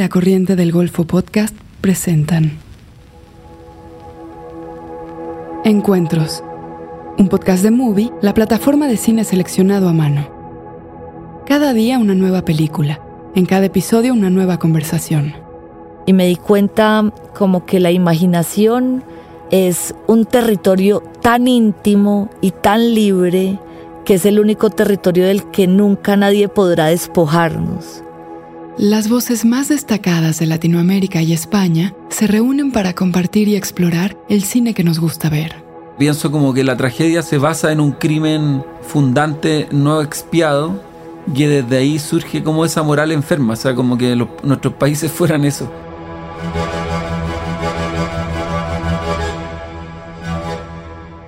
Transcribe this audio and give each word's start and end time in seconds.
La 0.00 0.08
Corriente 0.08 0.56
del 0.56 0.72
Golfo 0.72 1.04
Podcast 1.04 1.54
presentan 1.82 2.52
Encuentros, 5.62 6.42
un 7.18 7.28
podcast 7.28 7.62
de 7.62 7.70
Movie, 7.70 8.10
la 8.22 8.32
plataforma 8.32 8.88
de 8.88 8.96
cine 8.96 9.24
seleccionado 9.24 9.90
a 9.90 9.92
mano. 9.92 10.26
Cada 11.44 11.74
día 11.74 11.98
una 11.98 12.14
nueva 12.14 12.46
película, 12.46 12.98
en 13.34 13.44
cada 13.44 13.66
episodio 13.66 14.14
una 14.14 14.30
nueva 14.30 14.58
conversación. 14.58 15.34
Y 16.06 16.14
me 16.14 16.24
di 16.24 16.36
cuenta 16.36 17.12
como 17.36 17.66
que 17.66 17.78
la 17.78 17.90
imaginación 17.90 19.04
es 19.50 19.94
un 20.06 20.24
territorio 20.24 21.02
tan 21.20 21.46
íntimo 21.46 22.30
y 22.40 22.52
tan 22.52 22.94
libre 22.94 23.58
que 24.06 24.14
es 24.14 24.24
el 24.24 24.40
único 24.40 24.70
territorio 24.70 25.26
del 25.26 25.50
que 25.50 25.66
nunca 25.66 26.16
nadie 26.16 26.48
podrá 26.48 26.86
despojarnos. 26.86 28.02
Las 28.82 29.10
voces 29.10 29.44
más 29.44 29.68
destacadas 29.68 30.38
de 30.38 30.46
Latinoamérica 30.46 31.20
y 31.20 31.34
España 31.34 31.94
se 32.08 32.26
reúnen 32.26 32.72
para 32.72 32.94
compartir 32.94 33.46
y 33.46 33.54
explorar 33.54 34.16
el 34.30 34.42
cine 34.42 34.72
que 34.72 34.82
nos 34.82 34.98
gusta 34.98 35.28
ver. 35.28 35.62
Pienso 35.98 36.30
como 36.32 36.54
que 36.54 36.64
la 36.64 36.78
tragedia 36.78 37.20
se 37.20 37.36
basa 37.36 37.72
en 37.72 37.80
un 37.80 37.92
crimen 37.92 38.64
fundante 38.80 39.68
no 39.70 40.00
expiado 40.00 40.82
y 41.26 41.44
desde 41.44 41.76
ahí 41.76 41.98
surge 41.98 42.42
como 42.42 42.64
esa 42.64 42.82
moral 42.82 43.12
enferma, 43.12 43.52
o 43.52 43.56
sea, 43.56 43.74
como 43.74 43.98
que 43.98 44.16
nuestros 44.42 44.72
países 44.72 45.12
fueran 45.12 45.44
eso. 45.44 45.70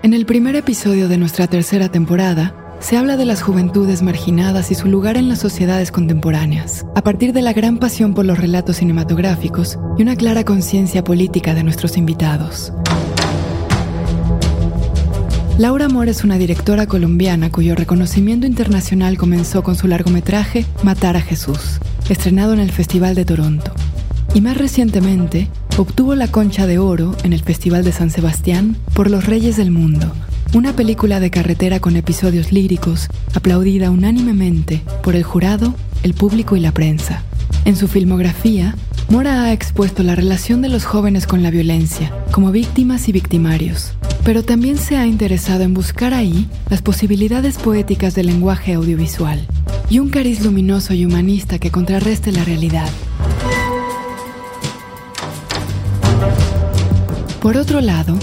En 0.03 0.15
el 0.15 0.25
primer 0.25 0.57
episodio 0.57 1.07
de 1.07 1.19
nuestra 1.19 1.49
tercera 1.49 1.91
temporada, 1.91 2.62
se 2.83 2.97
habla 2.97 3.17
de 3.17 3.25
las 3.25 3.43
juventudes 3.43 4.03
marginadas 4.03 4.73
y 4.73 4.75
su 4.75 4.89
lugar 4.89 5.17
en 5.17 5.29
las 5.29 5.39
sociedades 5.39 5.93
contemporáneas, 5.93 6.85
a 6.97 7.03
partir 7.03 7.33
de 7.33 7.41
la 7.41 7.53
gran 7.53 7.79
pasión 7.79 8.13
por 8.13 8.27
los 8.27 8.39
relatos 8.39 8.79
cinematográficos 8.79 9.79
y 9.97 10.03
una 10.03 10.17
clara 10.17 10.45
conciencia 10.45 11.05
política 11.05 11.55
de 11.55 11.63
nuestros 11.63 11.97
invitados. 11.97 12.73
Laura 15.59 15.89
Moore 15.89 16.11
es 16.11 16.25
una 16.25 16.39
directora 16.39 16.87
colombiana 16.87 17.53
cuyo 17.53 17.77
reconocimiento 17.77 18.49
internacional 18.49 19.17
comenzó 19.17 19.63
con 19.63 19.77
su 19.77 19.87
largometraje 19.87 20.67
Matar 20.83 21.17
a 21.17 21.21
Jesús, 21.21 21.79
estrenado 22.09 22.53
en 22.53 22.59
el 22.59 22.73
Festival 22.73 23.15
de 23.15 23.25
Toronto. 23.25 23.73
Y 24.35 24.41
más 24.41 24.57
recientemente, 24.57 25.49
obtuvo 25.77 26.17
la 26.17 26.27
Concha 26.27 26.67
de 26.67 26.79
Oro 26.79 27.15
en 27.23 27.33
el 27.33 27.43
Festival 27.43 27.85
de 27.85 27.93
San 27.93 28.11
Sebastián 28.11 28.77
por 28.93 29.09
Los 29.09 29.27
Reyes 29.27 29.57
del 29.57 29.71
Mundo, 29.71 30.13
una 30.55 30.75
película 30.77 31.19
de 31.19 31.31
carretera 31.31 31.81
con 31.81 31.97
episodios 31.97 32.53
líricos, 32.53 33.09
aplaudida 33.35 33.91
unánimemente 33.91 34.83
por 35.03 35.17
el 35.17 35.23
jurado, 35.23 35.75
el 36.03 36.13
público 36.13 36.57
y 36.57 36.61
la 36.61 36.73
prensa. 36.73 37.23
En 37.65 37.75
su 37.77 37.89
filmografía, 37.89 38.75
Mora 39.09 39.45
ha 39.45 39.53
expuesto 39.53 40.03
la 40.03 40.15
relación 40.15 40.61
de 40.61 40.69
los 40.69 40.85
jóvenes 40.85 41.27
con 41.27 41.43
la 41.43 41.51
violencia, 41.51 42.13
como 42.33 42.51
víctimas 42.51 43.09
y 43.09 43.13
victimarios, 43.13 43.93
pero 44.25 44.43
también 44.43 44.77
se 44.77 44.97
ha 44.97 45.07
interesado 45.07 45.63
en 45.63 45.75
buscar 45.75 46.13
ahí 46.13 46.49
las 46.69 46.83
posibilidades 46.83 47.57
poéticas 47.57 48.15
del 48.15 48.27
lenguaje 48.27 48.75
audiovisual 48.75 49.47
y 49.89 49.99
un 50.01 50.11
cariz 50.11 50.45
luminoso 50.45 50.93
y 50.93 51.05
humanista 51.07 51.59
que 51.59 51.71
contrarreste 51.71 52.31
la 52.31 52.45
realidad. 52.45 52.89
Por 57.41 57.57
otro 57.57 57.81
lado, 57.81 58.17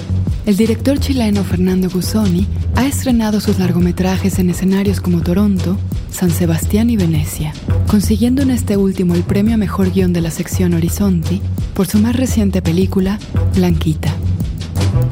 el 0.46 0.58
director 0.58 1.00
chileno 1.00 1.44
Fernando 1.44 1.90
Gusoni 1.90 2.48
ha 2.76 2.86
estrenado 2.86 3.40
sus 3.40 3.60
largometrajes 3.60 4.40
en 4.40 4.50
escenarios 4.50 5.02
como 5.02 5.22
Toronto, 5.22 5.78
San 6.12 6.32
Sebastián 6.32 6.90
y 6.90 6.98
Venecia, 6.98 7.54
consiguiendo 7.88 8.42
en 8.42 8.52
este 8.52 8.78
último 8.78 9.16
el 9.16 9.24
premio 9.24 9.56
a 9.56 9.58
mejor 9.58 9.92
guion 9.92 10.14
de 10.14 10.22
la 10.22 10.32
sección 10.32 10.74
Horizonti 10.74 11.42
por 11.74 11.88
su 11.88 12.00
más 12.00 12.16
reciente 12.16 12.62
película, 12.62 13.20
Blanquita. 13.56 14.14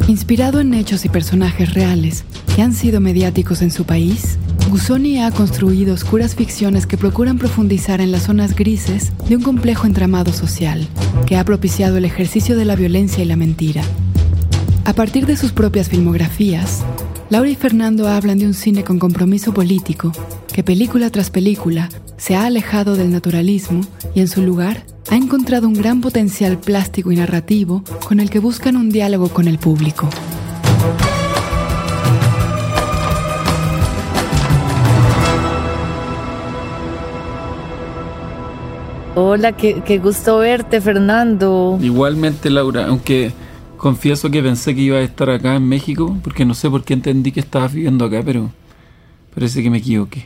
Inspirado 0.08 0.60
en 0.60 0.74
hechos 0.74 1.06
y 1.06 1.10
personajes 1.10 1.74
reales 1.74 2.24
que 2.56 2.62
han 2.62 2.74
sido 2.74 3.00
mediáticos 3.00 3.62
en 3.62 3.72
su 3.72 3.86
país, 3.86 4.38
Gusoni 4.70 5.20
ha 5.22 5.32
construido 5.32 5.94
oscuras 5.94 6.36
ficciones 6.36 6.88
que 6.88 6.98
procuran 6.98 7.38
profundizar 7.38 8.02
en 8.02 8.12
las 8.12 8.24
zonas 8.24 8.56
grises 8.56 9.12
de 9.30 9.36
un 9.36 9.44
complejo 9.44 9.86
entramado 9.88 10.34
social 10.34 10.88
que 11.26 11.38
ha 11.38 11.46
propiciado 11.46 11.98
el 11.98 12.06
ejercicio 12.06 12.58
de 12.58 12.66
la 12.66 12.76
violencia 12.76 13.24
y 13.24 13.28
la 13.28 13.36
mentira 13.36 13.84
a 14.88 14.94
partir 14.94 15.26
de 15.26 15.36
sus 15.36 15.52
propias 15.52 15.90
filmografías, 15.90 16.86
Laura 17.30 17.50
y 17.50 17.56
Fernando 17.56 18.08
hablan 18.08 18.40
de 18.40 18.46
un 18.46 18.54
cine 18.54 18.86
con 18.86 19.00
compromiso 19.00 19.54
político 19.54 20.14
que 20.54 20.64
película 20.64 21.10
tras 21.10 21.30
película 21.30 21.90
se 22.16 22.38
ha 22.38 22.46
alejado 22.46 22.96
del 22.96 23.12
naturalismo 23.12 23.82
y 24.16 24.22
en 24.22 24.30
su 24.30 24.42
lugar 24.44 24.86
ha 25.10 25.18
encontrado 25.18 25.68
un 25.68 25.74
gran 25.74 26.00
potencial 26.00 26.58
plástico 26.58 27.12
y 27.12 27.18
narrativo 27.18 27.84
con 28.08 28.22
el 28.22 28.30
que 28.30 28.40
buscan 28.40 28.78
un 28.78 28.90
diálogo 28.90 29.28
con 29.28 29.50
el 29.50 29.60
público. 29.60 30.10
Hola, 39.16 39.52
qué, 39.52 39.82
qué 39.84 39.98
gusto 39.98 40.38
verte, 40.38 40.80
Fernando. 40.80 41.78
Igualmente, 41.82 42.50
Laura, 42.50 42.86
aunque 42.86 43.34
Confieso 43.78 44.30
que 44.30 44.42
pensé 44.42 44.76
que 44.76 44.82
iba 44.82 44.98
a 44.98 45.02
estar 45.02 45.30
acá 45.30 45.56
en 45.56 45.68
México, 45.68 46.18
porque 46.24 46.46
no 46.46 46.54
sé 46.54 46.70
por 46.70 46.84
qué 46.84 46.94
entendí 46.94 47.32
que 47.32 47.40
estabas 47.40 47.74
viviendo 47.74 48.06
acá, 48.06 48.22
pero 48.26 48.52
parece 49.34 49.62
que 49.62 49.70
me 49.70 49.78
equivoqué. 49.78 50.26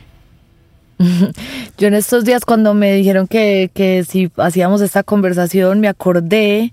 Yo 1.78 1.88
en 1.88 1.94
estos 1.94 2.24
días 2.24 2.44
cuando 2.44 2.74
me 2.74 2.94
dijeron 2.94 3.26
que, 3.26 3.70
que 3.74 4.04
si 4.08 4.30
hacíamos 4.36 4.80
esta 4.80 5.02
conversación, 5.02 5.80
me 5.80 5.88
acordé 5.88 6.72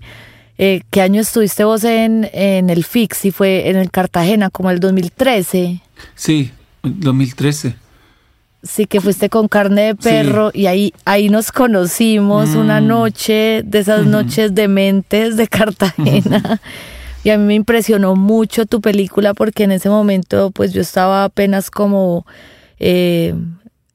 eh, 0.58 0.82
qué 0.90 1.02
año 1.02 1.20
estuviste 1.20 1.64
vos 1.64 1.84
en, 1.84 2.28
en 2.32 2.70
el 2.70 2.84
FIX 2.84 3.24
y 3.24 3.30
fue 3.30 3.68
en 3.68 3.76
el 3.76 3.90
Cartagena, 3.90 4.50
como 4.50 4.70
el 4.70 4.80
2013. 4.80 5.80
Sí, 6.14 6.50
2013. 6.82 7.74
Sí, 8.62 8.86
que 8.86 9.00
fuiste 9.00 9.30
con 9.30 9.48
carne 9.48 9.82
de 9.82 9.94
perro 9.94 10.50
y 10.52 10.66
ahí, 10.66 10.92
ahí 11.06 11.30
nos 11.30 11.50
conocimos 11.50 12.50
una 12.50 12.80
mm. 12.80 12.86
noche 12.86 13.62
de 13.64 13.78
esas 13.78 14.04
noches 14.04 14.54
de 14.54 14.68
mentes 14.68 15.36
de 15.36 15.48
Cartagena. 15.48 16.60
Y 17.22 17.28
a 17.28 17.36
mí 17.36 17.44
me 17.44 17.54
impresionó 17.54 18.16
mucho 18.16 18.64
tu 18.64 18.80
película 18.80 19.34
porque 19.34 19.64
en 19.64 19.72
ese 19.72 19.90
momento 19.90 20.50
pues 20.52 20.72
yo 20.72 20.80
estaba 20.80 21.24
apenas 21.24 21.70
como 21.70 22.24
eh, 22.78 23.34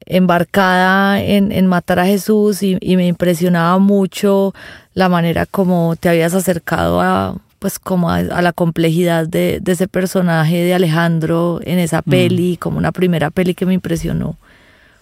embarcada 0.06 1.20
en, 1.20 1.66
matar 1.66 1.98
a 1.98 2.06
Jesús 2.06 2.62
y, 2.62 2.78
me 2.96 3.08
impresionaba 3.08 3.78
mucho 3.78 4.54
la 4.94 5.08
manera 5.08 5.44
como 5.44 5.96
te 5.96 6.08
habías 6.08 6.34
acercado 6.34 7.00
a 7.00 7.36
pues 7.58 7.80
como 7.80 8.10
a, 8.10 8.22
la 8.22 8.52
complejidad 8.52 9.26
de, 9.26 9.60
ese 9.66 9.88
personaje 9.88 10.62
de 10.62 10.74
Alejandro 10.74 11.58
en 11.64 11.80
esa 11.80 12.02
mm. 12.06 12.10
peli, 12.10 12.56
como 12.58 12.78
una 12.78 12.92
primera 12.92 13.30
peli 13.30 13.54
que 13.54 13.66
me 13.66 13.74
impresionó 13.74 14.36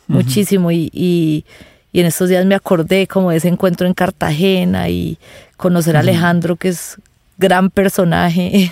muchísimo 0.06 0.70
y, 0.70 0.90
y, 0.92 1.44
en 1.92 2.06
estos 2.06 2.28
días 2.28 2.44
me 2.44 2.56
acordé 2.56 3.06
como 3.06 3.30
de 3.30 3.36
ese 3.36 3.48
encuentro 3.48 3.86
en 3.86 3.94
Cartagena 3.94 4.88
y 4.88 5.16
conocer 5.56 5.96
a 5.96 6.00
Alejandro 6.00 6.56
que 6.56 6.68
es 6.68 6.98
gran 7.38 7.70
personaje. 7.70 8.70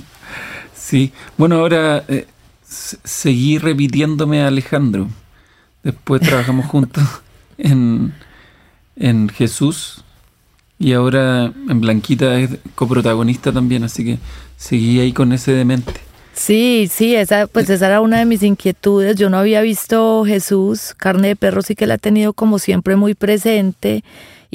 sí, 0.74 1.12
bueno, 1.38 1.56
ahora 1.56 2.04
eh, 2.08 2.26
seguí 2.62 3.58
repitiéndome 3.58 4.42
a 4.42 4.48
Alejandro. 4.48 5.08
Después 5.82 6.20
trabajamos 6.20 6.66
juntos 6.66 7.04
en, 7.58 8.12
en 8.96 9.28
Jesús 9.30 10.04
y 10.78 10.92
ahora 10.92 11.44
en 11.44 11.80
Blanquita 11.80 12.38
es 12.38 12.50
coprotagonista 12.74 13.52
también, 13.52 13.84
así 13.84 14.04
que 14.04 14.18
seguí 14.56 15.00
ahí 15.00 15.12
con 15.12 15.32
ese 15.32 15.52
demente. 15.52 16.11
Sí, 16.34 16.88
sí, 16.90 17.14
esa, 17.14 17.46
pues 17.46 17.68
esa 17.70 17.86
era 17.86 18.00
una 18.00 18.18
de 18.18 18.24
mis 18.24 18.42
inquietudes. 18.42 19.16
Yo 19.16 19.30
no 19.30 19.38
había 19.38 19.60
visto 19.60 20.24
Jesús, 20.24 20.94
carne 20.96 21.28
de 21.28 21.36
perro 21.36 21.62
sí 21.62 21.74
que 21.74 21.86
la 21.86 21.94
he 21.94 21.98
tenido 21.98 22.32
como 22.32 22.58
siempre 22.58 22.96
muy 22.96 23.14
presente 23.14 24.02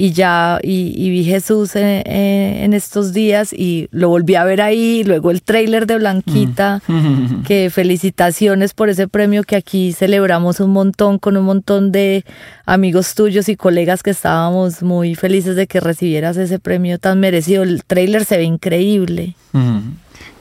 y 0.00 0.12
ya, 0.12 0.60
y, 0.62 1.10
vi 1.10 1.24
Jesús 1.24 1.74
en, 1.74 2.72
estos 2.72 3.12
días 3.12 3.52
y 3.52 3.88
lo 3.90 4.08
volví 4.08 4.36
a 4.36 4.44
ver 4.44 4.62
ahí, 4.62 5.02
luego 5.02 5.32
el 5.32 5.42
tráiler 5.42 5.88
de 5.88 5.96
Blanquita, 5.96 6.80
mm. 6.86 7.42
que 7.46 7.68
felicitaciones 7.68 8.74
por 8.74 8.90
ese 8.90 9.08
premio 9.08 9.42
que 9.42 9.56
aquí 9.56 9.92
celebramos 9.92 10.60
un 10.60 10.70
montón 10.70 11.18
con 11.18 11.36
un 11.36 11.44
montón 11.44 11.90
de 11.90 12.24
amigos 12.64 13.16
tuyos 13.16 13.48
y 13.48 13.56
colegas 13.56 14.04
que 14.04 14.10
estábamos 14.10 14.84
muy 14.84 15.16
felices 15.16 15.56
de 15.56 15.66
que 15.66 15.80
recibieras 15.80 16.36
ese 16.36 16.60
premio 16.60 17.00
tan 17.00 17.18
merecido. 17.18 17.64
El 17.64 17.82
tráiler 17.82 18.24
se 18.24 18.36
ve 18.36 18.44
increíble. 18.44 19.34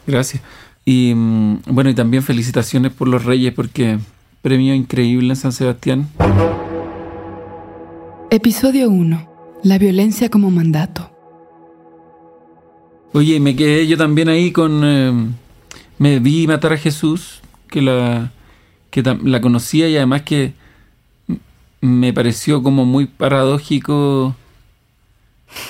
Gracias. 0.05 0.43
Y 0.89 1.13
mm, 1.13 1.63
bueno, 1.67 1.89
y 1.89 1.93
también 1.95 2.23
felicitaciones 2.23 2.93
por 2.93 3.09
los 3.09 3.25
Reyes 3.25 3.53
porque 3.53 3.99
premio 4.41 4.73
increíble 4.73 5.27
en 5.27 5.35
San 5.35 5.51
Sebastián. 5.51 6.07
Episodio 8.31 8.89
1. 8.89 9.29
La 9.63 9.77
violencia 9.79 10.29
como 10.29 10.49
mandato. 10.49 11.11
Oye, 13.11 13.37
me 13.41 13.53
quedé 13.57 13.85
yo 13.85 13.97
también 13.97 14.29
ahí 14.29 14.53
con... 14.53 14.81
Eh, 14.85 15.11
me 15.99 16.19
vi 16.19 16.47
matar 16.47 16.71
a 16.71 16.77
Jesús, 16.77 17.41
que 17.69 17.81
la, 17.81 18.31
que 18.89 19.03
la 19.25 19.41
conocía 19.41 19.89
y 19.89 19.97
además 19.97 20.21
que 20.21 20.53
me 21.81 22.13
pareció 22.13 22.63
como 22.63 22.85
muy 22.85 23.07
paradójico 23.07 24.37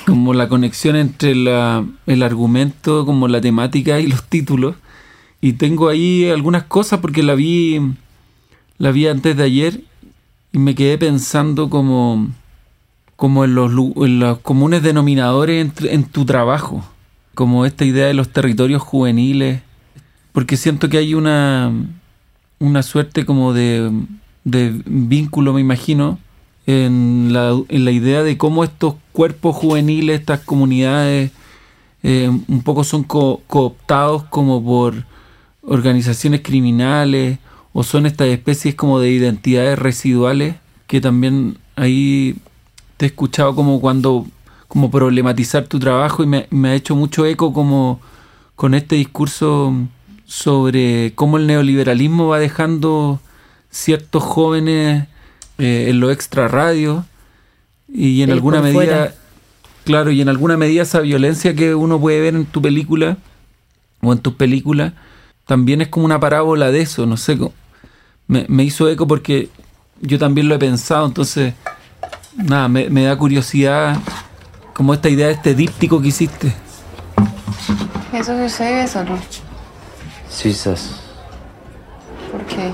como 0.05 0.35
la 0.35 0.47
conexión 0.47 0.95
entre 0.95 1.33
la, 1.33 1.83
el 2.05 2.21
argumento, 2.21 3.03
como 3.07 3.27
la 3.27 3.41
temática 3.41 3.99
y 3.99 4.05
los 4.05 4.23
títulos. 4.23 4.75
Y 5.41 5.53
tengo 5.53 5.89
ahí 5.89 6.29
algunas 6.29 6.63
cosas 6.63 6.99
porque 6.99 7.23
la 7.23 7.35
vi, 7.35 7.79
la 8.77 8.91
vi 8.91 9.07
antes 9.07 9.37
de 9.37 9.43
ayer 9.43 9.81
y 10.51 10.59
me 10.59 10.75
quedé 10.75 10.97
pensando 10.97 11.69
como, 11.69 12.29
como 13.15 13.45
en, 13.45 13.55
los, 13.55 13.71
en 13.71 14.19
los 14.19 14.39
comunes 14.39 14.81
denominadores 14.81 15.71
en, 15.81 16.03
tu 16.05 16.25
trabajo, 16.25 16.83
como 17.35 17.65
esta 17.65 17.85
idea 17.85 18.07
de 18.07 18.13
los 18.13 18.29
territorios 18.29 18.81
juveniles, 18.81 19.61
porque 20.31 20.57
siento 20.57 20.89
que 20.89 20.97
hay 20.97 21.13
una, 21.13 21.71
una 22.59 22.81
suerte 22.83 23.25
como 23.25 23.53
de, 23.53 23.91
de 24.43 24.81
vínculo, 24.85 25.53
me 25.53 25.61
imagino, 25.61 26.17
en 26.65 27.29
la, 27.31 27.55
en 27.69 27.85
la 27.85 27.91
idea 27.91 28.23
de 28.23 28.37
cómo 28.37 28.63
estos 28.63 28.95
cuerpos 29.13 29.55
juveniles, 29.55 30.19
estas 30.19 30.41
comunidades, 30.41 31.31
eh, 32.03 32.29
un 32.29 32.61
poco 32.61 32.83
son 32.83 33.03
cooptados 33.03 34.23
como 34.25 34.63
por 34.63 35.05
organizaciones 35.67 36.41
criminales 36.41 37.39
o 37.73 37.83
son 37.83 38.05
estas 38.05 38.29
especies 38.29 38.73
como 38.73 38.99
de 38.99 39.11
identidades 39.11 39.77
residuales 39.77 40.55
que 40.87 41.01
también 41.01 41.57
ahí 41.75 42.37
te 42.95 43.05
he 43.05 43.09
escuchado 43.09 43.53
como 43.53 43.79
cuando 43.79 44.25
como 44.67 44.89
problematizar 44.89 45.67
tu 45.67 45.77
trabajo 45.77 46.23
y 46.23 46.27
me, 46.27 46.47
me 46.49 46.69
ha 46.69 46.75
hecho 46.75 46.95
mucho 46.95 47.25
eco 47.25 47.53
como 47.53 47.99
con 48.55 48.73
este 48.73 48.95
discurso 48.95 49.73
sobre 50.25 51.13
cómo 51.15 51.37
el 51.37 51.47
neoliberalismo 51.47 52.27
va 52.27 52.39
dejando 52.39 53.19
ciertos 53.69 54.23
jóvenes 54.23 55.07
eh, 55.57 55.85
en 55.89 55.99
lo 55.99 56.11
extra 56.11 56.47
radio 56.47 57.05
y 57.87 58.21
en 58.21 58.31
alguna 58.31 58.61
medida, 58.61 59.13
claro, 59.85 60.11
y 60.11 60.21
en 60.21 60.29
alguna 60.29 60.57
medida 60.57 60.81
esa 60.81 60.99
violencia 60.99 61.55
que 61.55 61.75
uno 61.75 61.99
puede 61.99 62.19
ver 62.19 62.35
en 62.35 62.45
tu 62.45 62.61
película 62.61 63.17
o 64.01 64.11
en 64.11 64.19
tus 64.19 64.33
películas 64.33 64.93
también 65.47 65.81
es 65.81 65.87
como 65.87 66.05
una 66.05 66.19
parábola 66.19 66.71
de 66.71 66.81
eso, 66.81 67.05
no 67.07 67.17
sé, 67.17 67.37
me, 68.27 68.45
me 68.49 68.63
hizo 68.63 68.87
eco 68.89 69.07
porque 69.07 69.49
yo 70.01 70.19
también 70.19 70.47
lo 70.47 70.55
he 70.55 70.59
pensado, 70.59 71.07
entonces, 71.07 71.53
nada, 72.35 72.67
me, 72.67 72.89
me 72.89 73.03
da 73.03 73.17
curiosidad 73.17 73.97
como 74.73 74.93
esta 74.93 75.09
idea 75.09 75.27
de 75.27 75.33
este 75.33 75.55
díptico 75.55 76.01
que 76.01 76.09
hiciste. 76.09 76.53
¿Eso 78.13 78.35
que 78.35 78.45
usted 78.45 78.83
es 78.83 78.95
o 78.95 79.03
no? 79.03 79.17
Sí, 80.29 80.53
sas. 80.53 81.01
¿Por 82.31 82.41
qué? 82.45 82.71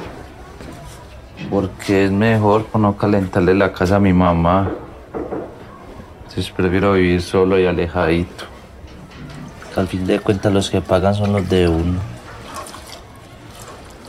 Porque 1.50 2.06
es 2.06 2.12
mejor 2.12 2.66
por 2.66 2.82
no 2.82 2.98
calentarle 2.98 3.54
la 3.54 3.72
casa 3.72 3.98
a 3.98 4.00
mi 4.00 4.14
mamá. 4.14 4.72
Entonces 6.24 6.52
prefiero 6.52 6.94
vivir 6.94 7.22
solo 7.22 7.60
y 7.60 7.68
alejadito. 7.68 8.46
Al 9.76 9.88
fin 9.88 10.06
de 10.06 10.20
cuentas 10.20 10.52
los 10.52 10.70
que 10.70 10.82
pagan 10.82 11.14
son 11.14 11.34
los 11.34 11.48
de 11.48 11.68
uno. 11.68 12.13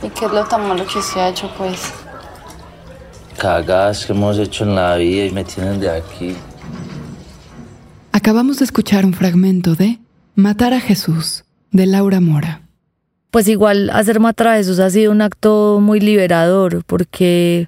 ¿Y 0.05 0.09
qué 0.09 0.25
es 0.25 0.31
lo 0.31 0.43
tan 0.45 0.67
malo 0.67 0.85
que 0.85 1.01
se 1.01 1.19
ha 1.19 1.29
hecho, 1.29 1.49
pues? 1.57 1.93
Cagadas 3.37 4.05
que 4.05 4.13
hemos 4.13 4.37
hecho 4.37 4.63
en 4.63 4.75
la 4.75 4.95
vida 4.95 5.25
y 5.25 5.31
me 5.31 5.43
tienen 5.43 5.79
de 5.79 5.89
aquí. 5.89 6.35
Acabamos 8.11 8.59
de 8.59 8.65
escuchar 8.65 9.05
un 9.05 9.13
fragmento 9.13 9.75
de 9.75 9.99
Matar 10.35 10.73
a 10.73 10.79
Jesús, 10.79 11.43
de 11.71 11.85
Laura 11.85 12.21
Mora 12.21 12.65
pues 13.35 13.49
igual 13.49 13.89
hacer 13.89 14.21
Matar 14.21 14.47
a 14.47 14.55
Jesús 14.55 14.79
ha 14.79 14.89
sido 14.89 15.11
un 15.11 15.21
acto 15.21 15.79
muy 15.81 15.99
liberador 15.99 16.85
porque 16.85 17.67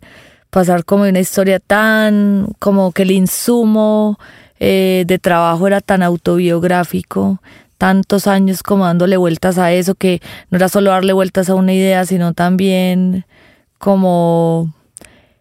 pasar 0.50 0.86
como 0.86 1.04
una 1.04 1.20
historia 1.20 1.60
tan, 1.60 2.48
como 2.58 2.94
que 2.94 3.02
el 3.02 3.12
insumo 3.12 4.18
eh, 4.62 5.04
de 5.06 5.20
trabajo 5.20 5.68
era 5.68 5.82
tan 5.82 6.04
autobiográfico, 6.04 7.42
tantos 7.78 8.28
años 8.28 8.64
como 8.64 8.86
dándole 8.86 9.18
vueltas 9.18 9.58
a 9.58 9.72
eso, 9.72 9.96
que 9.96 10.22
no 10.50 10.58
era 10.58 10.70
solo 10.70 10.92
darle 10.92 11.14
vueltas 11.14 11.50
a 11.50 11.56
una 11.56 11.74
idea, 11.74 12.06
sino 12.06 12.34
también 12.34 13.26
como 13.78 14.74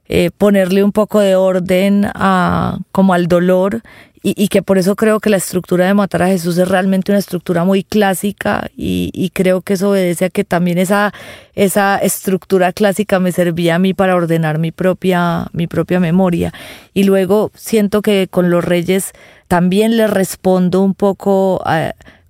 eh, 0.08 0.30
ponerle 0.36 0.84
un 0.84 0.92
poco 0.92 1.20
de 1.20 1.36
orden 1.36 2.06
a, 2.14 2.78
como 2.92 3.14
al 3.14 3.26
dolor 3.26 3.82
y, 4.28 4.48
que 4.48 4.60
por 4.60 4.76
eso 4.76 4.96
creo 4.96 5.20
que 5.20 5.30
la 5.30 5.36
estructura 5.36 5.86
de 5.86 5.94
matar 5.94 6.24
a 6.24 6.26
Jesús 6.26 6.58
es 6.58 6.66
realmente 6.66 7.12
una 7.12 7.20
estructura 7.20 7.62
muy 7.62 7.84
clásica 7.84 8.68
y, 8.76 9.30
creo 9.32 9.60
que 9.60 9.74
eso 9.74 9.90
obedece 9.90 10.24
a 10.24 10.30
que 10.30 10.42
también 10.42 10.78
esa, 10.78 11.14
esa 11.54 11.98
estructura 11.98 12.72
clásica 12.72 13.20
me 13.20 13.30
servía 13.30 13.76
a 13.76 13.78
mí 13.78 13.94
para 13.94 14.16
ordenar 14.16 14.58
mi 14.58 14.72
propia, 14.72 15.46
mi 15.52 15.68
propia 15.68 16.00
memoria. 16.00 16.52
Y 16.92 17.04
luego 17.04 17.52
siento 17.54 18.02
que 18.02 18.26
con 18.28 18.50
los 18.50 18.64
reyes 18.64 19.12
también 19.46 19.96
le 19.96 20.08
respondo 20.08 20.82
un 20.82 20.94
poco, 20.94 21.62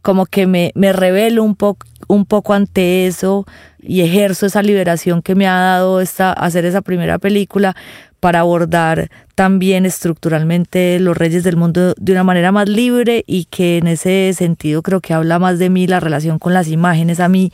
como 0.07 0.27
que 0.27 0.47
me, 0.47 0.71
me 0.77 0.93
revelo 0.93 1.43
un, 1.43 1.57
poco 1.57 1.85
un 2.07 2.27
poco 2.27 2.55
ante 2.55 3.09
eso 3.09 3.45
y 3.81 4.03
ejerzo 4.03 4.47
esa 4.47 4.63
liberación 4.63 5.21
que 5.21 5.35
me 5.35 5.49
ha 5.49 5.57
dado 5.57 6.01
esta, 6.01 6.33
hacer 6.33 6.65
esa 6.65 6.81
primera 6.81 7.19
película 7.19 7.75
para 8.21 8.39
abordar 8.39 9.11
también 9.35 9.85
estructuralmente 9.85 11.01
los 11.01 11.17
reyes 11.17 11.43
del 11.43 11.57
mundo 11.57 11.93
de 11.99 12.13
una 12.13 12.23
manera 12.23 12.53
más 12.53 12.69
libre 12.69 13.25
y 13.27 13.47
que 13.47 13.79
en 13.79 13.89
ese 13.89 14.33
sentido 14.33 14.81
creo 14.81 15.01
que 15.01 15.13
habla 15.13 15.41
más 15.41 15.59
de 15.59 15.71
mí 15.71 15.89
la 15.89 15.99
relación 15.99 16.39
con 16.39 16.55
las 16.55 16.69
imágenes. 16.69 17.19
A 17.19 17.29
mí 17.29 17.53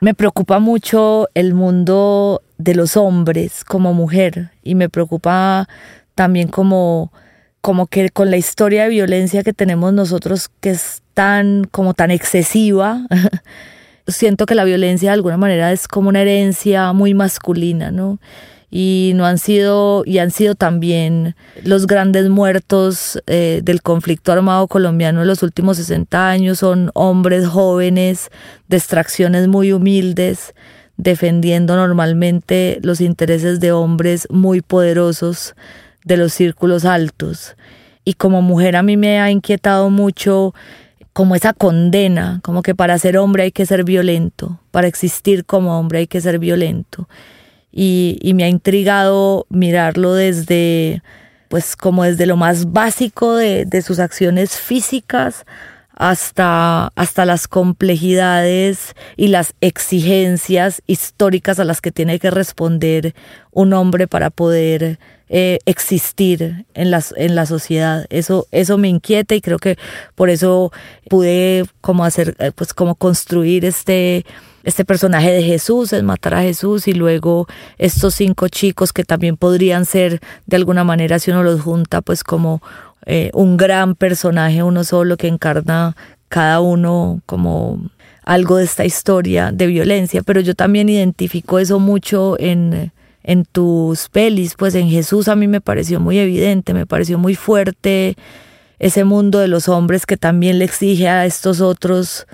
me 0.00 0.14
preocupa 0.14 0.60
mucho 0.60 1.28
el 1.34 1.52
mundo 1.52 2.40
de 2.56 2.76
los 2.76 2.96
hombres 2.96 3.62
como 3.62 3.92
mujer 3.92 4.52
y 4.62 4.74
me 4.74 4.88
preocupa 4.88 5.68
también 6.14 6.48
como 6.48 7.12
como 7.60 7.86
que 7.86 8.10
con 8.10 8.30
la 8.30 8.36
historia 8.36 8.84
de 8.84 8.90
violencia 8.90 9.42
que 9.42 9.52
tenemos 9.52 9.92
nosotros 9.92 10.50
que 10.60 10.70
es 10.70 11.02
tan 11.14 11.64
como 11.64 11.94
tan 11.94 12.10
excesiva 12.10 13.06
siento 14.06 14.46
que 14.46 14.54
la 14.54 14.64
violencia 14.64 15.10
de 15.10 15.14
alguna 15.14 15.36
manera 15.36 15.72
es 15.72 15.88
como 15.88 16.08
una 16.08 16.22
herencia 16.22 16.92
muy 16.92 17.14
masculina, 17.14 17.90
¿no? 17.90 18.18
y 18.70 19.12
no 19.14 19.24
han 19.24 19.38
sido 19.38 20.02
y 20.04 20.18
han 20.18 20.30
sido 20.30 20.54
también 20.54 21.34
los 21.64 21.86
grandes 21.86 22.28
muertos 22.28 23.18
eh, 23.26 23.60
del 23.62 23.80
conflicto 23.82 24.30
armado 24.30 24.68
colombiano 24.68 25.22
en 25.22 25.26
los 25.26 25.42
últimos 25.42 25.78
60 25.78 26.28
años 26.28 26.58
son 26.58 26.90
hombres 26.92 27.46
jóvenes 27.46 28.30
de 28.68 28.76
extracciones 28.76 29.48
muy 29.48 29.72
humildes 29.72 30.54
defendiendo 30.98 31.76
normalmente 31.76 32.78
los 32.82 33.00
intereses 33.00 33.58
de 33.60 33.72
hombres 33.72 34.26
muy 34.30 34.60
poderosos 34.60 35.54
de 36.08 36.16
los 36.16 36.32
círculos 36.32 36.84
altos. 36.84 37.54
Y 38.04 38.14
como 38.14 38.42
mujer 38.42 38.74
a 38.74 38.82
mí 38.82 38.96
me 38.96 39.20
ha 39.20 39.30
inquietado 39.30 39.90
mucho 39.90 40.54
como 41.12 41.34
esa 41.34 41.52
condena, 41.52 42.40
como 42.42 42.62
que 42.62 42.74
para 42.74 42.98
ser 42.98 43.18
hombre 43.18 43.44
hay 43.44 43.52
que 43.52 43.66
ser 43.66 43.84
violento, 43.84 44.60
para 44.70 44.86
existir 44.86 45.44
como 45.44 45.78
hombre 45.78 46.00
hay 46.00 46.06
que 46.06 46.20
ser 46.20 46.38
violento. 46.38 47.08
Y, 47.70 48.32
me 48.34 48.44
ha 48.44 48.48
intrigado 48.48 49.46
mirarlo 49.50 50.14
desde, 50.14 51.02
pues 51.48 51.76
como 51.76 52.04
desde 52.04 52.26
lo 52.26 52.36
más 52.36 52.72
básico 52.72 53.36
de, 53.36 53.66
de 53.66 53.82
sus 53.82 53.98
acciones 53.98 54.56
físicas 54.56 55.44
hasta, 55.94 56.92
hasta 56.94 57.26
las 57.26 57.48
complejidades 57.48 58.94
y 59.16 59.28
las 59.28 59.54
exigencias 59.60 60.82
históricas 60.86 61.58
a 61.58 61.64
las 61.64 61.80
que 61.80 61.90
tiene 61.92 62.18
que 62.18 62.30
responder 62.30 63.14
un 63.50 63.72
hombre 63.72 64.06
para 64.06 64.30
poder 64.30 64.98
eh, 65.30 65.58
existir 65.66 66.64
en 66.74 66.90
la, 66.90 67.04
en 67.16 67.34
la 67.34 67.46
sociedad. 67.46 68.06
Eso, 68.10 68.46
eso 68.50 68.78
me 68.78 68.88
inquieta 68.88 69.34
y 69.34 69.40
creo 69.40 69.58
que 69.58 69.76
por 70.14 70.30
eso 70.30 70.72
pude 71.08 71.66
como 71.80 72.04
hacer, 72.04 72.34
eh, 72.38 72.52
pues 72.54 72.72
como 72.72 72.94
construir 72.94 73.64
este, 73.64 74.24
este 74.64 74.84
personaje 74.84 75.30
de 75.30 75.42
Jesús, 75.42 75.92
es 75.92 76.02
matar 76.02 76.34
a 76.34 76.42
Jesús 76.42 76.88
y 76.88 76.94
luego 76.94 77.46
estos 77.76 78.14
cinco 78.14 78.48
chicos 78.48 78.92
que 78.92 79.04
también 79.04 79.36
podrían 79.36 79.84
ser 79.84 80.20
de 80.46 80.56
alguna 80.56 80.84
manera 80.84 81.18
si 81.18 81.30
uno 81.30 81.42
los 81.42 81.60
junta 81.60 82.00
pues 82.00 82.24
como 82.24 82.62
eh, 83.06 83.30
un 83.34 83.56
gran 83.56 83.94
personaje 83.94 84.62
uno 84.62 84.84
solo 84.84 85.16
que 85.16 85.28
encarna 85.28 85.96
cada 86.28 86.60
uno 86.60 87.20
como 87.26 87.90
algo 88.24 88.56
de 88.56 88.64
esta 88.64 88.84
historia 88.84 89.52
de 89.52 89.66
violencia, 89.66 90.22
pero 90.22 90.40
yo 90.40 90.54
también 90.54 90.90
identifico 90.90 91.58
eso 91.58 91.78
mucho 91.78 92.36
en, 92.38 92.92
en 93.22 93.44
tus 93.44 94.08
pelis, 94.08 94.54
pues 94.56 94.74
en 94.74 94.88
Jesús 94.88 95.28
a 95.28 95.36
mí 95.36 95.48
me 95.48 95.60
pareció 95.60 96.00
muy 96.00 96.18
evidente, 96.18 96.74
me 96.74 96.86
pareció 96.86 97.18
muy 97.18 97.34
fuerte 97.34 98.16
ese 98.78 99.04
mundo 99.04 99.38
de 99.38 99.48
los 99.48 99.68
hombres 99.68 100.06
que 100.06 100.16
también 100.16 100.58
le 100.58 100.64
exige 100.64 101.08
a 101.08 101.26
estos 101.26 101.60
otros 101.60 102.26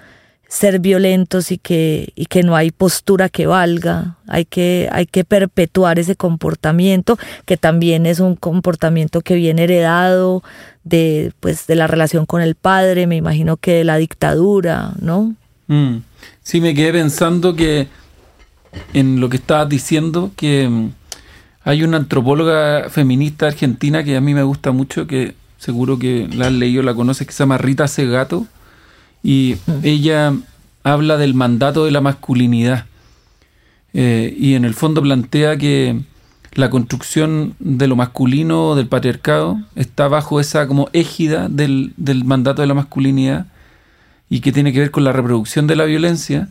ser 0.54 0.78
violentos 0.78 1.50
y 1.50 1.58
que, 1.58 2.12
y 2.14 2.26
que 2.26 2.44
no 2.44 2.54
hay 2.54 2.70
postura 2.70 3.28
que 3.28 3.46
valga, 3.46 4.18
hay 4.28 4.44
que, 4.44 4.88
hay 4.92 5.06
que 5.06 5.24
perpetuar 5.24 5.98
ese 5.98 6.14
comportamiento, 6.14 7.18
que 7.44 7.56
también 7.56 8.06
es 8.06 8.20
un 8.20 8.36
comportamiento 8.36 9.20
que 9.20 9.34
viene 9.34 9.64
heredado 9.64 10.44
de, 10.84 11.32
pues, 11.40 11.66
de 11.66 11.74
la 11.74 11.88
relación 11.88 12.24
con 12.24 12.40
el 12.40 12.54
padre, 12.54 13.08
me 13.08 13.16
imagino 13.16 13.56
que 13.56 13.72
de 13.72 13.84
la 13.84 13.96
dictadura, 13.96 14.92
¿no? 15.00 15.34
Mm. 15.66 15.96
Sí, 16.42 16.60
me 16.60 16.74
quedé 16.74 16.92
pensando 16.92 17.56
que 17.56 17.88
en 18.92 19.20
lo 19.20 19.28
que 19.28 19.36
estabas 19.36 19.68
diciendo, 19.68 20.32
que 20.36 20.68
mm, 20.68 20.90
hay 21.64 21.82
una 21.82 21.96
antropóloga 21.96 22.88
feminista 22.90 23.46
argentina 23.46 24.04
que 24.04 24.16
a 24.16 24.20
mí 24.20 24.34
me 24.34 24.42
gusta 24.42 24.72
mucho, 24.72 25.06
que 25.06 25.34
seguro 25.58 25.98
que 25.98 26.28
la 26.34 26.46
has 26.46 26.52
leído, 26.52 26.82
la 26.82 26.94
conoces, 26.94 27.26
que 27.26 27.32
se 27.32 27.42
llama 27.42 27.58
Rita 27.58 27.88
Segato, 27.88 28.46
y 29.22 29.56
Mm. 29.66 29.72
ella 29.82 30.32
habla 30.82 31.16
del 31.16 31.34
mandato 31.34 31.84
de 31.86 31.90
la 31.90 32.02
masculinidad. 32.02 32.84
Eh, 33.94 34.34
y 34.38 34.54
en 34.54 34.64
el 34.64 34.74
fondo 34.74 35.00
plantea 35.00 35.56
que 35.56 36.00
la 36.52 36.68
construcción 36.68 37.54
de 37.58 37.86
lo 37.86 37.96
masculino, 37.96 38.74
del 38.74 38.86
patriarcado, 38.88 39.58
está 39.76 40.08
bajo 40.08 40.40
esa 40.40 40.66
como 40.66 40.88
égida 40.92 41.48
del, 41.48 41.94
del 41.96 42.24
mandato 42.24 42.60
de 42.62 42.68
la 42.68 42.74
masculinidad 42.74 43.46
y 44.28 44.40
que 44.40 44.52
tiene 44.52 44.72
que 44.72 44.80
ver 44.80 44.90
con 44.90 45.04
la 45.04 45.12
reproducción 45.12 45.66
de 45.66 45.76
la 45.76 45.84
violencia. 45.84 46.48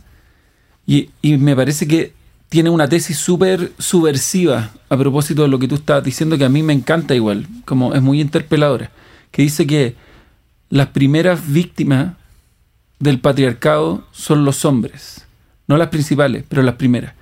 Y, 0.85 1.09
y 1.21 1.37
me 1.37 1.55
parece 1.55 1.87
que 1.87 2.13
tiene 2.49 2.69
una 2.69 2.87
tesis 2.87 3.17
súper 3.17 3.71
subversiva 3.79 4.71
a 4.87 4.97
propósito 4.97 5.41
de 5.41 5.47
lo 5.47 5.57
que 5.57 5.67
tú 5.67 5.75
estabas 5.75 6.03
diciendo, 6.03 6.37
que 6.37 6.45
a 6.45 6.49
mí 6.49 6.61
me 6.61 6.73
encanta 6.73 7.15
igual, 7.15 7.47
como 7.65 7.95
es 7.95 8.01
muy 8.01 8.21
interpeladora, 8.21 8.91
que 9.31 9.41
dice 9.41 9.65
que 9.65 9.95
las 10.69 10.87
primeras 10.87 11.51
víctimas 11.51 12.13
del 12.99 13.19
patriarcado 13.19 14.05
son 14.11 14.45
los 14.45 14.65
hombres, 14.65 15.25
no 15.67 15.77
las 15.77 15.89
principales, 15.89 16.43
pero 16.47 16.61
las 16.61 16.75
primeras. 16.75 17.13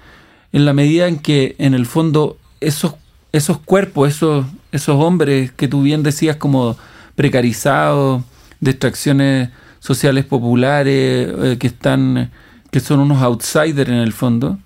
En 0.51 0.65
la 0.65 0.74
medida 0.74 1.08
en 1.08 1.18
que 1.18 1.56
en 1.60 1.74
el 1.74 1.86
fondo 1.86 2.38
esos, 2.60 2.96
esos 3.32 3.58
cuerpos, 3.60 4.10
esos, 4.10 4.46
esos 4.72 4.96
hombres 4.98 5.51
que 5.51 5.68
tú 5.68 5.82
bien 5.82 6.03
decías 6.03 6.36
como 6.36 6.77
precarizados, 7.15 8.24
de 8.60 8.72
extracciones 8.72 9.50
sociales 9.80 10.25
populares, 10.25 11.34
eh, 11.41 11.58
que 11.60 11.68
están, 11.68 12.32
que 12.71 12.79
son 12.79 12.99
unos 12.99 13.21
outsiders 13.21 13.89
en 13.89 13.97
el 13.97 14.13
fondo, 14.13 14.57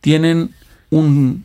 tienen 0.00 0.54
un 0.90 1.44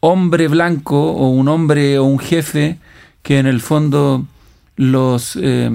hombre 0.00 0.48
blanco 0.48 1.12
o 1.12 1.28
un 1.30 1.48
hombre 1.48 1.98
o 1.98 2.04
un 2.04 2.18
jefe 2.18 2.78
que 3.22 3.38
en 3.38 3.46
el 3.46 3.60
fondo 3.60 4.26
los 4.76 5.36
eh, 5.40 5.70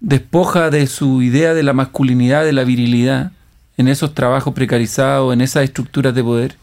despoja 0.00 0.70
de 0.70 0.86
su 0.86 1.22
idea 1.22 1.54
de 1.54 1.62
la 1.62 1.72
masculinidad, 1.72 2.44
de 2.44 2.52
la 2.52 2.64
virilidad, 2.64 3.32
en 3.76 3.88
esos 3.88 4.14
trabajos 4.14 4.54
precarizados, 4.54 5.32
en 5.32 5.40
esas 5.40 5.64
estructuras 5.64 6.14
de 6.14 6.24
poder, 6.24 6.56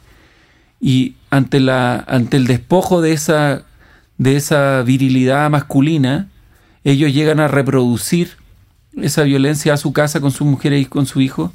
y 0.80 1.16
ante, 1.30 1.60
la, 1.60 2.04
ante 2.08 2.38
el 2.38 2.46
despojo 2.46 3.02
de 3.02 3.14
esa, 3.14 3.64
de 4.18 4.36
esa 4.36 4.84
virilidad 4.84 5.50
masculina, 5.50 6.28
ellos 6.84 7.14
llegan 7.14 7.40
a 7.40 7.48
reproducir 7.48 8.32
esa 8.96 9.24
violencia 9.24 9.74
a 9.74 9.78
su 9.78 9.94
casa 9.94 10.20
con 10.20 10.32
sus 10.32 10.48
mujeres 10.48 10.82
y 10.82 10.86
con 10.86 11.06
su 11.06 11.22
hijo, 11.22 11.52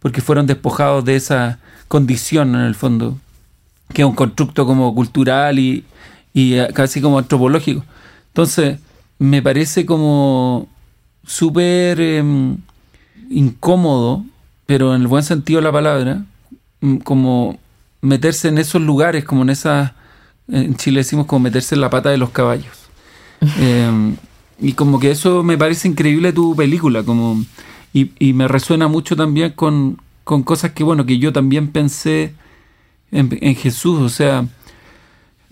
porque 0.00 0.20
fueron 0.20 0.46
despojados 0.46 1.04
de 1.04 1.16
esa 1.16 1.58
condición 1.88 2.54
en 2.54 2.62
el 2.62 2.74
fondo, 2.74 3.18
que 3.92 4.02
es 4.02 4.08
un 4.08 4.14
constructo 4.14 4.66
como 4.66 4.94
cultural 4.94 5.58
y, 5.58 5.84
y 6.34 6.54
eh, 6.54 6.68
casi 6.74 7.00
como 7.00 7.18
antropológico. 7.18 7.84
Entonces, 8.28 8.78
me 9.18 9.42
parece 9.42 9.86
como 9.86 10.68
súper 11.24 12.00
eh, 12.00 12.22
incómodo, 13.30 14.24
pero 14.66 14.94
en 14.94 15.02
el 15.02 15.08
buen 15.08 15.24
sentido 15.24 15.60
de 15.60 15.64
la 15.64 15.72
palabra, 15.72 16.24
mm, 16.80 16.98
como 16.98 17.58
meterse 18.02 18.48
en 18.48 18.58
esos 18.58 18.82
lugares, 18.82 19.24
como 19.24 19.42
en 19.42 19.50
esas, 19.50 19.92
en 20.48 20.76
Chile 20.76 21.00
decimos 21.00 21.26
como 21.26 21.40
meterse 21.40 21.74
en 21.74 21.80
la 21.80 21.90
pata 21.90 22.10
de 22.10 22.18
los 22.18 22.30
caballos. 22.30 22.76
Eh, 23.58 24.16
y 24.58 24.72
como 24.72 24.98
que 24.98 25.10
eso 25.10 25.42
me 25.42 25.58
parece 25.58 25.88
increíble 25.88 26.32
tu 26.32 26.56
película, 26.56 27.02
como 27.02 27.44
y, 28.18 28.32
me 28.34 28.46
resuena 28.46 28.88
mucho 28.88 29.16
también 29.16 29.52
con, 29.52 29.98
con, 30.24 30.42
cosas 30.42 30.72
que 30.72 30.84
bueno 30.84 31.06
que 31.06 31.18
yo 31.18 31.32
también 31.32 31.68
pensé 31.68 32.34
en, 33.10 33.38
en, 33.40 33.54
Jesús, 33.54 34.00
o 34.00 34.10
sea, 34.10 34.46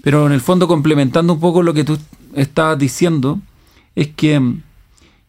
pero 0.02 0.26
en 0.26 0.32
el 0.32 0.42
fondo 0.42 0.68
complementando 0.68 1.32
un 1.32 1.40
poco 1.40 1.62
lo 1.62 1.72
que 1.72 1.84
tú 1.84 1.98
estabas 2.34 2.78
diciendo, 2.78 3.40
es 3.94 4.08
que 4.08 4.40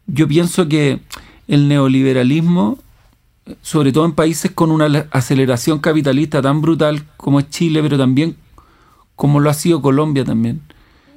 yo 0.06 0.28
pienso 0.28 0.68
que 0.68 1.00
el 1.48 1.68
neoliberalismo, 1.68 2.78
sobre 3.62 3.92
todo 3.92 4.04
en 4.04 4.12
países 4.12 4.50
con 4.50 4.70
una 4.70 5.06
aceleración 5.10 5.78
capitalista 5.78 6.42
tan 6.42 6.60
brutal 6.60 7.02
como 7.16 7.40
es 7.40 7.48
Chile, 7.48 7.82
pero 7.82 7.96
también 7.96 8.36
como 9.14 9.40
lo 9.40 9.48
ha 9.48 9.54
sido 9.54 9.80
Colombia 9.80 10.24
también, 10.26 10.60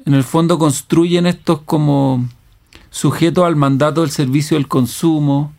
en 0.05 0.13
el 0.13 0.23
fondo 0.23 0.57
construyen 0.57 1.25
estos 1.25 1.61
como 1.63 2.25
sujetos 2.89 3.43
al 3.43 3.57
mandato 3.57 4.01
del 4.01 4.11
servicio 4.11 4.55
del 4.55 4.69
consumo 4.69 5.53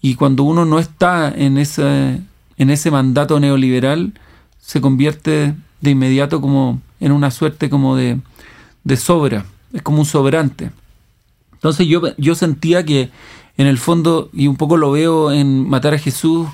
y 0.00 0.14
cuando 0.14 0.42
uno 0.42 0.64
no 0.64 0.78
está 0.78 1.32
en 1.34 1.58
ese, 1.58 2.20
en 2.56 2.70
ese 2.70 2.90
mandato 2.90 3.40
neoliberal 3.40 4.12
se 4.60 4.80
convierte 4.80 5.54
de 5.80 5.90
inmediato 5.90 6.40
como 6.40 6.80
en 7.00 7.12
una 7.12 7.30
suerte 7.30 7.68
como 7.68 7.96
de, 7.96 8.18
de 8.84 8.96
sobra, 8.96 9.44
es 9.72 9.82
como 9.82 9.98
un 10.00 10.06
sobrante. 10.06 10.70
Entonces 11.52 11.86
yo, 11.86 12.02
yo 12.16 12.34
sentía 12.34 12.84
que 12.84 13.10
en 13.56 13.66
el 13.66 13.78
fondo, 13.78 14.30
y 14.32 14.48
un 14.48 14.56
poco 14.56 14.76
lo 14.76 14.90
veo 14.90 15.32
en 15.32 15.68
Matar 15.68 15.94
a 15.94 15.98
Jesús, 15.98 16.48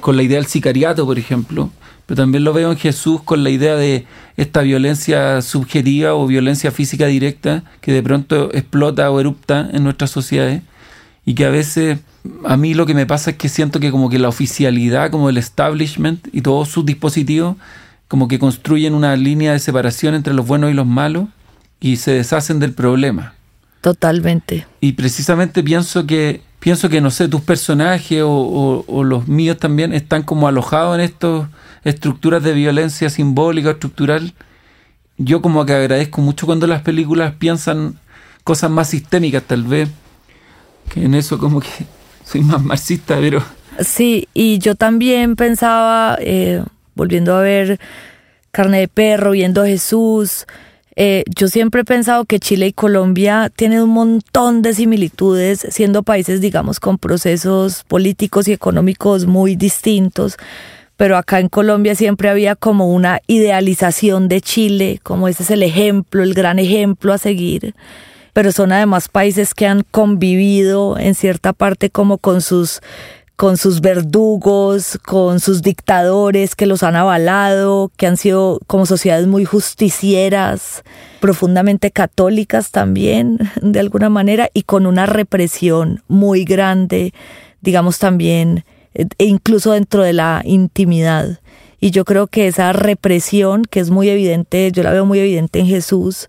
con 0.00 0.16
la 0.16 0.22
idea 0.22 0.38
del 0.38 0.46
sicariato, 0.46 1.04
por 1.04 1.18
ejemplo, 1.18 1.70
pero 2.06 2.22
también 2.22 2.44
lo 2.44 2.52
veo 2.52 2.70
en 2.70 2.78
Jesús 2.78 3.20
con 3.22 3.42
la 3.42 3.50
idea 3.50 3.74
de 3.74 4.06
esta 4.36 4.62
violencia 4.62 5.42
subjetiva 5.42 6.14
o 6.14 6.26
violencia 6.26 6.70
física 6.70 7.06
directa 7.06 7.64
que 7.80 7.92
de 7.92 8.02
pronto 8.02 8.50
explota 8.54 9.10
o 9.10 9.20
erupta 9.20 9.68
en 9.72 9.82
nuestras 9.82 10.10
sociedades 10.10 10.62
y 11.26 11.34
que 11.34 11.44
a 11.44 11.50
veces 11.50 11.98
a 12.44 12.56
mí 12.56 12.72
lo 12.72 12.86
que 12.86 12.94
me 12.94 13.04
pasa 13.04 13.32
es 13.32 13.36
que 13.36 13.48
siento 13.48 13.80
que 13.80 13.90
como 13.90 14.08
que 14.08 14.18
la 14.18 14.28
oficialidad, 14.28 15.10
como 15.10 15.28
el 15.28 15.36
establishment 15.36 16.28
y 16.32 16.40
todos 16.40 16.68
sus 16.68 16.86
dispositivos, 16.86 17.56
como 18.08 18.28
que 18.28 18.38
construyen 18.38 18.94
una 18.94 19.16
línea 19.16 19.52
de 19.52 19.58
separación 19.58 20.14
entre 20.14 20.32
los 20.32 20.46
buenos 20.46 20.70
y 20.70 20.74
los 20.74 20.86
malos 20.86 21.26
y 21.80 21.96
se 21.96 22.12
deshacen 22.12 22.60
del 22.60 22.72
problema. 22.72 23.34
Totalmente. 23.80 24.66
Y 24.80 24.92
precisamente 24.92 25.64
pienso 25.64 26.06
que, 26.06 26.42
pienso 26.60 26.88
que 26.88 27.00
no 27.00 27.10
sé, 27.10 27.28
tus 27.28 27.40
personajes 27.40 28.22
o, 28.22 28.30
o, 28.30 28.84
o 28.86 29.04
los 29.04 29.26
míos 29.26 29.58
también 29.58 29.92
están 29.92 30.22
como 30.22 30.46
alojados 30.46 30.94
en 30.96 31.00
estas 31.00 31.48
estructuras 31.82 32.42
de 32.44 32.52
violencia 32.52 33.10
simbólica, 33.10 33.72
estructural. 33.72 34.32
Yo 35.18 35.42
como 35.42 35.66
que 35.66 35.72
agradezco 35.72 36.20
mucho 36.20 36.46
cuando 36.46 36.68
las 36.68 36.82
películas 36.82 37.34
piensan 37.36 37.98
cosas 38.44 38.70
más 38.70 38.88
sistémicas 38.90 39.42
tal 39.42 39.64
vez, 39.64 39.88
que 40.88 41.04
en 41.04 41.14
eso 41.14 41.38
como 41.38 41.60
que 41.60 41.68
soy 42.24 42.42
más 42.42 42.62
marxista, 42.62 43.16
pero... 43.20 43.42
Sí, 43.80 44.28
y 44.32 44.58
yo 44.58 44.74
también 44.74 45.36
pensaba, 45.36 46.16
eh, 46.20 46.62
volviendo 46.94 47.34
a 47.34 47.42
ver 47.42 47.78
Carne 48.50 48.80
de 48.80 48.88
Perro, 48.88 49.32
viendo 49.32 49.62
a 49.62 49.66
Jesús, 49.66 50.46
eh, 50.98 51.24
yo 51.26 51.48
siempre 51.48 51.82
he 51.82 51.84
pensado 51.84 52.24
que 52.24 52.40
Chile 52.40 52.68
y 52.68 52.72
Colombia 52.72 53.52
tienen 53.54 53.82
un 53.82 53.90
montón 53.90 54.62
de 54.62 54.72
similitudes, 54.72 55.66
siendo 55.68 56.02
países, 56.02 56.40
digamos, 56.40 56.80
con 56.80 56.96
procesos 56.96 57.84
políticos 57.84 58.48
y 58.48 58.52
económicos 58.52 59.26
muy 59.26 59.56
distintos. 59.56 60.38
Pero 60.96 61.18
acá 61.18 61.40
en 61.40 61.50
Colombia 61.50 61.94
siempre 61.94 62.30
había 62.30 62.56
como 62.56 62.90
una 62.90 63.20
idealización 63.26 64.28
de 64.28 64.40
Chile, 64.40 64.98
como 65.02 65.28
ese 65.28 65.42
es 65.42 65.50
el 65.50 65.62
ejemplo, 65.62 66.22
el 66.22 66.32
gran 66.32 66.58
ejemplo 66.58 67.12
a 67.12 67.18
seguir. 67.18 67.74
Pero 68.36 68.52
son 68.52 68.70
además 68.70 69.08
países 69.08 69.54
que 69.54 69.66
han 69.66 69.82
convivido 69.90 70.98
en 70.98 71.14
cierta 71.14 71.54
parte 71.54 71.88
como 71.88 72.18
con 72.18 72.42
sus 72.42 72.82
con 73.34 73.56
sus 73.56 73.80
verdugos, 73.80 74.98
con 75.06 75.40
sus 75.40 75.62
dictadores 75.62 76.54
que 76.54 76.66
los 76.66 76.82
han 76.82 76.96
avalado, 76.96 77.90
que 77.96 78.06
han 78.06 78.18
sido 78.18 78.60
como 78.66 78.84
sociedades 78.84 79.26
muy 79.26 79.46
justicieras, 79.46 80.84
profundamente 81.18 81.90
católicas 81.90 82.72
también, 82.72 83.38
de 83.62 83.80
alguna 83.80 84.10
manera, 84.10 84.50
y 84.52 84.64
con 84.64 84.84
una 84.84 85.06
represión 85.06 86.02
muy 86.06 86.44
grande, 86.44 87.14
digamos 87.62 87.98
también, 87.98 88.66
e 88.92 89.24
incluso 89.24 89.72
dentro 89.72 90.02
de 90.02 90.12
la 90.12 90.42
intimidad. 90.44 91.40
Y 91.80 91.90
yo 91.90 92.04
creo 92.04 92.26
que 92.26 92.48
esa 92.48 92.74
represión, 92.74 93.62
que 93.62 93.80
es 93.80 93.88
muy 93.88 94.10
evidente, 94.10 94.70
yo 94.72 94.82
la 94.82 94.90
veo 94.90 95.06
muy 95.06 95.20
evidente 95.20 95.58
en 95.58 95.66
Jesús, 95.68 96.28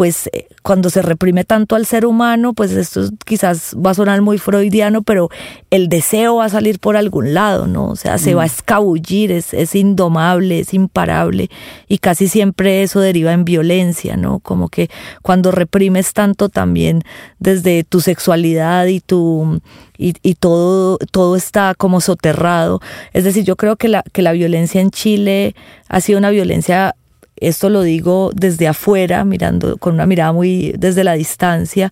pues 0.00 0.30
cuando 0.62 0.88
se 0.88 1.02
reprime 1.02 1.44
tanto 1.44 1.76
al 1.76 1.84
ser 1.84 2.06
humano, 2.06 2.54
pues 2.54 2.70
esto 2.70 3.02
quizás 3.26 3.76
va 3.76 3.90
a 3.90 3.94
sonar 3.94 4.22
muy 4.22 4.38
freudiano, 4.38 5.02
pero 5.02 5.28
el 5.70 5.90
deseo 5.90 6.36
va 6.36 6.46
a 6.46 6.48
salir 6.48 6.78
por 6.78 6.96
algún 6.96 7.34
lado, 7.34 7.66
¿no? 7.66 7.86
O 7.90 7.96
sea, 7.96 8.16
se 8.16 8.32
mm. 8.34 8.38
va 8.38 8.42
a 8.44 8.46
escabullir, 8.46 9.30
es, 9.30 9.52
es, 9.52 9.74
indomable, 9.74 10.60
es 10.60 10.72
imparable, 10.72 11.50
y 11.86 11.98
casi 11.98 12.28
siempre 12.28 12.82
eso 12.82 13.00
deriva 13.00 13.34
en 13.34 13.44
violencia, 13.44 14.16
¿no? 14.16 14.38
Como 14.38 14.70
que 14.70 14.88
cuando 15.20 15.50
reprimes 15.50 16.14
tanto 16.14 16.48
también 16.48 17.02
desde 17.38 17.84
tu 17.84 18.00
sexualidad 18.00 18.86
y 18.86 19.00
tu 19.00 19.60
y, 19.98 20.14
y 20.22 20.34
todo, 20.36 20.96
todo 21.12 21.36
está 21.36 21.74
como 21.74 22.00
soterrado. 22.00 22.80
Es 23.12 23.24
decir, 23.24 23.44
yo 23.44 23.56
creo 23.56 23.76
que 23.76 23.88
la, 23.88 24.02
que 24.14 24.22
la 24.22 24.32
violencia 24.32 24.80
en 24.80 24.90
Chile 24.90 25.54
ha 25.88 26.00
sido 26.00 26.18
una 26.18 26.30
violencia 26.30 26.96
esto 27.40 27.68
lo 27.70 27.82
digo 27.82 28.30
desde 28.34 28.68
afuera, 28.68 29.24
mirando 29.24 29.76
con 29.78 29.94
una 29.94 30.06
mirada 30.06 30.32
muy 30.32 30.74
desde 30.78 31.04
la 31.04 31.14
distancia, 31.14 31.90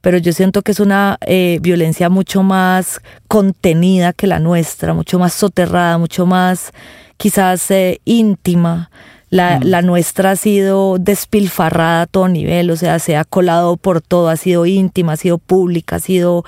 pero 0.00 0.18
yo 0.18 0.32
siento 0.32 0.62
que 0.62 0.72
es 0.72 0.80
una 0.80 1.18
eh, 1.26 1.58
violencia 1.60 2.08
mucho 2.08 2.42
más 2.42 3.00
contenida 3.28 4.12
que 4.12 4.26
la 4.26 4.38
nuestra, 4.38 4.94
mucho 4.94 5.18
más 5.18 5.34
soterrada, 5.34 5.98
mucho 5.98 6.24
más 6.26 6.72
quizás 7.16 7.70
eh, 7.70 8.00
íntima, 8.04 8.90
La, 9.28 9.60
la, 9.62 9.82
nuestra 9.82 10.32
ha 10.32 10.36
sido 10.36 10.96
despilfarrada 10.98 12.02
a 12.02 12.06
todo 12.06 12.28
nivel, 12.28 12.70
o 12.70 12.76
sea, 12.76 12.98
se 12.98 13.16
ha 13.16 13.24
colado 13.24 13.76
por 13.76 14.00
todo, 14.00 14.28
ha 14.28 14.36
sido 14.36 14.66
íntima, 14.66 15.12
ha 15.12 15.16
sido 15.16 15.38
pública, 15.38 15.96
ha 15.96 16.00
sido, 16.00 16.44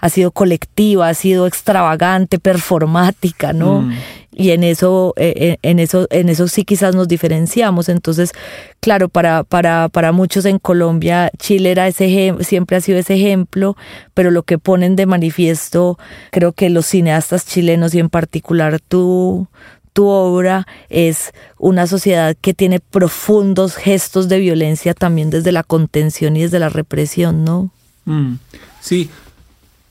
ha 0.00 0.08
sido 0.08 0.32
colectiva, 0.32 1.08
ha 1.08 1.14
sido 1.14 1.46
extravagante, 1.46 2.40
performática, 2.40 3.52
¿no? 3.52 3.82
Mm. 3.82 3.92
Y 4.36 4.50
en 4.50 4.64
eso, 4.64 5.14
eh, 5.16 5.32
eh, 5.36 5.58
en 5.62 5.78
eso, 5.78 6.08
en 6.10 6.28
eso 6.28 6.48
sí 6.48 6.64
quizás 6.64 6.94
nos 6.94 7.06
diferenciamos. 7.06 7.88
Entonces, 7.88 8.32
claro, 8.80 9.08
para, 9.08 9.44
para, 9.44 9.88
para 9.88 10.12
muchos 10.12 10.44
en 10.44 10.58
Colombia, 10.58 11.30
Chile 11.38 11.70
era 11.70 11.86
ese 11.86 12.34
siempre 12.40 12.76
ha 12.76 12.80
sido 12.80 12.98
ese 12.98 13.14
ejemplo, 13.14 13.76
pero 14.12 14.30
lo 14.30 14.42
que 14.42 14.58
ponen 14.58 14.96
de 14.96 15.06
manifiesto, 15.06 15.98
creo 16.30 16.52
que 16.52 16.68
los 16.68 16.86
cineastas 16.86 17.46
chilenos 17.46 17.94
y 17.94 18.00
en 18.00 18.10
particular 18.10 18.80
tú, 18.80 19.48
tu 19.92 20.06
obra 20.06 20.66
es 20.88 21.32
una 21.58 21.86
sociedad 21.86 22.36
que 22.40 22.54
tiene 22.54 22.80
profundos 22.80 23.76
gestos 23.76 24.28
de 24.28 24.40
violencia 24.40 24.94
también 24.94 25.30
desde 25.30 25.52
la 25.52 25.62
contención 25.62 26.36
y 26.36 26.42
desde 26.42 26.58
la 26.58 26.68
represión, 26.68 27.44
¿no? 27.44 27.70
Mm, 28.04 28.34
sí, 28.80 29.08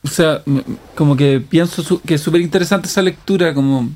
o 0.04 0.10
sea, 0.10 0.44
como 0.96 1.16
que 1.16 1.40
pienso 1.40 2.02
que 2.06 2.16
es 2.16 2.22
súper 2.22 2.42
interesante 2.42 2.88
esa 2.88 3.02
lectura, 3.02 3.54
como 3.54 3.90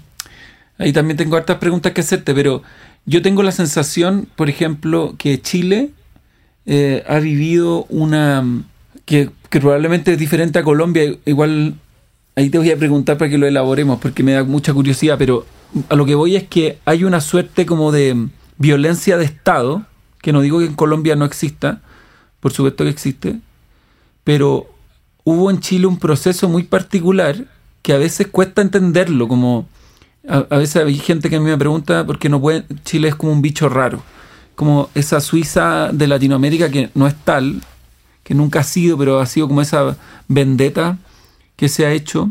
ahí 0.77 0.93
también 0.93 1.17
tengo 1.17 1.37
hartas 1.37 1.57
preguntas 1.57 1.93
que 1.93 2.01
hacerte, 2.01 2.33
pero 2.33 2.63
yo 3.05 3.21
tengo 3.21 3.43
la 3.43 3.51
sensación, 3.51 4.27
por 4.35 4.49
ejemplo, 4.49 5.15
que 5.17 5.41
Chile 5.41 5.91
eh, 6.65 7.03
ha 7.07 7.19
vivido 7.19 7.85
una... 7.89 8.43
Que, 9.05 9.29
que 9.49 9.61
probablemente 9.61 10.11
es 10.11 10.19
diferente 10.19 10.59
a 10.59 10.63
Colombia, 10.63 11.15
igual 11.25 11.75
ahí 12.35 12.49
te 12.49 12.57
voy 12.57 12.69
a 12.71 12.77
preguntar 12.77 13.17
para 13.17 13.31
que 13.31 13.37
lo 13.37 13.47
elaboremos, 13.47 13.99
porque 13.99 14.21
me 14.21 14.33
da 14.33 14.43
mucha 14.43 14.73
curiosidad, 14.73 15.17
pero 15.17 15.45
a 15.89 15.95
lo 15.95 16.05
que 16.05 16.13
voy 16.13 16.35
es 16.35 16.47
que 16.47 16.77
hay 16.85 17.03
una 17.03 17.21
suerte 17.21 17.65
como 17.65 17.91
de 17.91 18.27
violencia 18.57 19.17
de 19.17 19.25
Estado, 19.25 19.85
que 20.21 20.33
no 20.33 20.41
digo 20.41 20.59
que 20.59 20.65
en 20.65 20.75
Colombia 20.75 21.15
no 21.15 21.25
exista, 21.25 21.81
por 22.39 22.51
supuesto 22.51 22.83
que 22.83 22.89
existe, 22.89 23.39
pero 24.23 24.69
hubo 25.23 25.49
en 25.49 25.61
Chile 25.61 25.87
un 25.87 25.97
proceso 25.97 26.47
muy 26.47 26.63
particular 26.63 27.45
que 27.81 27.93
a 27.93 27.97
veces 27.97 28.27
cuesta 28.27 28.61
entenderlo, 28.61 29.27
como 29.27 29.67
a, 30.27 30.57
veces 30.57 30.83
hay 30.83 30.97
gente 30.97 31.29
que 31.29 31.37
a 31.37 31.39
mí 31.39 31.45
me 31.45 31.57
pregunta 31.57 32.05
por 32.05 32.19
qué 32.19 32.29
no 32.29 32.41
puede, 32.41 32.65
Chile 32.83 33.09
es 33.09 33.15
como 33.15 33.31
un 33.31 33.41
bicho 33.41 33.69
raro, 33.69 34.01
como 34.55 34.89
esa 34.93 35.21
Suiza 35.21 35.91
de 35.91 36.07
Latinoamérica 36.07 36.69
que 36.69 36.89
no 36.93 37.07
es 37.07 37.15
tal, 37.15 37.61
que 38.23 38.33
nunca 38.33 38.59
ha 38.59 38.63
sido, 38.63 38.97
pero 38.97 39.19
ha 39.19 39.25
sido 39.25 39.47
como 39.47 39.61
esa 39.61 39.97
vendetta 40.27 40.97
que 41.55 41.69
se 41.69 41.85
ha 41.85 41.91
hecho. 41.91 42.29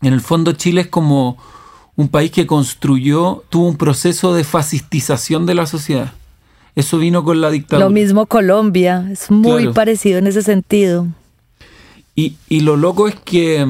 En 0.00 0.14
el 0.14 0.20
fondo 0.20 0.52
Chile 0.52 0.82
es 0.82 0.86
como 0.86 1.36
un 1.96 2.08
país 2.08 2.30
que 2.30 2.46
construyó, 2.46 3.44
tuvo 3.50 3.68
un 3.68 3.76
proceso 3.76 4.34
de 4.34 4.44
fascistización 4.44 5.44
de 5.44 5.54
la 5.54 5.66
sociedad. 5.66 6.12
Eso 6.74 6.98
vino 6.98 7.24
con 7.24 7.40
la 7.40 7.50
dictadura. 7.50 7.86
Lo 7.86 7.92
mismo 7.92 8.26
Colombia, 8.26 9.06
es 9.10 9.30
muy 9.30 9.72
parecido 9.72 10.18
en 10.18 10.26
ese 10.26 10.42
sentido. 10.42 11.08
Y, 12.14 12.36
y, 12.48 12.60
lo 12.60 12.76
loco 12.76 13.08
es 13.08 13.14
que, 13.14 13.66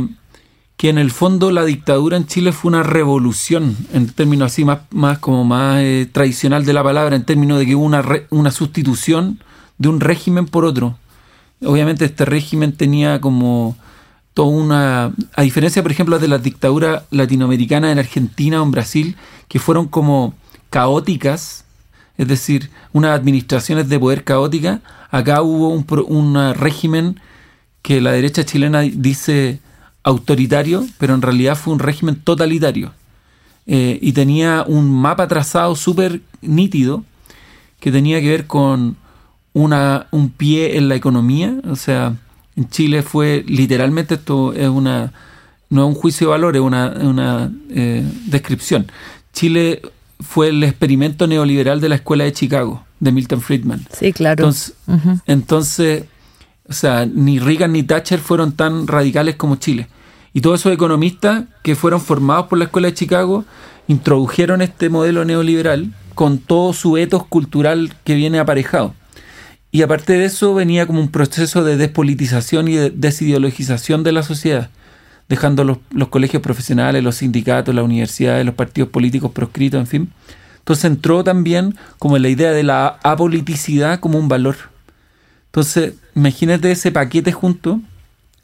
que 0.81 0.89
en 0.89 0.97
el 0.97 1.11
fondo 1.11 1.51
la 1.51 1.67
dictadura 1.67 2.17
en 2.17 2.27
Chile 2.27 2.53
fue 2.53 2.71
una 2.71 2.83
revolución, 2.83 3.77
en 3.93 4.09
términos 4.09 4.51
así 4.51 4.65
más, 4.65 4.79
más 4.91 5.19
como 5.19 5.45
más 5.45 5.81
eh, 5.81 6.09
tradicional 6.11 6.65
de 6.65 6.73
la 6.73 6.83
palabra, 6.83 7.17
en 7.17 7.27
términos 7.27 7.59
de 7.59 7.67
que 7.67 7.77
hubo 7.77 7.85
una, 7.85 8.03
una 8.31 8.51
sustitución 8.51 9.45
de 9.77 9.91
un 9.91 10.01
régimen 10.01 10.47
por 10.47 10.65
otro. 10.65 10.97
Obviamente 11.63 12.07
este 12.07 12.25
régimen 12.25 12.73
tenía 12.73 13.21
como 13.21 13.77
toda 14.33 14.49
una... 14.49 15.13
A 15.35 15.43
diferencia, 15.43 15.83
por 15.83 15.93
ejemplo, 15.93 16.19
de 16.19 16.29
las 16.29 16.43
dictaduras 16.43 17.03
latinoamericanas 17.11 17.93
en 17.93 17.99
Argentina 17.99 18.63
o 18.63 18.65
en 18.65 18.71
Brasil, 18.71 19.17
que 19.49 19.59
fueron 19.59 19.87
como 19.87 20.33
caóticas, 20.71 21.67
es 22.17 22.27
decir, 22.27 22.71
unas 22.95 23.21
administraciones 23.21 23.91
de 23.91 24.01
poder 24.01 24.25
caótica, 24.25 24.81
acá 25.11 25.43
hubo 25.43 25.69
un, 25.69 25.85
un 26.09 26.55
régimen 26.55 27.21
que 27.83 28.01
la 28.01 28.13
derecha 28.13 28.47
chilena 28.47 28.81
dice 28.81 29.61
autoritario, 30.03 30.87
pero 30.99 31.15
en 31.15 31.23
realidad 31.23 31.57
fue 31.57 31.73
un 31.73 31.79
régimen 31.79 32.17
totalitario. 32.17 32.93
Eh, 33.67 33.99
y 34.01 34.13
tenía 34.13 34.65
un 34.67 34.91
mapa 34.91 35.29
trazado 35.29 35.77
súper 35.77 36.23
nítido 36.41 37.05
que 37.79 37.93
tenía 37.93 38.21
que 38.21 38.29
ver 38.29 38.47
con 38.47 38.97
una, 39.53 40.07
un 40.11 40.31
pie 40.31 40.77
en 40.77 40.89
la 40.89 40.95
economía, 40.95 41.55
o 41.69 41.77
sea, 41.77 42.15
en 42.57 42.69
Chile 42.69 43.03
fue 43.03 43.45
literalmente 43.47 44.15
esto 44.15 44.53
es 44.53 44.69
una 44.69 45.13
no 45.71 45.83
es 45.83 45.89
un 45.89 45.95
juicio 45.95 46.27
de 46.27 46.31
valor, 46.33 46.57
es 46.57 46.63
una, 46.63 46.89
una 47.01 47.53
eh, 47.71 48.05
descripción. 48.27 48.91
Chile 49.33 49.81
fue 50.19 50.49
el 50.49 50.63
experimento 50.65 51.27
neoliberal 51.27 51.81
de 51.81 51.89
la 51.89 51.95
escuela 51.95 52.25
de 52.25 52.33
Chicago, 52.33 52.85
de 52.99 53.13
Milton 53.13 53.41
Friedman. 53.41 53.87
Sí, 53.97 54.13
claro. 54.13 54.43
Entonces, 54.43 54.75
entonces 55.27 56.05
o 56.71 56.73
sea, 56.73 57.05
ni 57.05 57.41
Reagan 57.41 57.73
ni 57.73 57.83
Thatcher 57.83 58.21
fueron 58.21 58.53
tan 58.53 58.87
radicales 58.87 59.35
como 59.35 59.57
Chile. 59.57 59.89
Y 60.33 60.41
todos 60.41 60.61
esos 60.61 60.73
economistas 60.73 61.45
que 61.65 61.75
fueron 61.75 62.01
formados 62.01 62.47
por 62.47 62.59
la 62.59 62.67
escuela 62.67 62.87
de 62.87 62.95
Chicago 62.95 63.45
introdujeron 63.89 64.63
este 64.63 64.89
modelo 64.89 65.25
neoliberal 65.25 65.93
con 66.15 66.39
todo 66.39 66.73
su 66.73 66.97
etos 66.97 67.27
cultural 67.27 67.93
que 68.05 68.15
viene 68.15 68.39
aparejado. 68.39 68.95
Y 69.73 69.83
aparte 69.83 70.13
de 70.13 70.27
eso 70.27 70.55
venía 70.55 70.87
como 70.87 71.01
un 71.01 71.11
proceso 71.11 71.65
de 71.65 71.77
despolitización 71.77 72.69
y 72.69 72.75
de 72.75 72.91
desideologización 72.91 74.05
de 74.05 74.13
la 74.13 74.23
sociedad, 74.23 74.71
dejando 75.29 75.65
los, 75.65 76.09
colegios 76.09 76.43
profesionales, 76.43 77.03
los 77.03 77.17
sindicatos, 77.17 77.75
las 77.75 77.85
universidades, 77.85 78.47
los 78.47 78.55
partidos 78.55 78.91
políticos 78.91 79.33
proscritos, 79.33 79.81
en 79.81 79.87
fin. 79.89 80.13
Entonces 80.59 80.85
entró 80.85 81.25
también 81.25 81.75
como 81.99 82.17
la 82.19 82.29
idea 82.29 82.53
de 82.53 82.63
la 82.63 83.01
apoliticidad 83.03 83.99
como 83.99 84.19
un 84.19 84.29
valor. 84.29 84.57
Entonces, 85.51 85.95
imagínate 86.15 86.71
ese 86.71 86.93
paquete 86.93 87.33
junto, 87.33 87.81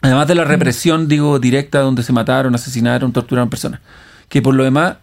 además 0.01 0.27
de 0.27 0.35
la 0.35 0.45
represión, 0.45 1.07
digo, 1.07 1.39
directa, 1.39 1.81
donde 1.81 2.03
se 2.03 2.13
mataron, 2.13 2.55
asesinaron, 2.55 3.13
torturaron 3.13 3.49
personas. 3.49 3.81
Que 4.29 4.43
por 4.43 4.55
lo 4.55 4.65
demás, 4.65 4.97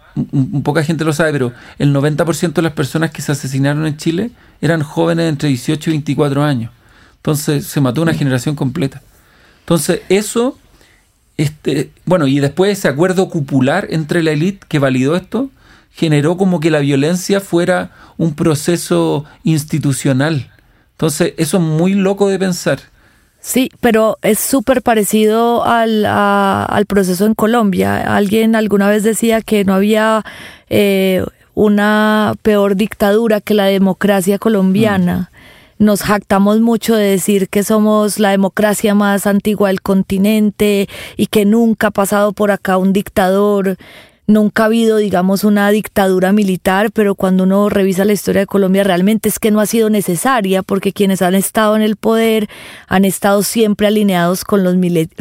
poca 0.64 0.84
gente 0.84 1.06
lo 1.06 1.14
sabe, 1.14 1.32
pero 1.32 1.54
el 1.80 1.94
90% 1.94 2.54
de 2.54 2.62
las 2.62 2.74
personas 2.74 3.12
que 3.12 3.22
se 3.22 3.32
asesinaron 3.32 3.88
en 3.88 3.96
Chile 3.96 4.32
eran 4.60 4.84
jóvenes 4.84 5.30
entre 5.30 5.48
18 5.48 5.90
y 5.90 5.94
24 5.94 6.44
años. 6.44 6.72
Entonces 7.18 7.66
se 7.66 7.80
mató 7.80 8.02
una 8.02 8.14
generación 8.14 8.56
completa. 8.56 9.02
Entonces 9.62 10.02
eso, 10.10 10.58
este, 11.38 11.92
bueno, 12.04 12.28
y 12.28 12.42
después 12.42 12.78
ese 12.78 12.90
acuerdo 12.90 13.30
cupular 13.30 13.88
entre 13.92 14.24
la 14.24 14.32
élite 14.32 14.68
que 14.68 14.80
validó 14.80 15.16
esto, 15.16 15.50
generó 15.94 16.36
como 16.36 16.60
que 16.60 16.70
la 16.70 16.80
violencia 16.80 17.40
fuera 17.40 17.92
un 18.18 18.36
proceso 18.36 19.24
institucional. 19.46 20.52
Entonces 21.04 21.34
eso 21.36 21.58
es 21.58 21.64
muy 21.64 21.96
loco 21.96 22.30
de 22.30 22.40
pensar. 22.40 22.80
Sí, 23.42 23.70
pero 23.82 24.18
es 24.22 24.40
súper 24.40 24.82
parecido 24.82 25.66
al, 25.66 26.06
al, 26.06 26.86
proceso 26.86 27.26
en 27.26 27.34
Colombia. 27.34 28.16
Alguien 28.16 28.56
alguna 28.56 28.88
vez 28.88 29.04
decía 29.04 29.42
que 29.42 29.66
no 29.66 29.74
había 29.74 30.24
eh, 30.70 31.26
una 31.56 32.36
peor 32.42 32.78
dictadura 32.78 33.42
que 33.42 33.54
la 33.54 33.66
democracia 33.66 34.40
colombiana. 34.40 35.30
Mm. 35.78 35.84
Nos 35.84 36.04
jactamos 36.04 36.62
mucho 36.62 36.96
de 36.96 37.10
decir 37.10 37.50
que 37.50 37.64
somos 37.64 38.18
la 38.18 38.30
democracia 38.30 38.96
más 38.96 39.28
antigua 39.28 39.68
del 39.68 39.82
continente 39.82 40.88
y 41.18 41.28
que 41.28 41.44
nunca 41.44 41.88
ha 41.88 41.92
pasado 41.92 42.32
por 42.32 42.50
acá 42.50 42.78
un 42.78 42.94
dictador. 42.94 43.76
Nunca 44.26 44.64
ha 44.64 44.66
habido, 44.68 44.98
digamos, 44.98 45.44
una 45.44 45.70
dictadura 45.70 46.32
militar, 46.32 46.92
pero 46.92 47.14
cuando 47.14 47.44
uno 47.44 47.68
revisa 47.68 48.06
la 48.06 48.14
historia 48.14 48.42
de 48.42 48.48
Colombia 48.48 48.86
realmente 48.86 49.28
es 49.28 49.38
que 49.38 49.52
no 49.52 49.60
ha 49.60 49.66
sido 49.66 49.90
necesaria, 49.90 50.64
porque 50.64 50.94
quienes 50.94 51.22
han 51.22 51.36
estado 51.36 51.76
en 51.76 51.82
el 51.82 51.98
poder 51.98 52.48
han 52.88 53.04
estado 53.04 53.44
siempre 53.44 53.88
alineados 53.88 54.46
con 54.46 54.64
los, 54.64 54.76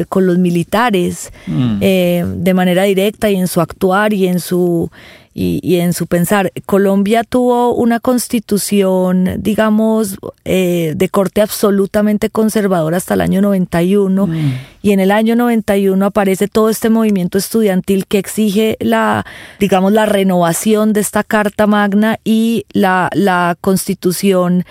con 0.07 0.25
los 0.25 0.37
militares 0.37 1.33
mm. 1.47 1.77
eh, 1.81 2.25
de 2.37 2.53
manera 2.53 2.83
directa 2.83 3.29
y 3.29 3.35
en 3.35 3.47
su 3.47 3.59
actuar 3.59 4.13
y 4.13 4.27
en 4.27 4.39
su 4.39 4.89
y, 5.33 5.77
en 5.77 5.93
su 5.93 6.07
pensar. 6.07 6.51
Colombia 6.65 7.23
tuvo 7.23 7.73
una 7.73 7.99
constitución, 7.99 9.35
digamos, 9.39 10.17
eh, 10.45 10.93
de 10.95 11.09
corte 11.09 11.41
absolutamente 11.41 12.29
conservadora 12.29 12.97
hasta 12.97 13.15
el 13.15 13.21
año 13.21 13.41
91 13.41 14.27
mm. 14.27 14.53
y 14.83 14.91
en 14.91 14.99
el 14.99 15.11
año 15.11 15.35
91 15.35 16.05
aparece 16.05 16.47
todo 16.47 16.69
este 16.69 16.89
movimiento 16.89 17.37
estudiantil 17.37 18.05
que 18.05 18.19
exige 18.19 18.77
la, 18.79 19.25
digamos, 19.59 19.91
la 19.91 20.05
renovación 20.05 20.93
de 20.93 21.01
esta 21.01 21.23
Carta 21.23 21.67
Magna 21.67 22.19
y 22.23 22.65
la, 22.71 23.09
la 23.13 23.57
constitución 23.59 24.65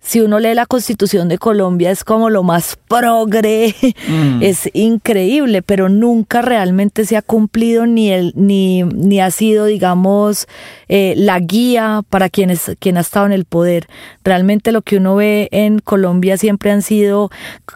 si 0.00 0.20
uno 0.20 0.38
lee 0.38 0.54
la 0.54 0.64
constitución 0.64 1.28
de 1.28 1.38
Colombia 1.38 1.90
es 1.90 2.02
como 2.04 2.30
lo 2.30 2.42
más 2.42 2.78
progre, 2.88 3.74
Mm. 4.08 4.42
es 4.42 4.70
increíble, 4.72 5.60
pero 5.60 5.88
nunca 5.88 6.40
realmente 6.40 7.04
se 7.04 7.16
ha 7.16 7.22
cumplido 7.22 7.84
ni, 7.84 8.10
el, 8.10 8.32
ni, 8.36 8.84
ni 8.84 9.20
ha 9.20 9.30
sido, 9.30 9.66
digamos, 9.66 10.46
eh, 10.88 11.14
la 11.16 11.38
guía 11.40 12.02
para 12.08 12.30
quienes, 12.30 12.70
quien 12.78 12.96
ha 12.96 13.00
estado 13.00 13.26
en 13.26 13.32
el 13.32 13.44
poder. 13.44 13.86
Realmente 14.24 14.72
lo 14.72 14.80
que 14.82 14.96
uno 14.96 15.16
ve 15.16 15.48
en 15.52 15.78
Colombia 15.80 16.36
siempre 16.38 16.70
han 16.70 16.80
sido, 16.82 17.30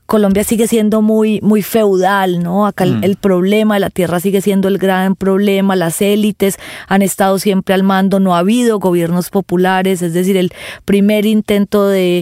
Colombia 0.07 0.45
sigue 0.45 0.67
siendo 0.69 1.03
muy, 1.03 1.41
muy 1.43 1.61
feudal, 1.63 2.43
¿no? 2.43 2.67
Acá 2.67 2.85
el- 2.85 2.99
Mm. 2.99 3.05
el 3.05 3.17
problema 3.17 3.75
de 3.75 3.81
la 3.81 3.91
tierra 3.91 4.21
sigue 4.21 4.41
siendo 4.41 4.69
el 4.69 4.79
gran 4.79 5.17
problema, 5.17 5.77
las 5.77 6.01
élites 6.01 6.57
han 6.89 7.03
estado 7.03 7.39
siempre 7.39 7.75
al 7.75 7.83
mando, 7.83 8.21
no 8.21 8.35
ha 8.35 8.39
habido 8.39 8.79
gobiernos 8.79 9.29
populares, 9.29 10.01
es 10.03 10.15
decir, 10.15 10.37
el 10.37 10.53
primer 10.85 11.27
intento 11.27 11.89
de, 11.89 12.22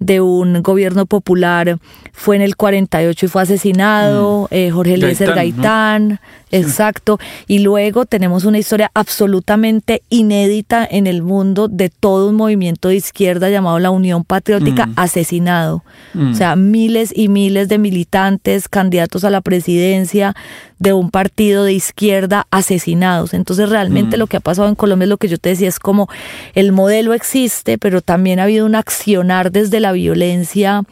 de 0.00 0.20
un 0.20 0.62
gobierno 0.62 1.06
popular 1.06 1.78
fue 2.12 2.36
en 2.36 2.42
el 2.42 2.56
48 2.56 3.26
y 3.26 3.28
fue 3.28 3.42
asesinado, 3.42 4.48
eh, 4.50 4.70
Jorge 4.70 4.94
Eliezer 4.94 5.34
Gaitán, 5.34 6.20
exacto, 6.50 7.18
y 7.46 7.60
luego 7.60 8.06
tenemos 8.06 8.44
una 8.44 8.58
historia 8.58 8.90
absolutamente 8.94 10.02
inédita 10.08 10.86
en 10.90 11.06
el 11.06 11.22
mundo 11.22 11.68
de 11.68 11.90
todo 11.90 12.28
un 12.30 12.36
movimiento 12.36 12.88
de 12.88 12.96
izquierda 12.96 13.50
llamado 13.50 13.78
la 13.78 13.90
Unión 13.90 14.24
Patriótica 14.24 14.86
Mm. 14.86 14.92
asesinado, 14.96 15.84
Mm. 16.14 16.32
o 16.32 16.34
sea, 16.34 16.56
miles 16.56 17.12
y 17.14 17.28
miles 17.28 17.68
de 17.68 17.78
militantes, 17.78 18.68
candidatos 18.68 19.24
a 19.24 19.30
la 19.30 19.40
presidencia 19.40 20.34
de 20.78 20.92
un 20.92 21.10
partido 21.10 21.64
de 21.64 21.72
izquierda 21.72 22.46
asesinados. 22.50 23.34
Entonces 23.34 23.68
realmente 23.68 24.16
Mm. 24.16 24.20
lo 24.20 24.26
que 24.28 24.36
ha 24.36 24.40
pasado 24.40 24.68
en 24.68 24.74
Colombia 24.76 25.04
es 25.04 25.08
lo 25.10 25.16
que 25.16 25.28
yo 25.28 25.38
te 25.38 25.50
decía, 25.50 25.68
es 25.68 25.78
como 25.80 26.08
el 26.54 26.72
modelo 26.72 27.14
existe, 27.14 27.78
pero 27.78 28.00
también 28.00 28.38
ha 28.38 28.44
habido 28.44 28.64
un 28.64 28.74
accionar 28.76 29.50
desde 29.52 29.80
la 29.80 29.87
violencia 29.92 30.82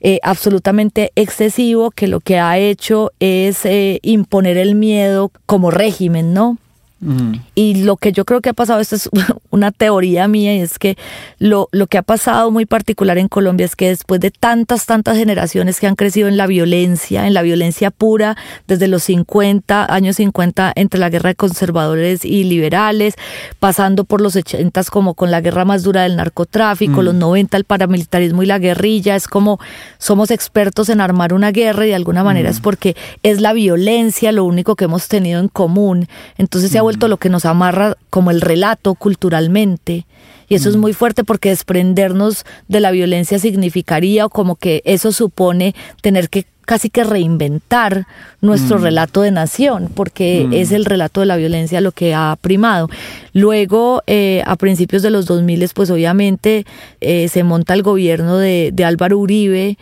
eh, 0.00 0.20
absolutamente 0.22 1.10
excesivo 1.16 1.90
que 1.90 2.06
lo 2.06 2.20
que 2.20 2.38
ha 2.38 2.56
hecho 2.58 3.10
es 3.18 3.64
eh, 3.64 3.98
imponer 4.02 4.56
el 4.56 4.74
miedo 4.74 5.32
como 5.46 5.70
régimen, 5.70 6.32
¿no? 6.32 6.56
Mm. 7.00 7.34
Y 7.54 7.82
lo 7.84 7.96
que 7.96 8.12
yo 8.12 8.24
creo 8.24 8.40
que 8.40 8.50
ha 8.50 8.54
pasado, 8.54 8.80
esto 8.80 8.96
es 8.96 9.10
una 9.50 9.72
teoría 9.72 10.28
mía, 10.28 10.56
y 10.56 10.60
es 10.60 10.78
que 10.78 10.96
lo, 11.38 11.68
lo 11.72 11.86
que 11.88 11.98
ha 11.98 12.02
pasado 12.02 12.50
muy 12.50 12.64
particular 12.64 13.18
en 13.18 13.28
Colombia 13.28 13.66
es 13.66 13.76
que 13.76 13.88
después 13.88 14.20
de 14.20 14.30
tantas, 14.30 14.86
tantas 14.86 15.16
generaciones 15.16 15.80
que 15.80 15.86
han 15.86 15.96
crecido 15.96 16.28
en 16.28 16.36
la 16.36 16.46
violencia, 16.46 17.26
en 17.26 17.34
la 17.34 17.42
violencia 17.42 17.90
pura, 17.90 18.36
desde 18.66 18.88
los 18.88 19.02
50, 19.04 19.92
años 19.92 20.16
50, 20.16 20.72
entre 20.76 21.00
la 21.00 21.10
guerra 21.10 21.30
de 21.30 21.34
conservadores 21.34 22.24
y 22.24 22.44
liberales, 22.44 23.14
pasando 23.58 24.04
por 24.04 24.20
los 24.20 24.36
80 24.36 24.78
como 24.90 25.14
con 25.14 25.30
la 25.30 25.40
guerra 25.40 25.64
más 25.64 25.82
dura 25.82 26.02
del 26.02 26.16
narcotráfico, 26.16 27.02
Mm. 27.02 27.04
los 27.04 27.14
90 27.14 27.56
el 27.56 27.64
paramilitarismo 27.64 28.42
y 28.42 28.46
la 28.46 28.58
guerrilla, 28.58 29.16
es 29.16 29.26
como 29.26 29.58
somos 29.98 30.30
expertos 30.30 30.88
en 30.88 31.00
armar 31.00 31.32
una 31.34 31.50
guerra 31.50 31.86
y 31.86 31.88
de 31.88 31.94
alguna 31.94 32.22
manera 32.22 32.50
es 32.50 32.60
porque 32.60 32.96
es 33.22 33.40
la 33.40 33.52
violencia 33.52 34.30
lo 34.30 34.44
único 34.44 34.76
que 34.76 34.84
hemos 34.84 35.08
tenido 35.08 35.40
en 35.40 35.48
común. 35.48 36.06
Entonces 36.36 36.70
se 36.70 36.78
ha 36.78 36.82
vuelto 36.88 37.06
lo 37.08 37.18
que 37.18 37.28
nos 37.28 37.44
amarra 37.44 37.96
como 38.08 38.30
el 38.30 38.40
relato 38.40 38.94
culturalmente. 38.94 40.06
Y 40.48 40.54
eso 40.54 40.70
es 40.70 40.76
muy 40.76 40.94
fuerte 40.94 41.22
porque 41.22 41.50
desprendernos 41.50 42.46
de 42.68 42.80
la 42.80 42.90
violencia 42.90 43.38
significaría 43.38 44.24
o 44.24 44.30
como 44.30 44.56
que 44.56 44.80
eso 44.86 45.12
supone 45.12 45.74
tener 46.00 46.30
que 46.30 46.46
casi 46.64 46.88
que 46.90 47.04
reinventar 47.04 48.06
nuestro 48.40 48.76
relato 48.78 49.22
de 49.22 49.30
nación, 49.30 49.90
porque 49.94 50.46
Mm. 50.46 50.52
es 50.54 50.72
el 50.72 50.84
relato 50.84 51.20
de 51.20 51.26
la 51.26 51.36
violencia 51.36 51.80
lo 51.80 51.92
que 51.92 52.14
ha 52.14 52.36
primado. 52.40 52.88
Luego, 53.34 54.02
eh, 54.06 54.42
a 54.46 54.56
principios 54.56 55.02
de 55.02 55.10
los 55.10 55.26
2000, 55.26 55.70
pues 55.74 55.90
obviamente 55.90 56.64
eh, 57.00 57.28
se 57.28 57.42
monta 57.42 57.74
el 57.74 57.82
gobierno 57.82 58.36
de, 58.38 58.70
de 58.72 58.84
Álvaro 58.84 59.18
Uribe, 59.18 59.76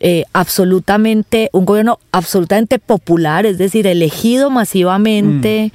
eh, 0.00 0.24
absolutamente, 0.32 1.48
un 1.52 1.64
gobierno 1.64 1.98
absolutamente 2.10 2.78
popular, 2.78 3.46
es 3.46 3.56
decir, 3.56 3.86
elegido 3.86 4.50
masivamente 4.50 5.70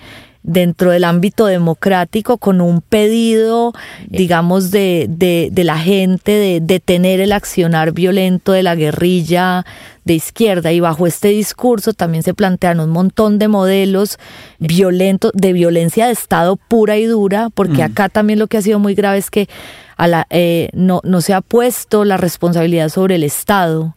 dentro 0.47 0.91
del 0.91 1.03
ámbito 1.03 1.45
democrático 1.45 2.38
con 2.38 2.62
un 2.62 2.81
pedido, 2.81 3.73
digamos, 4.07 4.71
de, 4.71 5.05
de, 5.10 5.49
de 5.51 5.63
la 5.65 5.77
gente 5.77 6.31
de 6.31 6.60
detener 6.62 7.19
el 7.19 7.33
accionar 7.33 7.91
violento 7.91 8.53
de 8.53 8.63
la 8.63 8.73
guerrilla 8.75 9.65
de 10.05 10.13
izquierda 10.13 10.71
y 10.71 10.79
bajo 10.79 11.05
este 11.05 11.27
discurso 11.27 11.91
también 11.91 12.23
se 12.23 12.33
plantean 12.33 12.79
un 12.79 12.91
montón 12.91 13.39
de 13.39 13.49
modelos 13.49 14.17
violentos, 14.57 15.33
de 15.36 15.51
violencia 15.51 16.05
de 16.07 16.13
Estado 16.13 16.55
pura 16.55 16.97
y 16.97 17.05
dura, 17.05 17.49
porque 17.53 17.79
Mm. 17.83 17.91
acá 17.91 18.07
también 18.10 18.39
lo 18.39 18.47
que 18.47 18.57
ha 18.57 18.62
sido 18.62 18.79
muy 18.79 18.95
grave 18.95 19.17
es 19.17 19.29
que 19.29 19.49
a 19.97 20.07
la, 20.07 20.27
eh, 20.29 20.69
no, 20.73 21.01
no 21.03 21.19
se 21.19 21.33
ha 21.33 21.41
puesto 21.41 22.05
la 22.05 22.15
responsabilidad 22.15 22.88
sobre 22.88 23.15
el 23.15 23.23
Estado. 23.23 23.95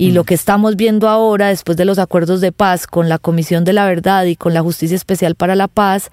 Y 0.00 0.12
lo 0.12 0.22
que 0.22 0.34
estamos 0.34 0.76
viendo 0.76 1.08
ahora, 1.08 1.48
después 1.48 1.76
de 1.76 1.84
los 1.84 1.98
acuerdos 1.98 2.40
de 2.40 2.52
paz 2.52 2.86
con 2.86 3.08
la 3.08 3.18
Comisión 3.18 3.64
de 3.64 3.72
la 3.72 3.84
Verdad 3.84 4.26
y 4.26 4.36
con 4.36 4.54
la 4.54 4.62
Justicia 4.62 4.94
Especial 4.94 5.34
para 5.34 5.56
la 5.56 5.66
Paz, 5.66 6.12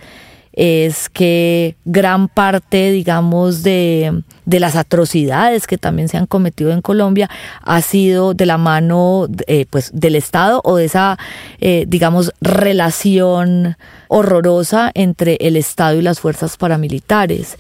es 0.54 1.08
que 1.08 1.76
gran 1.86 2.28
parte, 2.28 2.90
digamos, 2.90 3.62
de, 3.62 4.24
de 4.46 4.60
las 4.60 4.76
atrocidades 4.76 5.68
que 5.68 5.78
también 5.78 6.10
se 6.10 6.18
han 6.18 6.26
cometido 6.26 6.72
en 6.72 6.82
Colombia 6.82 7.30
ha 7.62 7.80
sido 7.82 8.34
de 8.34 8.48
la 8.48 8.58
mano, 8.58 9.28
eh, 9.46 9.68
pues, 9.70 9.92
del 9.94 10.16
Estado 10.16 10.62
o 10.64 10.78
de 10.78 10.86
esa, 10.86 11.20
eh, 11.60 11.86
digamos, 11.88 12.32
relación 12.42 13.78
horrorosa 14.08 14.90
entre 14.96 15.38
el 15.42 15.58
Estado 15.58 16.00
y 16.00 16.02
las 16.02 16.20
fuerzas 16.20 16.58
paramilitares 16.58 17.56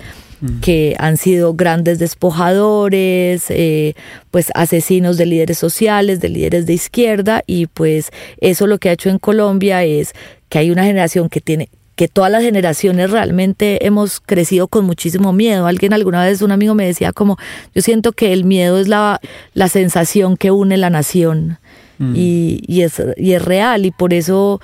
que 0.62 0.95
han 0.99 1.17
sido 1.17 1.53
grandes 1.53 1.99
despojadores, 1.99 3.45
eh, 3.49 3.95
pues 4.31 4.51
asesinos 4.55 5.17
de 5.17 5.25
líderes 5.25 5.58
sociales, 5.58 6.19
de 6.19 6.29
líderes 6.29 6.65
de 6.65 6.73
izquierda, 6.73 7.43
y 7.45 7.67
pues 7.67 8.12
eso 8.39 8.67
lo 8.67 8.77
que 8.77 8.89
ha 8.89 8.93
hecho 8.93 9.10
en 9.10 9.19
Colombia 9.19 9.84
es 9.84 10.13
que 10.49 10.60
hay 10.60 10.71
una 10.71 10.84
generación 10.84 11.29
que 11.29 11.41
tiene 11.41 11.69
que 11.95 12.08
todas 12.10 12.29
las 12.29 12.43
generaciones 12.43 13.10
realmente 13.10 13.86
hemos 13.86 14.19
crecido 14.19 14.67
con 14.67 14.86
muchísimo 14.86 15.31
miedo. 15.31 15.65
Alguien 15.65 15.93
alguna 15.93 16.25
vez, 16.25 16.41
un 16.41 16.51
amigo 16.51 16.75
me 16.75 16.86
decía 16.86 17.13
como, 17.13 17.38
yo 17.73 17.81
siento 17.81 18.12
que 18.12 18.34
el 18.34 18.43
miedo 18.43 18.77
es 18.77 18.89
la, 18.89 19.21
la 19.53 19.69
sensación 19.69 20.36
que 20.36 20.51
une 20.51 20.75
la 20.77 20.89
nación 20.89 21.58
y, 22.13 22.62
y, 22.67 22.81
es, 22.81 23.01
y 23.15 23.31
es 23.31 23.41
real 23.41 23.86
y 23.86 23.91
por 23.91 24.13
eso 24.13 24.60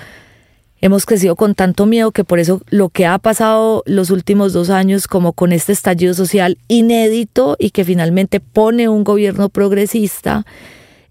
hemos 0.81 1.05
crecido 1.05 1.35
con 1.35 1.55
tanto 1.55 1.85
miedo 1.85 2.11
que 2.11 2.23
por 2.23 2.39
eso 2.39 2.61
lo 2.69 2.89
que 2.89 3.05
ha 3.05 3.17
pasado 3.19 3.83
los 3.85 4.09
últimos 4.09 4.51
dos 4.51 4.69
años 4.69 5.07
como 5.07 5.33
con 5.33 5.53
este 5.53 5.71
estallido 5.71 6.13
social 6.13 6.57
inédito 6.67 7.55
y 7.59 7.69
que 7.69 7.85
finalmente 7.85 8.39
pone 8.39 8.89
un 8.89 9.03
gobierno 9.03 9.49
progresista 9.49 10.45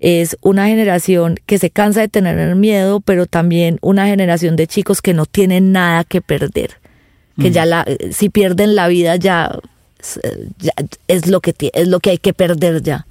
es 0.00 0.36
una 0.40 0.66
generación 0.66 1.36
que 1.46 1.58
se 1.58 1.70
cansa 1.70 2.00
de 2.00 2.08
tener 2.08 2.56
miedo, 2.56 3.00
pero 3.00 3.26
también 3.26 3.78
una 3.82 4.06
generación 4.06 4.56
de 4.56 4.66
chicos 4.66 5.02
que 5.02 5.12
no 5.14 5.26
tienen 5.26 5.72
nada 5.72 6.04
que 6.04 6.22
perder, 6.22 6.78
que 7.38 7.50
ya 7.50 7.66
la, 7.66 7.86
si 8.10 8.30
pierden 8.30 8.74
la 8.74 8.88
vida 8.88 9.16
ya, 9.16 9.58
ya 10.58 10.72
es 11.06 11.26
lo 11.26 11.40
que 11.40 11.54
es 11.74 11.88
lo 11.88 12.00
que 12.00 12.10
hay 12.10 12.18
que 12.18 12.32
perder 12.32 12.82
ya. 12.82 13.06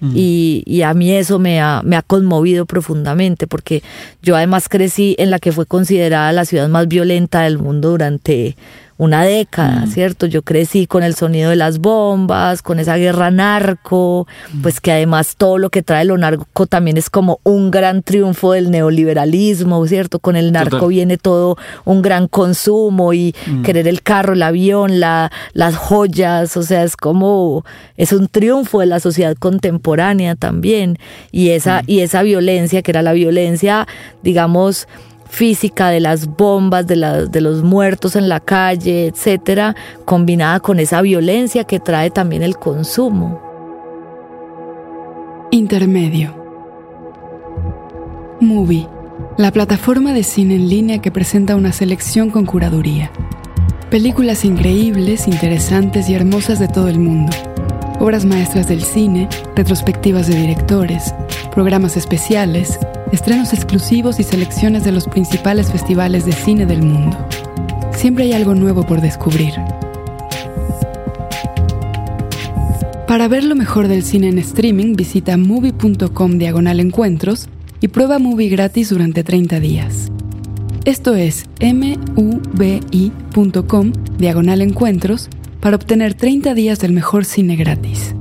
Y, 0.00 0.62
y, 0.64 0.82
a 0.82 0.94
mí 0.94 1.10
eso 1.10 1.40
me 1.40 1.60
ha, 1.60 1.82
me 1.84 1.96
ha 1.96 2.02
conmovido 2.02 2.66
profundamente 2.66 3.48
porque 3.48 3.82
yo 4.22 4.36
además 4.36 4.68
crecí 4.68 5.16
en 5.18 5.30
la 5.30 5.40
que 5.40 5.50
fue 5.50 5.66
considerada 5.66 6.30
la 6.32 6.44
ciudad 6.44 6.68
más 6.68 6.86
violenta 6.86 7.42
del 7.42 7.58
mundo 7.58 7.90
durante 7.90 8.56
una 8.98 9.22
década, 9.22 9.86
mm. 9.86 9.90
¿cierto? 9.90 10.26
Yo 10.26 10.42
crecí 10.42 10.88
con 10.88 11.04
el 11.04 11.14
sonido 11.14 11.50
de 11.50 11.56
las 11.56 11.78
bombas, 11.78 12.62
con 12.62 12.80
esa 12.80 12.96
guerra 12.96 13.30
narco, 13.30 14.26
mm. 14.52 14.62
pues 14.62 14.80
que 14.80 14.90
además 14.90 15.36
todo 15.38 15.56
lo 15.56 15.70
que 15.70 15.84
trae 15.84 16.04
lo 16.04 16.18
narco 16.18 16.66
también 16.66 16.96
es 16.96 17.08
como 17.08 17.38
un 17.44 17.70
gran 17.70 18.02
triunfo 18.02 18.52
del 18.52 18.72
neoliberalismo, 18.72 19.86
¿cierto? 19.86 20.18
Con 20.18 20.34
el 20.34 20.52
narco 20.52 20.78
Total. 20.78 20.88
viene 20.88 21.16
todo 21.16 21.56
un 21.84 22.02
gran 22.02 22.26
consumo 22.26 23.12
y 23.12 23.34
mm. 23.46 23.62
querer 23.62 23.86
el 23.86 24.02
carro, 24.02 24.32
el 24.32 24.42
avión, 24.42 24.98
la, 24.98 25.30
las 25.52 25.76
joyas, 25.76 26.56
o 26.56 26.64
sea, 26.64 26.82
es 26.82 26.96
como, 26.96 27.64
es 27.96 28.12
un 28.12 28.26
triunfo 28.26 28.80
de 28.80 28.86
la 28.86 28.98
sociedad 28.98 29.36
contemporánea 29.36 30.34
también. 30.34 30.98
Y 31.30 31.50
esa, 31.50 31.82
y 31.86 32.00
esa 32.00 32.22
violencia, 32.22 32.82
que 32.82 32.90
era 32.90 33.02
la 33.02 33.12
violencia, 33.12 33.86
digamos, 34.24 34.88
física 35.28 35.90
de 35.90 36.00
las 36.00 36.26
bombas, 36.26 36.86
de, 36.86 37.28
de 37.28 37.40
los 37.40 37.62
muertos 37.62 38.16
en 38.16 38.28
la 38.28 38.40
calle, 38.40 39.06
etcétera, 39.06 39.76
combinada 40.04 40.60
con 40.60 40.80
esa 40.80 41.02
violencia 41.02 41.64
que 41.64 41.80
trae 41.80 42.10
también 42.10 42.42
el 42.42 42.56
consumo. 42.56 43.40
Intermedio. 45.50 46.34
Movie, 48.40 48.86
la 49.36 49.50
plataforma 49.50 50.12
de 50.12 50.22
cine 50.22 50.54
en 50.56 50.68
línea 50.68 50.98
que 50.98 51.10
presenta 51.10 51.56
una 51.56 51.72
selección 51.72 52.30
con 52.30 52.44
curaduría. 52.44 53.10
Películas 53.90 54.44
increíbles, 54.44 55.26
interesantes 55.26 56.08
y 56.10 56.14
hermosas 56.14 56.58
de 56.58 56.68
todo 56.68 56.88
el 56.88 56.98
mundo. 56.98 57.32
Obras 58.00 58.24
maestras 58.24 58.68
del 58.68 58.82
cine, 58.82 59.28
retrospectivas 59.56 60.26
de 60.26 60.36
directores, 60.36 61.14
programas 61.52 61.96
especiales, 61.96 62.78
estrenos 63.12 63.52
exclusivos 63.52 64.20
y 64.20 64.22
selecciones 64.22 64.84
de 64.84 64.92
los 64.92 65.06
principales 65.06 65.70
festivales 65.70 66.24
de 66.24 66.32
cine 66.32 66.66
del 66.66 66.82
mundo. 66.82 67.16
Siempre 67.92 68.24
hay 68.24 68.32
algo 68.32 68.54
nuevo 68.54 68.84
por 68.84 69.00
descubrir. 69.00 69.54
Para 73.06 73.26
ver 73.26 73.44
lo 73.44 73.54
mejor 73.54 73.88
del 73.88 74.02
cine 74.02 74.28
en 74.28 74.38
streaming, 74.38 74.94
visita 74.94 75.36
movie.com 75.36 76.38
diagonal 76.38 76.78
encuentros 76.78 77.48
y 77.80 77.88
prueba 77.88 78.18
movie 78.18 78.50
gratis 78.50 78.90
durante 78.90 79.24
30 79.24 79.60
días. 79.60 80.12
Esto 80.84 81.14
es 81.14 81.46
mubi.com 82.14 83.92
diagonal 84.18 84.62
encuentros 84.62 85.28
para 85.60 85.76
obtener 85.76 86.14
30 86.14 86.54
días 86.54 86.80
del 86.80 86.92
mejor 86.92 87.24
cine 87.24 87.56
gratis. 87.56 88.14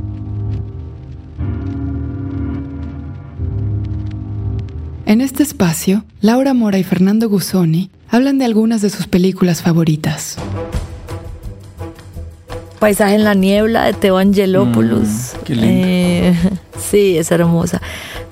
En 5.07 5.21
este 5.21 5.41
espacio, 5.41 6.03
Laura 6.19 6.53
Mora 6.53 6.79
y 6.79 6.83
Fernando 6.83 7.29
Gusoni 7.29 7.89
hablan 8.09 8.39
de 8.39 8.43
algunas 8.43 8.81
de 8.81 8.89
sus 8.89 9.07
películas 9.07 9.61
favoritas. 9.61 10.35
Paisaje 12.77 13.15
en 13.15 13.23
la 13.23 13.33
niebla 13.33 13.85
de 13.85 13.93
Teo 13.93 14.17
Angelopoulos. 14.17 15.07
Mm, 15.07 15.43
qué 15.45 15.55
linda. 15.55 15.87
Eh, 15.87 16.35
sí, 16.77 17.17
es 17.17 17.31
hermosa. 17.31 17.81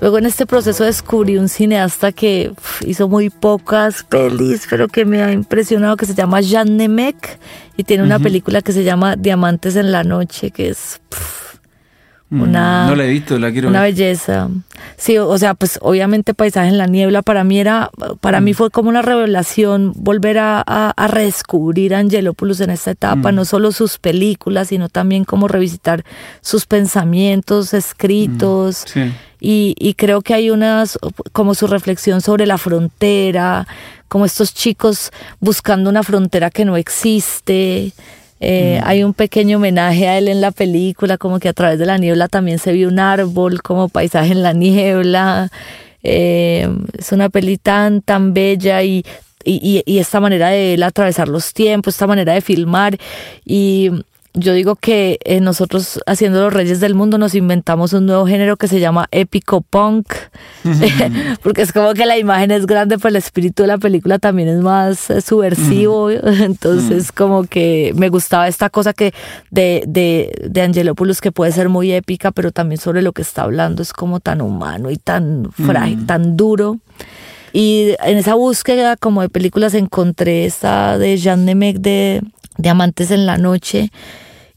Luego 0.02 0.18
en 0.18 0.26
este 0.26 0.46
proceso 0.46 0.84
descubrí 0.84 1.38
un 1.38 1.48
cineasta 1.48 2.12
que 2.12 2.52
hizo 2.86 3.08
muy 3.08 3.30
pocas 3.30 4.04
pelis, 4.04 4.68
pero 4.70 4.90
que 4.90 5.06
me 5.06 5.24
ha 5.24 5.32
impresionado, 5.32 5.96
que 5.96 6.06
se 6.06 6.14
llama 6.14 6.42
Jean 6.42 6.76
Nemec 6.76 7.40
y 7.78 7.86
tiene 7.86 8.04
una 8.04 8.20
película 8.20 8.62
que 8.62 8.74
se 8.74 8.84
llama 8.84 9.16
Diamantes 9.16 9.78
en 9.78 9.94
la 9.94 10.04
noche, 10.04 10.52
que 10.52 10.72
es 10.72 11.00
una, 12.32 12.88
no 12.88 12.96
la 12.96 13.06
he 13.06 13.10
visto, 13.10 13.38
la 13.40 13.52
quiero 13.52 13.70
una 13.70 13.82
ver. 13.84 13.94
belleza. 13.94 14.50
Sí, 14.98 15.18
o 15.18 15.38
sea, 15.38 15.54
pues 15.54 15.78
obviamente 15.82 16.34
Paisaje 16.34 16.70
en 16.70 16.78
la 16.78 16.88
niebla 16.88 17.22
para 17.22 17.44
mí 17.44 17.60
era, 17.60 17.90
para 18.20 18.42
Mm. 18.42 18.44
mí 18.44 18.54
fue 18.54 18.70
como 18.72 18.90
una 18.90 19.02
revelación 19.02 19.94
volver 19.96 20.40
a, 20.40 20.64
a, 20.66 20.90
a 20.96 21.08
redescubrir 21.08 21.94
a 21.96 22.00
Angelopoulos 22.00 22.60
en 22.62 22.72
esta 22.72 22.92
etapa, 22.92 23.32
Mm. 23.32 23.36
no 23.36 23.46
solo 23.46 23.72
sus 23.72 23.98
películas, 24.00 24.70
sino 24.70 24.90
también 24.90 25.24
como 25.24 25.48
revisitar 25.48 26.04
sus 26.42 26.66
pensamientos 26.66 27.74
escritos. 27.74 28.84
Sí. 28.88 29.12
Y, 29.40 29.76
y 29.78 29.94
creo 29.94 30.22
que 30.22 30.34
hay 30.34 30.50
unas, 30.50 30.98
como 31.32 31.54
su 31.54 31.68
reflexión 31.68 32.22
sobre 32.22 32.46
la 32.48 32.58
frontera, 32.58 33.68
como 34.08 34.26
estos 34.26 34.54
chicos 34.54 35.12
buscando 35.40 35.90
una 35.90 36.02
frontera 36.04 36.50
que 36.50 36.66
no 36.66 36.78
existe. 36.78 37.94
Eh, 38.40 38.80
Hay 38.84 39.04
un 39.04 39.14
pequeño 39.14 39.58
homenaje 39.58 40.08
a 40.08 40.18
él 40.18 40.28
en 40.28 40.42
la 40.42 40.52
película, 40.52 41.18
como 41.18 41.40
que 41.40 41.50
a 41.50 41.54
través 41.54 41.80
de 41.80 41.86
la 41.86 41.98
niebla 41.98 42.28
también 42.28 42.60
se 42.60 42.74
vio 42.74 42.88
un 42.90 43.00
árbol 43.00 43.62
como 43.62 43.90
paisaje 43.90 44.32
en 44.34 44.44
la 44.44 44.54
niebla. 44.54 45.50
Eh, 46.04 46.68
es 46.98 47.12
una 47.12 47.30
peli 47.30 47.58
tan, 47.58 48.02
tan 48.02 48.34
bella 48.34 48.84
y, 48.84 49.04
y, 49.44 49.60
y- 49.64 49.84
y 49.86 50.00
esta 50.00 50.20
manera 50.20 50.50
de 50.50 50.76
él 50.76 50.84
atravesar 50.84 51.28
los 51.28 51.54
tiempos, 51.54 51.96
esta 51.96 52.08
manera 52.08 52.34
de 52.34 52.42
filmar. 52.42 52.98
Y 53.46 53.90
yo 54.36 54.54
digo 54.54 54.76
que 54.76 55.18
eh, 55.24 55.40
nosotros 55.40 56.00
haciendo 56.06 56.42
Los 56.42 56.54
Reyes 56.54 56.80
del 56.82 56.94
Mundo 56.94 57.18
nos 57.18 57.36
inventamos 57.36 57.94
un 57.94 58.06
nuevo 58.06 58.28
género 58.28 58.58
que 58.58 58.68
se 58.68 58.80
llama 58.80 59.08
épico 59.12 59.62
punk, 59.62 60.08
porque 61.44 61.62
es 61.62 61.72
como 61.72 61.94
que 61.94 62.06
la 62.06 62.18
imagen 62.18 62.52
es 62.52 62.66
grande, 62.66 62.98
pero 62.98 63.10
el 63.10 63.16
espíritu 63.16 63.64
de 63.64 63.68
la 63.68 63.78
película 63.78 64.20
también 64.20 64.50
es 64.50 64.60
más 64.60 65.10
eh, 65.10 65.22
subversivo, 65.22 66.10
entonces 66.12 67.12
como 67.12 67.46
que 67.46 67.94
me 67.96 68.10
gustaba 68.10 68.48
esta 68.48 68.70
cosa 68.70 68.94
que 68.94 69.14
de, 69.52 69.84
de, 69.88 70.48
de 70.50 70.62
Angelopoulos 70.62 71.22
que 71.22 71.32
puede 71.32 71.54
ser 71.54 71.70
muy 71.70 71.94
épica, 71.94 72.32
pero 72.32 72.52
también 72.52 72.80
sobre 72.80 73.02
lo 73.02 73.14
que 73.14 73.22
está 73.22 73.44
hablando 73.44 73.82
es 73.82 73.94
como 73.94 74.20
tan 74.20 74.42
humano 74.42 74.92
y 74.92 74.98
tan 74.98 75.50
frágil, 75.52 76.06
tan 76.06 76.36
duro. 76.36 76.80
Y 77.54 77.96
en 78.04 78.18
esa 78.18 78.36
búsqueda 78.36 78.98
como 78.98 79.22
de 79.22 79.30
películas 79.30 79.74
encontré 79.76 80.46
esta 80.46 80.98
de 80.98 81.16
Jean 81.16 81.46
Nemec 81.46 81.78
de 81.78 82.22
Diamantes 82.58 83.12
en 83.12 83.26
la 83.26 83.38
noche 83.38 83.92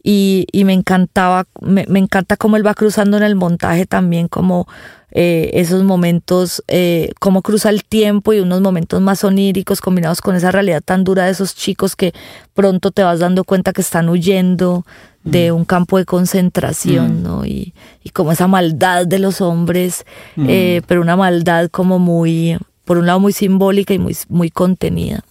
y, 0.02 0.46
y 0.52 0.64
me 0.64 0.72
encantaba, 0.72 1.46
me, 1.60 1.86
me 1.88 1.98
encanta 1.98 2.36
cómo 2.36 2.56
él 2.56 2.66
va 2.66 2.74
cruzando 2.74 3.16
en 3.16 3.22
el 3.22 3.34
montaje 3.34 3.86
también 3.86 4.28
como 4.28 4.66
eh, 5.10 5.50
esos 5.54 5.84
momentos, 5.84 6.62
eh, 6.68 7.12
cómo 7.18 7.40
cruza 7.40 7.70
el 7.70 7.82
tiempo 7.82 8.34
y 8.34 8.40
unos 8.40 8.60
momentos 8.60 9.00
más 9.00 9.24
oníricos 9.24 9.80
combinados 9.80 10.20
con 10.20 10.36
esa 10.36 10.50
realidad 10.50 10.82
tan 10.84 11.02
dura 11.02 11.24
de 11.24 11.30
esos 11.30 11.54
chicos 11.54 11.96
que 11.96 12.12
pronto 12.52 12.90
te 12.90 13.02
vas 13.02 13.18
dando 13.18 13.44
cuenta 13.44 13.72
que 13.72 13.80
están 13.80 14.10
huyendo 14.10 14.84
de 15.24 15.50
un 15.50 15.64
campo 15.64 15.98
de 15.98 16.04
concentración, 16.04 17.22
¿no? 17.22 17.44
Y, 17.44 17.74
y 18.02 18.10
como 18.10 18.32
esa 18.32 18.46
maldad 18.46 19.06
de 19.06 19.18
los 19.18 19.40
hombres, 19.40 20.04
eh, 20.36 20.82
pero 20.86 21.02
una 21.02 21.16
maldad 21.16 21.68
como 21.70 21.98
muy, 21.98 22.58
por 22.84 22.98
un 22.98 23.06
lado 23.06 23.20
muy 23.20 23.32
simbólica 23.32 23.94
y 23.94 23.98
muy, 23.98 24.16
muy 24.28 24.50
contenida. 24.50 25.24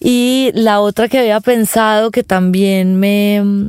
Y 0.00 0.50
la 0.54 0.80
otra 0.80 1.08
que 1.08 1.18
había 1.18 1.40
pensado 1.40 2.10
que 2.10 2.24
también 2.24 2.98
me, 2.98 3.42
mm, 3.44 3.68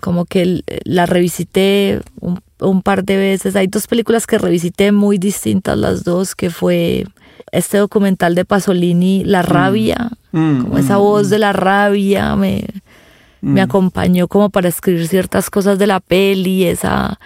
como 0.00 0.26
que 0.26 0.62
la 0.84 1.06
revisité 1.06 2.00
un, 2.20 2.40
un 2.60 2.82
par 2.82 3.04
de 3.04 3.16
veces, 3.16 3.56
hay 3.56 3.66
dos 3.66 3.86
películas 3.86 4.26
que 4.26 4.38
revisité 4.38 4.92
muy 4.92 5.18
distintas 5.18 5.78
las 5.78 6.04
dos, 6.04 6.34
que 6.34 6.50
fue 6.50 7.06
este 7.50 7.78
documental 7.78 8.34
de 8.34 8.44
Pasolini, 8.44 9.24
La 9.24 9.42
rabia, 9.42 10.10
Mm, 10.32 10.62
como 10.62 10.78
esa 10.78 10.96
mm, 10.98 11.00
voz 11.00 11.30
de 11.30 11.38
la 11.38 11.52
rabia 11.52 12.34
me, 12.36 12.64
me 13.42 13.60
acompañó 13.60 14.28
como 14.28 14.48
para 14.48 14.68
escribir 14.68 15.06
ciertas 15.06 15.50
cosas 15.50 15.78
de 15.78 15.86
la 15.86 16.00
peli, 16.00 16.64
esa 16.64 17.18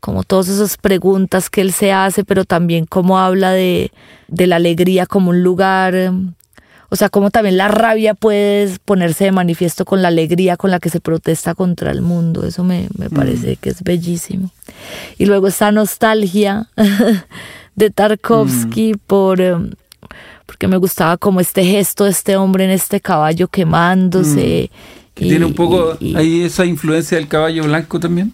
como 0.00 0.22
todas 0.22 0.48
esas 0.48 0.76
preguntas 0.76 1.50
que 1.50 1.60
él 1.60 1.72
se 1.72 1.92
hace, 1.92 2.24
pero 2.24 2.44
también 2.44 2.86
cómo 2.86 3.18
habla 3.18 3.50
de, 3.50 3.90
de 4.28 4.46
la 4.46 4.56
alegría 4.56 5.06
como 5.06 5.30
un 5.30 5.42
lugar, 5.42 6.12
o 6.90 6.96
sea, 6.96 7.08
cómo 7.08 7.30
también 7.30 7.56
la 7.56 7.68
rabia 7.68 8.14
puede 8.14 8.78
ponerse 8.84 9.24
de 9.24 9.32
manifiesto 9.32 9.84
con 9.84 10.00
la 10.02 10.08
alegría 10.08 10.56
con 10.56 10.70
la 10.70 10.78
que 10.80 10.88
se 10.90 11.00
protesta 11.00 11.54
contra 11.54 11.90
el 11.90 12.00
mundo, 12.02 12.46
eso 12.46 12.64
me, 12.64 12.88
me 12.96 13.10
parece 13.10 13.56
que 13.56 13.70
es 13.70 13.82
bellísimo. 13.82 14.50
Y 15.18 15.26
luego 15.26 15.48
esta 15.48 15.70
nostalgia 15.72 16.68
de 17.76 17.90
Tarkovsky 17.90 18.94
por... 19.06 19.40
eh, 19.40 19.54
porque 20.46 20.66
me 20.66 20.78
gustaba 20.78 21.18
como 21.18 21.40
este 21.40 21.62
gesto 21.62 22.04
de 22.04 22.10
este 22.10 22.36
hombre 22.36 22.64
en 22.64 22.70
este 22.70 23.00
caballo 23.02 23.48
quemándose. 23.48 24.70
Que 25.14 25.26
y- 25.26 25.28
tiene 25.28 25.44
un 25.44 25.54
poco 25.54 25.96
y- 26.00 26.12
y- 26.12 26.16
ahí 26.16 26.42
esa 26.42 26.64
influencia 26.64 27.18
del 27.18 27.28
caballo 27.28 27.64
blanco 27.64 28.00
también. 28.00 28.32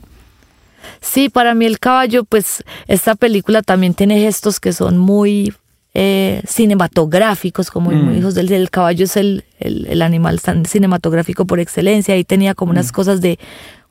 Sí, 1.00 1.28
para 1.28 1.54
mí 1.54 1.66
el 1.66 1.78
caballo, 1.80 2.24
pues 2.24 2.62
esta 2.86 3.14
película 3.16 3.62
también 3.62 3.94
tiene 3.94 4.20
gestos 4.20 4.60
que 4.60 4.72
son 4.72 4.96
muy 4.98 5.52
eh, 5.94 6.42
cinematográficos, 6.46 7.70
como 7.70 7.90
Mm. 7.90 8.16
hijos 8.18 8.34
del 8.34 8.50
el 8.52 8.70
caballo 8.70 9.04
es 9.04 9.16
el, 9.16 9.44
el, 9.60 9.86
el 9.86 10.02
animal 10.02 10.40
tan 10.40 10.64
cinematográfico 10.66 11.46
por 11.46 11.60
excelencia. 11.60 12.14
Ahí 12.14 12.24
tenía 12.24 12.54
como 12.54 12.70
Mm. 12.72 12.74
unas 12.74 12.92
cosas 12.92 13.20
de 13.20 13.38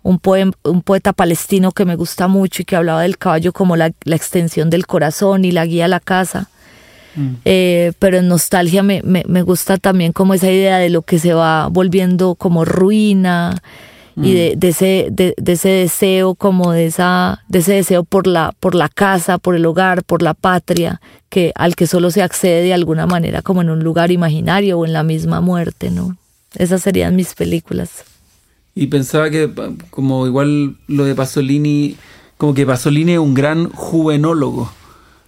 un, 0.04 0.20
poem- 0.20 0.54
un 0.63 0.82
poeta 0.82 1.13
palestino 1.13 1.72
que 1.72 1.86
me 1.86 1.96
gusta 1.96 2.28
mucho 2.28 2.62
y 2.62 2.66
que 2.66 2.76
hablaba 2.76 3.04
del 3.04 3.18
caballo 3.18 3.54
como 3.54 3.78
la, 3.78 3.92
la 4.04 4.16
extensión 4.18 4.70
del 4.70 4.86
corazón 4.86 5.46
y 5.46 5.52
la 5.52 5.66
guía 5.66 5.86
a 5.86 5.88
la 5.88 6.02
casa. 6.02 6.50
Mm. 7.16 7.30
Eh, 7.46 7.94
pero 8.00 8.18
en 8.18 8.28
nostalgia 8.28 8.84
me, 8.84 9.02
me, 9.04 9.24
me 9.28 9.42
gusta 9.44 9.78
también 9.78 10.12
como 10.12 10.34
esa 10.34 10.52
idea 10.52 10.78
de 10.80 10.89
lo 10.89 11.04
que 11.04 11.20
se 11.20 11.34
va 11.34 11.68
volviendo 11.68 12.36
como 12.36 12.66
ruina 12.66 13.62
y 14.15 14.34
de, 14.34 14.54
de 14.58 14.67
ese 14.69 15.08
de, 15.12 15.34
de 15.38 15.52
ese 15.54 15.69
deseo 15.69 16.36
como 16.36 16.71
de 16.71 16.86
esa 16.86 17.43
de 17.47 17.60
ese 17.60 17.73
deseo 17.73 18.04
por 18.04 18.28
la 18.28 18.54
por 18.60 18.76
la 18.76 18.89
casa 18.89 19.38
por 19.39 19.56
el 19.56 19.65
hogar 19.65 20.04
por 20.04 20.21
la 20.21 20.34
patria 20.34 21.02
que 21.30 21.52
al 21.56 21.76
que 21.76 21.88
solo 21.88 22.12
se 22.12 22.21
accede 22.21 22.62
de 22.63 22.73
alguna 22.73 23.08
manera 23.08 23.41
como 23.41 23.62
en 23.62 23.69
un 23.69 23.84
lugar 23.84 24.12
imaginario 24.12 24.78
o 24.80 24.86
en 24.86 24.93
la 24.93 25.04
misma 25.04 25.41
muerte 25.41 25.89
no 25.89 26.15
esas 26.58 26.82
serían 26.84 27.15
mis 27.15 27.34
películas 27.34 28.04
Y 28.76 28.88
pensaba 28.88 29.30
que 29.30 29.49
como 29.89 30.26
igual 30.28 30.78
lo 30.88 31.06
de 31.06 31.13
Pasolini, 31.15 31.95
como 32.38 32.54
que 32.56 32.65
Pasolini 32.65 33.13
es 33.13 33.19
un 33.19 33.34
gran 33.36 33.69
juvenólogo. 33.69 34.71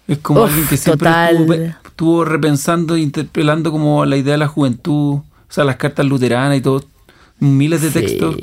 Es 0.07 0.17
como 0.19 0.41
Uf, 0.41 0.49
alguien 0.49 0.67
que 0.67 0.77
siempre 0.77 1.09
estuvo, 1.09 1.53
estuvo 1.53 2.25
repensando, 2.25 2.97
interpelando 2.97 3.71
como 3.71 4.05
la 4.05 4.17
idea 4.17 4.33
de 4.33 4.39
la 4.39 4.47
juventud, 4.47 5.15
o 5.17 5.23
sea, 5.49 5.63
las 5.63 5.75
cartas 5.77 6.05
luteranas 6.07 6.57
y 6.57 6.61
todo, 6.61 6.83
miles 7.39 7.81
de 7.81 7.91
Sí. 7.91 7.93
textos. 8.01 8.35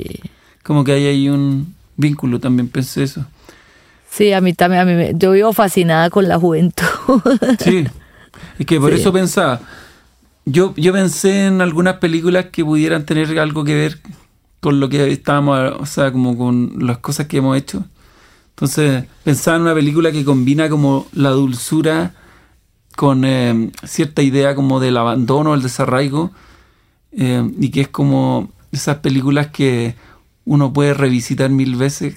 Como 0.63 0.83
que 0.83 0.93
hay 0.93 1.05
ahí 1.05 1.29
un 1.29 1.73
vínculo, 1.97 2.39
también 2.39 2.67
pensé 2.69 3.03
eso. 3.03 3.25
sí 4.09 4.31
a 4.33 4.41
mí 4.41 4.53
también 4.53 4.81
a 4.81 4.85
mí 4.85 4.93
me- 4.93 5.13
yo 5.15 5.31
vivo 5.31 5.53
fascinada 5.53 6.09
con 6.09 6.27
la 6.27 6.39
juventud 6.39 6.85
Sí, 7.59 7.85
es 8.59 8.65
que 8.65 8.79
por 8.79 8.93
Sí. 8.93 8.99
eso 9.01 9.11
pensaba. 9.13 9.59
Yo, 10.45 10.73
yo 10.75 10.91
pensé 10.93 11.47
en 11.47 11.61
algunas 11.61 11.95
películas 11.97 12.45
que 12.51 12.65
pudieran 12.65 13.05
tener 13.05 13.39
algo 13.39 13.63
que 13.63 13.75
ver 13.75 13.99
con 14.59 14.79
lo 14.79 14.89
que 14.89 15.09
estábamos, 15.11 15.73
o 15.79 15.85
sea, 15.85 16.11
como 16.11 16.37
con 16.37 16.75
las 16.85 16.97
cosas 16.99 17.27
que 17.27 17.37
hemos 17.37 17.57
hecho. 17.57 17.83
Entonces, 18.49 19.05
pensaba 19.23 19.55
en 19.57 19.63
una 19.63 19.73
película 19.73 20.11
que 20.11 20.23
combina 20.25 20.69
como 20.69 21.07
la 21.13 21.29
dulzura 21.31 22.13
con 22.95 23.23
eh, 23.25 23.71
cierta 23.83 24.21
idea 24.21 24.53
como 24.53 24.79
del 24.79 24.97
abandono, 24.97 25.53
el 25.53 25.61
desarraigo, 25.63 26.31
eh, 27.13 27.49
y 27.59 27.69
que 27.71 27.81
es 27.81 27.87
como 27.87 28.51
esas 28.71 28.97
películas 28.97 29.47
que 29.47 29.95
uno 30.45 30.73
puede 30.73 30.93
revisitar 30.93 31.49
mil 31.49 31.75
veces, 31.75 32.15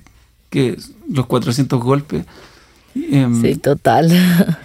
que 0.51 0.77
los 1.09 1.27
400 1.27 1.83
golpes. 1.83 2.25
Em, 2.95 3.43
sí 3.43 3.57
total 3.57 4.11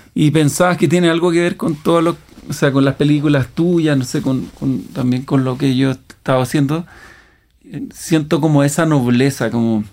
y 0.15 0.32
pensabas 0.32 0.78
que 0.78 0.88
tiene 0.88 1.10
algo 1.10 1.32
que 1.32 1.41
ver 1.41 1.58
con 1.58 1.76
todo 1.76 2.02
lo, 2.02 2.17
o 2.50 2.54
sea, 2.54 2.71
con 2.71 2.86
las 2.86 2.95
películas 2.95 3.47
tuyas, 3.54 3.97
no 3.97 4.06
sé, 4.06 4.21
con, 4.21 4.45
con- 4.60 4.84
también 4.93 5.24
con 5.24 5.43
lo 5.43 5.58
que 5.58 5.76
yo 5.76 5.91
estaba 5.91 6.41
haciendo. 6.43 6.86
Eh, 7.65 7.88
Siento 7.93 8.39
como 8.41 8.63
esa 8.63 8.86
nobleza, 8.86 9.50
como 9.52 9.84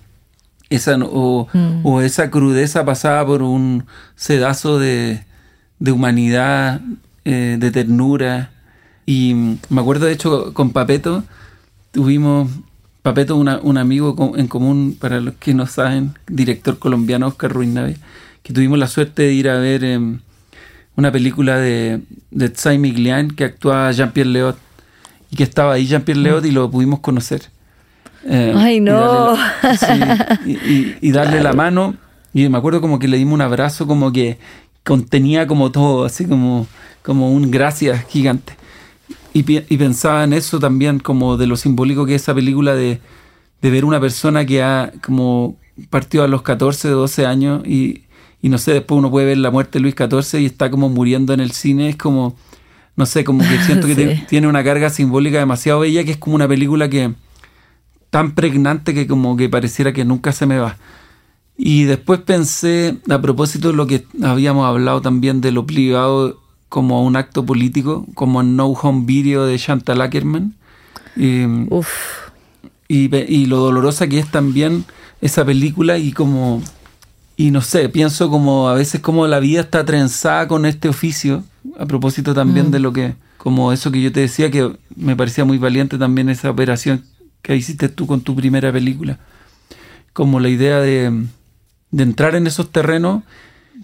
esa, 0.71 0.97
o, 1.03 1.49
Mm. 1.53 1.85
o 1.87 2.01
esa 2.01 2.31
crudeza 2.31 2.85
pasada 2.85 3.25
por 3.27 3.43
un 3.43 3.85
sedazo 4.17 4.79
de, 4.79 5.25
de 5.79 5.93
humanidad, 5.93 6.81
eh, 7.25 7.57
de 7.59 7.71
ternura. 7.71 8.51
Y 9.07 9.35
mm, 9.35 9.59
me 9.71 9.81
acuerdo, 9.81 10.07
de 10.07 10.13
hecho, 10.13 10.53
con 10.55 10.71
Papeto, 10.71 11.25
tuvimos, 11.91 12.51
Papeto, 13.03 13.37
una- 13.37 13.59
un 13.63 13.79
amigo 13.79 14.35
en 14.37 14.49
común, 14.49 14.97
para 14.99 15.21
los 15.21 15.35
que 15.35 15.55
no 15.55 15.67
saben, 15.67 16.15
director 16.27 16.79
colombiano 16.79 17.29
Oscar 17.29 17.53
Ruiz 17.53 17.69
Nave, 17.71 17.97
que 18.43 18.53
tuvimos 18.53 18.79
la 18.79 18.87
suerte 18.89 19.23
de 19.23 19.33
ir 19.33 19.49
a 19.49 19.59
ver 19.59 19.85
em, 19.85 20.19
una 20.97 21.13
película 21.13 21.57
de, 21.59 22.01
de 22.31 22.49
Tsai 22.51 22.77
Miglian 22.79 23.31
que 23.31 23.45
actuaba 23.45 23.91
Jean-Pierre 23.93 24.31
Leot 24.31 24.59
y 25.31 25.37
que 25.37 25.43
estaba 25.45 25.75
ahí 25.75 25.87
Jean-Pierre 25.87 26.21
Leot 26.21 26.45
y 26.47 26.51
lo 26.51 26.71
pudimos 26.71 27.01
conocer. 27.01 27.43
Eh, 28.25 28.53
Ay, 28.57 28.77
y 28.77 28.81
no. 28.81 29.37
darle 29.37 29.97
la- 30.07 30.41
sí, 30.45 30.97
y, 31.01 31.11
darle 31.13 31.41
la 31.41 31.53
mano. 31.53 31.95
Y 32.35 32.49
me 32.49 32.59
acuerdo 32.59 32.81
como 32.81 32.99
que 32.99 33.09
le 33.09 33.17
dimos 33.17 33.35
un 33.35 33.41
abrazo 33.43 33.87
como 33.87 34.13
que 34.13 34.39
contenía 34.85 35.47
como 35.47 35.71
todo, 35.71 36.05
así 36.05 36.25
como, 36.27 36.67
como 37.03 37.31
un 37.33 37.51
gracias 37.51 38.05
gigante. 38.09 38.55
Y, 39.35 39.43
pi- 39.43 39.65
y 39.69 39.77
pensaba 39.77 40.25
en 40.25 40.33
eso 40.33 40.59
también, 40.59 40.99
como 41.01 41.37
de 41.37 41.47
lo 41.47 41.57
simbólico 41.57 42.07
que 42.07 42.15
es 42.15 42.23
esa 42.23 42.35
película 42.35 42.75
de, 42.75 43.01
de 43.63 43.71
ver 43.71 43.85
una 43.85 44.01
persona 44.01 44.45
que 44.47 44.63
ha 44.63 44.93
como 45.05 45.57
partido 45.91 46.25
a 46.25 46.29
los 46.29 46.43
14, 46.43 46.89
12 46.89 47.27
años 47.27 47.63
y, 47.67 48.05
y 48.43 48.49
no 48.49 48.59
sé, 48.59 48.73
después 48.73 48.99
uno 48.99 49.11
puede 49.11 49.27
ver 49.27 49.39
la 49.39 49.51
muerte 49.51 49.79
de 49.79 49.83
Luis 49.83 49.95
XIV 49.95 50.41
y 50.41 50.47
está 50.47 50.71
como 50.71 50.89
muriendo 50.89 51.33
en 51.35 51.41
el 51.41 51.53
cine, 51.53 51.91
es 51.91 51.97
como, 51.97 52.37
no 52.97 53.07
sé, 53.07 53.23
como 53.25 53.47
que 53.47 53.59
siento 53.61 53.87
que 53.87 53.95
Sí. 53.97 54.05
te- 54.05 54.17
tiene 54.29 54.49
una 54.49 54.65
carga 54.65 54.91
simbólica 54.91 55.39
demasiado 55.39 55.81
bella, 55.81 56.05
que 56.05 56.13
es 56.13 56.17
como 56.19 56.35
una 56.37 56.49
película 56.49 56.89
que 56.89 57.13
tan 58.11 58.35
pregnante 58.35 58.95
que 58.95 59.07
como 59.07 59.37
que 59.37 59.49
pareciera 59.49 59.93
que 59.93 60.05
nunca 60.05 60.33
se 60.33 60.47
me 60.47 60.59
va. 60.59 60.77
Y 61.57 61.85
después 61.85 62.21
pensé, 62.21 62.97
a 63.11 63.21
propósito 63.21 63.69
de 63.69 63.75
lo 63.75 63.87
que 63.87 64.07
habíamos 64.23 64.67
hablado 64.67 65.03
también 65.03 65.41
de 65.41 65.53
lo 65.53 65.67
privado 65.67 66.41
como 66.69 67.05
un 67.05 67.17
acto 67.17 67.45
político, 67.45 68.07
como 68.15 68.41
en 68.41 68.57
No 68.57 68.67
Home 68.69 69.05
Video 69.07 69.47
de 69.47 69.59
Chantal 69.59 70.01
Ackerman. 70.01 70.55
Y, 71.17 71.45
Uf. 71.71 71.89
y, 72.87 73.15
y 73.17 73.47
lo 73.47 73.59
dolorosa 73.59 74.07
que 74.07 74.19
es 74.19 74.31
también 74.31 74.85
esa 75.21 75.45
película 75.45 75.99
y 75.99 76.13
como 76.13 76.63
y 77.39 77.53
no 77.53 77.61
sé, 77.61 77.89
pienso 77.89 78.31
como 78.31 78.69
a 78.69 78.75
veces 78.75 79.01
como 79.01 79.29
la 79.29 79.39
vida 79.39 79.61
está 79.61 79.85
trenzada 79.85 80.49
con 80.49 80.67
este 80.67 80.89
oficio, 80.89 81.45
a 81.79 81.87
propósito 81.87 82.35
también 82.35 82.73
de 82.73 82.81
lo 82.81 82.93
que, 82.93 83.15
como 83.37 83.73
eso 83.73 83.93
que 83.93 84.03
yo 84.03 84.11
te 84.11 84.19
decía, 84.19 84.51
que 84.51 84.77
me 84.97 85.15
parecía 85.15 85.45
muy 85.45 85.57
valiente 85.57 85.99
también 85.99 86.29
esa 86.31 86.51
operación 86.51 87.05
que 87.41 87.55
hiciste 87.55 87.89
tú 87.89 88.09
con 88.09 88.23
tu 88.23 88.35
primera 88.35 88.73
película, 88.73 89.21
como 90.13 90.41
la 90.41 90.49
idea 90.49 90.81
de, 90.81 91.27
de 91.93 92.03
entrar 92.03 92.35
en 92.35 92.49
esos 92.49 92.73
terrenos 92.73 93.23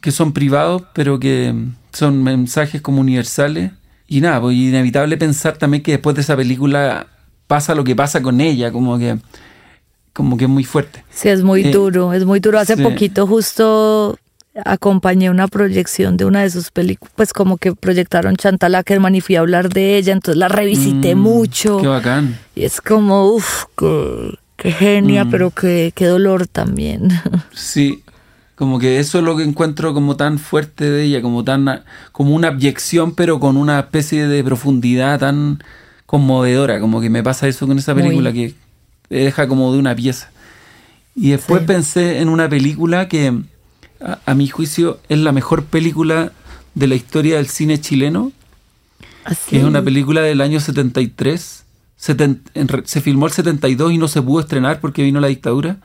que 0.00 0.10
son 0.10 0.32
privados, 0.32 0.82
pero 0.92 1.20
que 1.20 1.54
son 1.94 2.22
mensajes 2.22 2.82
como 2.82 3.00
universales. 3.00 3.70
Y 4.06 4.20
nada, 4.20 4.40
pues 4.40 4.54
inevitable 4.56 5.16
pensar 5.16 5.56
también 5.56 5.82
que 5.82 5.92
después 5.92 6.14
de 6.14 6.20
esa 6.22 6.36
película 6.36 7.06
pasa 7.46 7.74
lo 7.74 7.84
que 7.84 7.96
pasa 7.96 8.20
con 8.20 8.40
ella, 8.40 8.70
como 8.70 8.98
que, 8.98 9.16
como 10.12 10.36
que 10.36 10.44
es 10.44 10.50
muy 10.50 10.64
fuerte. 10.64 11.02
Sí, 11.10 11.28
es 11.30 11.42
muy 11.42 11.62
Eh, 11.66 11.70
duro, 11.70 12.12
es 12.12 12.24
muy 12.26 12.38
duro. 12.40 12.58
Hace 12.58 12.76
sí. 12.76 12.82
poquito 12.82 13.26
justo 13.26 14.18
acompañé 14.64 15.30
una 15.30 15.48
proyección 15.48 16.16
de 16.16 16.26
una 16.26 16.42
de 16.42 16.50
sus 16.50 16.70
películas, 16.70 17.12
pues 17.16 17.32
como 17.32 17.56
que 17.56 17.74
proyectaron 17.74 18.36
Chantal 18.36 18.76
Ackerman 18.76 19.14
y 19.16 19.20
fui 19.20 19.34
a 19.34 19.40
hablar 19.40 19.68
de 19.68 19.96
ella, 19.96 20.12
entonces 20.12 20.38
la 20.38 20.46
revisité 20.48 21.16
Mm, 21.16 21.18
mucho. 21.18 21.78
Qué 21.80 21.88
bacán. 21.88 22.38
Y 22.54 22.62
es 22.64 22.80
como, 22.80 23.24
uff, 23.32 23.64
qué, 23.76 24.38
qué 24.56 24.70
genia, 24.70 25.24
Mm. 25.24 25.30
pero 25.30 25.50
qué, 25.50 25.92
qué 25.94 26.06
dolor 26.06 26.46
también. 26.46 27.08
Sí, 27.52 28.03
como 28.56 28.78
que 28.78 28.98
eso 29.00 29.18
es 29.18 29.24
lo 29.24 29.36
que 29.36 29.42
encuentro 29.42 29.92
como 29.94 30.16
tan 30.16 30.38
fuerte 30.38 30.88
de 30.90 31.04
ella, 31.04 31.22
como 31.22 31.42
tan 31.44 31.82
como 32.12 32.34
una 32.34 32.48
abyección, 32.48 33.14
pero 33.14 33.40
con 33.40 33.56
una 33.56 33.80
especie 33.80 34.26
de 34.28 34.44
profundidad 34.44 35.18
tan 35.20 35.62
conmovedora, 36.06 36.80
como 36.80 37.00
que 37.00 37.10
me 37.10 37.22
pasa 37.22 37.48
eso 37.48 37.66
con 37.66 37.78
esa 37.78 37.94
Muy. 37.94 38.02
película 38.04 38.32
que 38.32 38.54
te 39.08 39.16
deja 39.16 39.48
como 39.48 39.72
de 39.72 39.78
una 39.78 39.94
pieza. 39.96 40.30
Y 41.16 41.30
después 41.30 41.60
Sí. 41.62 41.66
pensé 41.66 42.20
en 42.20 42.28
una 42.28 42.48
película 42.48 43.08
que 43.08 43.32
a, 44.04 44.18
a 44.26 44.34
mi 44.34 44.48
juicio 44.48 44.98
es 45.08 45.18
la 45.18 45.32
mejor 45.32 45.64
película 45.64 46.32
de 46.74 46.86
la 46.88 46.94
historia 46.94 47.36
del 47.36 47.48
cine 47.48 47.80
chileno, 47.80 48.32
Así. 49.24 49.50
que 49.50 49.58
es 49.58 49.64
una 49.64 49.82
película 49.82 50.20
del 50.22 50.40
año 50.40 50.60
73. 50.60 51.64
Seten- 52.00 52.40
en 52.54 52.68
se 52.84 53.00
filmó 53.00 53.26
el 53.26 53.32
72 53.32 53.92
y 53.92 53.98
no 53.98 54.08
se 54.08 54.20
pudo 54.20 54.40
estrenar 54.40 54.80
porque 54.80 55.02
vino 55.02 55.20
la 55.20 55.28
dictadura 55.28 55.76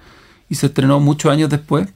y 0.49 0.55
se 0.55 0.65
estrenó 0.65 0.99
muchos 0.99 1.31
años 1.31 1.49
después, 1.49 1.87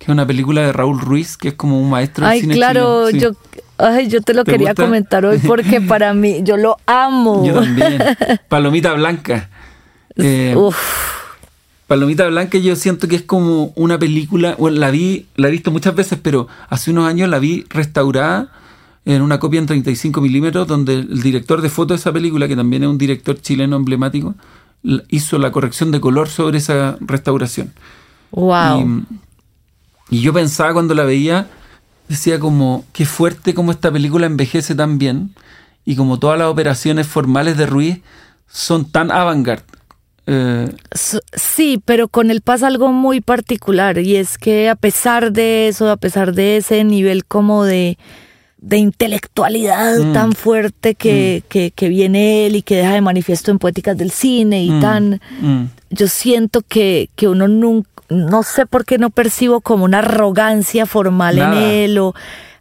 que 0.00 0.04
es 0.06 0.08
una 0.08 0.26
película 0.26 0.62
de 0.62 0.72
Raúl 0.72 0.98
Ruiz, 0.98 1.36
que 1.36 1.48
es 1.48 1.54
como 1.54 1.78
un 1.78 1.90
maestro 1.90 2.24
del 2.24 2.32
Ay, 2.32 2.40
cine 2.40 2.54
claro, 2.54 3.10
chileno. 3.10 3.34
Yo, 3.34 3.60
ay, 3.76 4.08
yo 4.08 4.22
te 4.22 4.32
lo 4.32 4.44
¿Te 4.44 4.52
quería 4.52 4.70
gusta? 4.70 4.84
comentar 4.84 5.26
hoy 5.26 5.38
porque 5.38 5.80
para 5.86 6.14
mí, 6.14 6.40
yo 6.42 6.56
lo 6.56 6.78
amo. 6.86 7.44
Yo 7.46 7.54
también. 7.60 7.98
Palomita 8.48 8.94
Blanca. 8.94 9.50
Eh, 10.16 10.54
Uf, 10.56 10.76
Palomita 11.86 12.26
Blanca 12.28 12.56
yo 12.56 12.76
siento 12.76 13.08
que 13.08 13.16
es 13.16 13.22
como 13.22 13.72
una 13.76 13.98
película, 13.98 14.54
bueno, 14.58 14.78
la 14.78 14.90
vi, 14.90 15.26
la 15.36 15.48
he 15.48 15.50
visto 15.50 15.70
muchas 15.70 15.94
veces, 15.94 16.18
pero 16.22 16.48
hace 16.70 16.90
unos 16.92 17.06
años 17.06 17.28
la 17.28 17.38
vi 17.38 17.66
restaurada 17.68 18.48
en 19.04 19.20
una 19.20 19.38
copia 19.38 19.58
en 19.60 19.66
35 19.66 20.20
milímetros, 20.22 20.66
donde 20.66 20.94
el 20.94 21.20
director 21.20 21.60
de 21.60 21.68
foto 21.68 21.92
de 21.92 21.98
esa 22.00 22.10
película, 22.12 22.48
que 22.48 22.56
también 22.56 22.84
es 22.84 22.88
un 22.88 22.96
director 22.96 23.38
chileno 23.40 23.76
emblemático, 23.76 24.34
hizo 25.08 25.38
la 25.38 25.52
corrección 25.52 25.90
de 25.90 26.00
color 26.00 26.28
sobre 26.30 26.56
esa 26.58 26.96
restauración. 27.00 27.70
wow. 28.30 28.80
Y, 28.80 29.04
y 30.10 30.20
yo 30.20 30.32
pensaba 30.32 30.72
cuando 30.72 30.94
la 30.94 31.04
veía, 31.04 31.46
decía 32.08 32.38
como, 32.38 32.84
qué 32.92 33.06
fuerte 33.06 33.54
como 33.54 33.70
esta 33.70 33.90
película 33.92 34.26
envejece 34.26 34.74
tan 34.74 34.98
bien 34.98 35.30
y 35.84 35.96
como 35.96 36.18
todas 36.18 36.38
las 36.38 36.48
operaciones 36.48 37.06
formales 37.06 37.56
de 37.56 37.66
Ruiz 37.66 38.00
son 38.48 38.84
tan 38.90 39.10
avant-garde. 39.10 39.62
Eh, 40.26 40.68
Sí, 41.32 41.80
pero 41.84 42.08
con 42.08 42.30
él 42.30 42.40
pasa 42.42 42.66
algo 42.66 42.92
muy 42.92 43.20
particular 43.20 43.98
y 43.98 44.16
es 44.16 44.38
que 44.38 44.68
a 44.68 44.76
pesar 44.76 45.32
de 45.32 45.68
eso, 45.68 45.88
a 45.90 45.96
pesar 45.96 46.34
de 46.34 46.56
ese 46.58 46.84
nivel 46.84 47.24
como 47.24 47.64
de, 47.64 47.96
de 48.58 48.76
intelectualidad 48.76 49.98
Mm. 49.98 50.12
tan 50.12 50.32
fuerte 50.32 50.94
que, 50.94 51.42
que, 51.48 51.70
que 51.70 51.88
viene 51.88 52.46
él 52.46 52.56
y 52.56 52.62
que 52.62 52.76
deja 52.76 52.92
de 52.94 53.00
manifiesto 53.00 53.50
en 53.50 53.58
Poéticas 53.58 53.96
del 53.96 54.10
Cine 54.10 54.62
y 54.64 54.70
mm, 54.70 54.80
tan... 54.80 55.20
mm. 55.40 55.64
Yo 55.90 56.06
siento 56.06 56.62
que, 56.62 57.08
que 57.16 57.26
uno 57.26 57.48
nunca, 57.48 57.88
no 58.10 58.42
sé 58.42 58.66
por 58.66 58.84
qué 58.84 58.98
no 58.98 59.10
percibo 59.10 59.60
como 59.60 59.84
una 59.84 60.00
arrogancia 60.00 60.84
formal 60.84 61.36
Nada. 61.36 61.56
en 61.56 61.62
él 61.62 61.98
o 61.98 62.14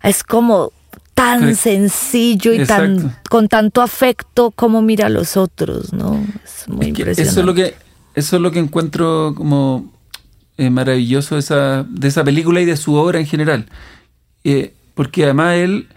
es 0.03 0.23
como 0.23 0.71
tan 1.13 1.55
sencillo 1.55 2.53
y 2.53 2.65
tan 2.65 3.17
con 3.29 3.49
tanto 3.49 3.81
afecto 3.81 4.51
como 4.51 4.81
mira 4.81 5.07
a 5.07 5.09
los 5.09 5.35
otros, 5.35 5.91
¿no? 5.91 6.23
Es 6.45 6.69
muy 6.69 6.85
Es 6.85 6.87
impresionante. 6.89 7.21
Eso 7.23 7.39
es 7.41 7.45
lo 7.45 7.53
que, 7.53 7.75
eso 8.15 8.35
es 8.37 8.41
lo 8.41 8.51
que 8.51 8.59
encuentro 8.59 9.33
como 9.35 9.91
eh, 10.57 10.69
maravilloso 10.69 11.35
de 11.35 11.39
esa, 11.39 11.83
de 11.83 12.07
esa 12.07 12.23
película 12.23 12.61
y 12.61 12.65
de 12.65 12.77
su 12.77 12.93
obra 12.93 13.19
en 13.19 13.25
general. 13.25 13.65
Eh, 14.45 14.73
porque 14.93 15.23
además 15.23 15.55
él 15.55 15.89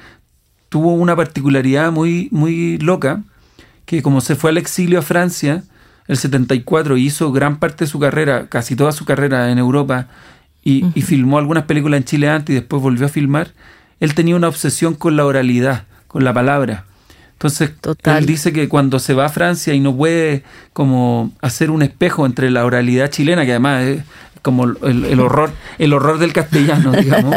tuvo 0.69 0.95
una 0.95 1.15
particularidad 1.15 1.93
muy, 1.93 2.29
muy 2.33 2.79
loca, 2.79 3.23
que 3.85 4.03
como 4.03 4.21
se 4.21 4.35
fue 4.35 4.51
al 4.51 4.59
exilio 4.59 4.99
a 5.01 5.03
Francia, 5.03 5.62
el 6.09 6.17
74, 6.17 6.97
y 6.97 7.07
hizo 7.07 7.33
gran 7.33 7.59
parte 7.59 7.85
de 7.85 7.91
su 7.91 7.99
carrera, 7.99 8.47
casi 8.49 8.77
toda 8.77 8.93
su 8.93 9.05
carrera 9.05 9.51
en 9.51 9.59
Europa, 9.59 10.09
y, 10.65 10.87
y 10.95 11.03
filmó 11.03 11.38
algunas 11.38 11.65
películas 11.65 11.99
en 11.99 12.05
Chile 12.05 12.29
antes 12.29 12.55
y 12.55 12.59
después 12.61 12.81
volvió 12.83 13.07
a 13.07 13.09
filmar, 13.09 13.53
él 14.01 14.15
tenía 14.15 14.37
una 14.37 14.49
obsesión 14.49 14.95
con 14.95 15.17
la 15.17 15.25
oralidad, 15.25 15.85
con 16.07 16.25
la 16.25 16.33
palabra. 16.33 16.85
Entonces, 17.33 17.73
Total. 17.81 18.19
él 18.19 18.27
dice 18.27 18.53
que 18.53 18.69
cuando 18.69 19.01
se 19.01 19.15
va 19.15 19.27
a 19.27 19.29
Francia 19.29 19.75
y 19.75 19.81
no 19.81 19.97
puede 19.97 20.45
como 20.73 21.33
hacer 21.41 21.73
un 21.73 21.83
espejo 21.83 22.25
entre 22.25 22.51
la 22.51 22.65
oralidad 22.65 23.11
chilena, 23.11 23.45
que 23.45 23.51
además 23.51 23.83
es 23.83 24.03
como 24.43 24.65
el, 24.65 25.05
el 25.05 25.19
horror, 25.21 25.53
el 25.79 25.93
horror 25.93 26.19
del 26.19 26.33
castellano, 26.33 26.93
digamos. 26.93 27.35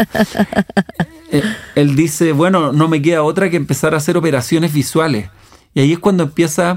eh, 1.32 1.44
él 1.74 1.96
dice, 1.96 2.34
bueno, 2.34 2.72
no 2.72 2.88
me 2.88 3.02
queda 3.02 3.24
otra 3.24 3.50
que 3.50 3.58
empezar 3.58 3.96
a 3.96 3.98
hacer 3.98 4.16
operaciones 4.18 4.74
visuales. 4.74 5.30
Y 5.74 5.80
ahí 5.80 5.94
es 5.94 6.00
cuando 6.00 6.24
empieza 6.24 6.70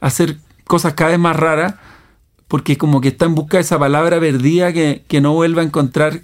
a 0.00 0.06
hacer 0.06 0.38
cosas 0.66 0.94
cada 0.94 1.10
vez 1.10 1.18
más 1.18 1.36
raras, 1.36 1.74
porque 2.48 2.76
como 2.78 3.00
que 3.00 3.08
está 3.08 3.24
en 3.24 3.34
busca 3.34 3.56
de 3.58 3.62
esa 3.62 3.78
palabra 3.78 4.20
perdida 4.20 4.72
que, 4.72 5.04
que 5.08 5.20
no 5.20 5.32
vuelve 5.34 5.60
a 5.60 5.64
encontrar. 5.64 6.22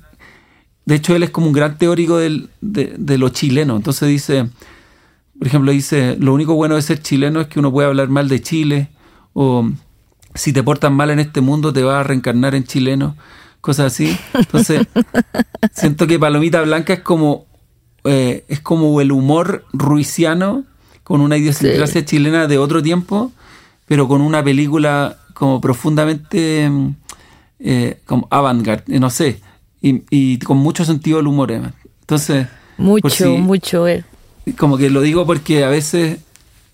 De 0.84 0.94
hecho, 0.96 1.14
él 1.14 1.22
es 1.22 1.30
como 1.30 1.46
un 1.48 1.52
gran 1.52 1.78
teórico 1.78 2.16
del- 2.18 2.50
de, 2.60 2.94
de 2.98 3.18
lo 3.18 3.28
chileno. 3.30 3.76
Entonces 3.76 4.08
dice, 4.08 4.48
por 5.38 5.46
ejemplo, 5.46 5.72
dice, 5.72 6.16
lo 6.18 6.34
único 6.34 6.54
bueno 6.54 6.76
de 6.76 6.82
ser 6.82 7.00
chileno 7.02 7.40
es 7.40 7.46
que 7.48 7.58
uno 7.58 7.70
puede 7.72 7.88
hablar 7.88 8.08
mal 8.08 8.28
de 8.28 8.40
Chile, 8.42 8.88
o 9.32 9.68
si 10.34 10.52
te 10.52 10.62
portas 10.62 10.92
mal 10.92 11.10
en 11.10 11.18
este 11.20 11.40
mundo 11.40 11.72
te 11.72 11.82
vas 11.82 11.96
a 12.00 12.02
reencarnar 12.04 12.54
en 12.54 12.64
chileno, 12.64 13.16
cosas 13.60 13.92
así. 13.92 14.16
Entonces, 14.34 14.86
siento 15.72 16.06
que 16.06 16.18
Palomita 16.18 16.62
Blanca 16.62 16.92
es 16.94 17.00
como, 17.00 17.46
eh, 18.04 18.44
es 18.48 18.60
como 18.60 19.00
el 19.00 19.12
humor 19.12 19.64
ruisiano 19.72 20.64
con 21.04 21.20
una 21.20 21.36
idiosincrasia 21.36 22.04
chilena 22.04 22.46
de 22.46 22.58
otro 22.58 22.82
tiempo, 22.82 23.32
pero 23.90 24.06
con 24.06 24.20
una 24.20 24.40
película 24.44 25.16
como 25.34 25.60
profundamente 25.60 26.70
mm, 26.70 26.94
eh, 27.58 27.98
como 28.06 28.28
avant-garde, 28.30 29.00
no 29.00 29.10
sé, 29.10 29.40
y, 29.82 30.02
y, 30.10 30.38
con 30.38 30.58
mucho 30.58 30.84
sentido 30.84 31.16
del 31.16 31.26
humor. 31.26 31.50
además. 31.50 31.72
Entonces, 32.02 32.46
Mucho, 32.78 33.10
si- 33.10 33.24
mucho. 33.24 33.88
eh. 33.88 34.04
como 34.56 34.76
que 34.78 34.90
lo 34.90 35.00
digo 35.00 35.26
porque 35.26 35.64
a 35.64 35.68
veces 35.68 36.18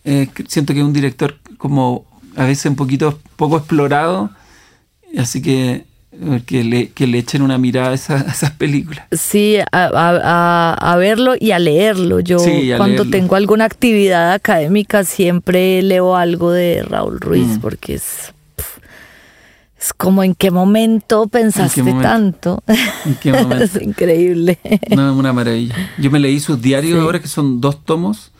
eh, 0.04 0.28
siento 0.46 0.74
que 0.74 0.80
es 0.80 0.84
un 0.84 0.92
director 0.92 1.38
como 1.56 2.04
a 2.36 2.44
veces 2.44 2.66
un 2.66 2.76
poquito 2.76 3.18
poco 3.36 3.56
explorado, 3.56 4.28
así 5.16 5.40
que 5.40 5.70
eh, 5.70 5.86
que 6.46 6.64
le, 6.64 6.88
que 6.90 7.06
le 7.06 7.18
echen 7.18 7.42
una 7.42 7.58
mirada 7.58 7.90
a, 7.90 7.94
esa- 7.94 8.20
a 8.20 8.30
esas 8.32 8.50
películas. 8.52 9.06
Sí, 9.12 9.56
a, 9.58 9.66
a- 9.72 10.74
a- 10.92 10.96
verlo 10.96 11.34
y 11.38 11.50
a 11.52 11.58
leerlo. 11.58 12.20
Yo 12.20 12.38
Sí, 12.38 12.70
cuando 12.76 13.04
leerlo. 13.04 13.10
tengo 13.10 13.34
alguna 13.36 13.64
actividad 13.64 14.32
académica 14.32 15.04
siempre 15.04 15.82
leo 15.82 16.16
algo 16.16 16.50
de 16.52 16.82
Raúl 16.82 17.20
Ruiz 17.20 17.46
Mm. 17.58 17.60
porque 17.60 17.94
es, 17.94 18.32
es 19.78 19.92
como 19.92 20.22
en 20.24 20.34
qué 20.34 20.50
momento 20.50 21.26
pensaste 21.28 21.82
momento? 21.82 22.02
tanto. 22.08 22.62
¿En 23.04 23.14
qué 23.16 23.32
momento? 23.32 23.64
es 23.64 23.80
increíble. 23.82 24.58
No, 24.94 25.10
es 25.12 25.16
una 25.16 25.32
maravilla. 25.32 25.74
Yo 25.98 26.10
me 26.10 26.18
leí 26.18 26.40
sus 26.40 26.60
diarios 26.60 26.98
Sí. 26.98 27.04
ahora, 27.04 27.20
que 27.20 27.28
son 27.28 27.60
dos 27.60 27.84
tomos, 27.84 28.32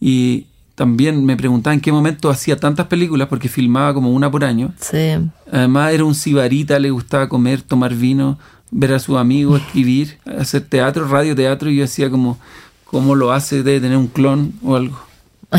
y 0.00 0.46
también 0.80 1.26
me 1.26 1.36
preguntaba 1.36 1.74
en 1.74 1.80
qué 1.82 1.92
momento 1.92 2.30
hacía 2.30 2.56
tantas 2.56 2.86
películas, 2.86 3.28
porque 3.28 3.50
filmaba 3.50 3.92
como 3.92 4.14
una 4.14 4.30
por 4.30 4.46
año. 4.46 4.72
Sí. 4.80 5.14
Además 5.52 5.92
era 5.92 6.04
un 6.06 6.14
sibarita, 6.14 6.78
le 6.78 6.90
gustaba 6.90 7.28
comer, 7.28 7.60
tomar 7.60 7.92
vino, 7.92 8.38
ver 8.70 8.94
a 8.94 8.98
sus 8.98 9.18
amigos, 9.18 9.60
escribir, 9.66 10.16
hacer 10.38 10.62
teatro, 10.62 11.06
radio, 11.06 11.36
teatro, 11.36 11.68
y 11.68 11.76
yo 11.76 11.82
decía 11.82 12.08
como, 12.08 12.38
¿cómo 12.86 13.14
lo 13.14 13.30
hace? 13.30 13.62
Debe 13.62 13.80
tener 13.80 13.98
un 13.98 14.06
clon 14.06 14.54
o 14.64 14.76
algo. 14.76 14.98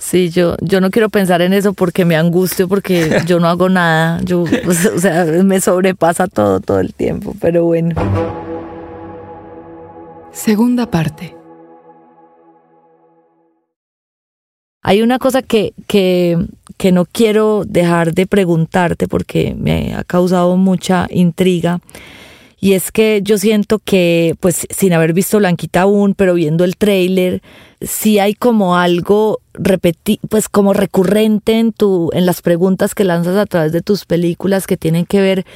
Sí, 0.00 0.30
yo, 0.30 0.56
yo 0.62 0.80
no 0.80 0.90
quiero 0.90 1.10
pensar 1.10 1.42
en 1.42 1.52
eso 1.52 1.74
porque 1.74 2.06
me 2.06 2.16
angustio, 2.16 2.66
porque 2.66 3.20
yo 3.26 3.40
no 3.40 3.48
hago 3.48 3.68
nada. 3.68 4.20
Yo, 4.22 4.42
o 4.66 4.98
sea, 4.98 5.26
me 5.44 5.60
sobrepasa 5.60 6.28
todo, 6.28 6.60
todo 6.60 6.80
el 6.80 6.94
tiempo. 6.94 7.34
Pero 7.40 7.64
bueno. 7.64 7.94
Segunda 10.32 10.90
parte. 10.90 11.37
Hay 14.82 15.02
una 15.02 15.18
cosa 15.18 15.42
que, 15.42 15.74
que, 15.86 16.38
que 16.76 16.92
no 16.92 17.04
quiero 17.04 17.64
dejar 17.66 18.14
de 18.14 18.26
preguntarte 18.26 19.08
porque 19.08 19.54
me 19.58 19.94
ha 19.94 20.04
causado 20.04 20.56
mucha 20.56 21.06
intriga. 21.10 21.80
Y 22.60 22.72
es 22.72 22.90
que 22.90 23.20
yo 23.22 23.38
siento 23.38 23.78
que, 23.78 24.34
pues, 24.40 24.66
sin 24.70 24.92
haber 24.92 25.12
visto 25.12 25.38
Blanquita 25.38 25.82
aún, 25.82 26.14
pero 26.14 26.34
viendo 26.34 26.64
el 26.64 26.76
tráiler, 26.76 27.40
sí 27.80 28.18
hay 28.18 28.34
como 28.34 28.76
algo 28.76 29.40
repeti 29.54 30.20
pues 30.28 30.48
como 30.48 30.72
recurrente 30.72 31.58
en 31.58 31.72
tu, 31.72 32.10
en 32.12 32.26
las 32.26 32.42
preguntas 32.42 32.94
que 32.94 33.04
lanzas 33.04 33.36
a 33.36 33.46
través 33.46 33.72
de 33.72 33.82
tus 33.82 34.04
películas 34.04 34.66
que 34.66 34.76
tienen 34.76 35.06
que 35.06 35.20
ver 35.20 35.46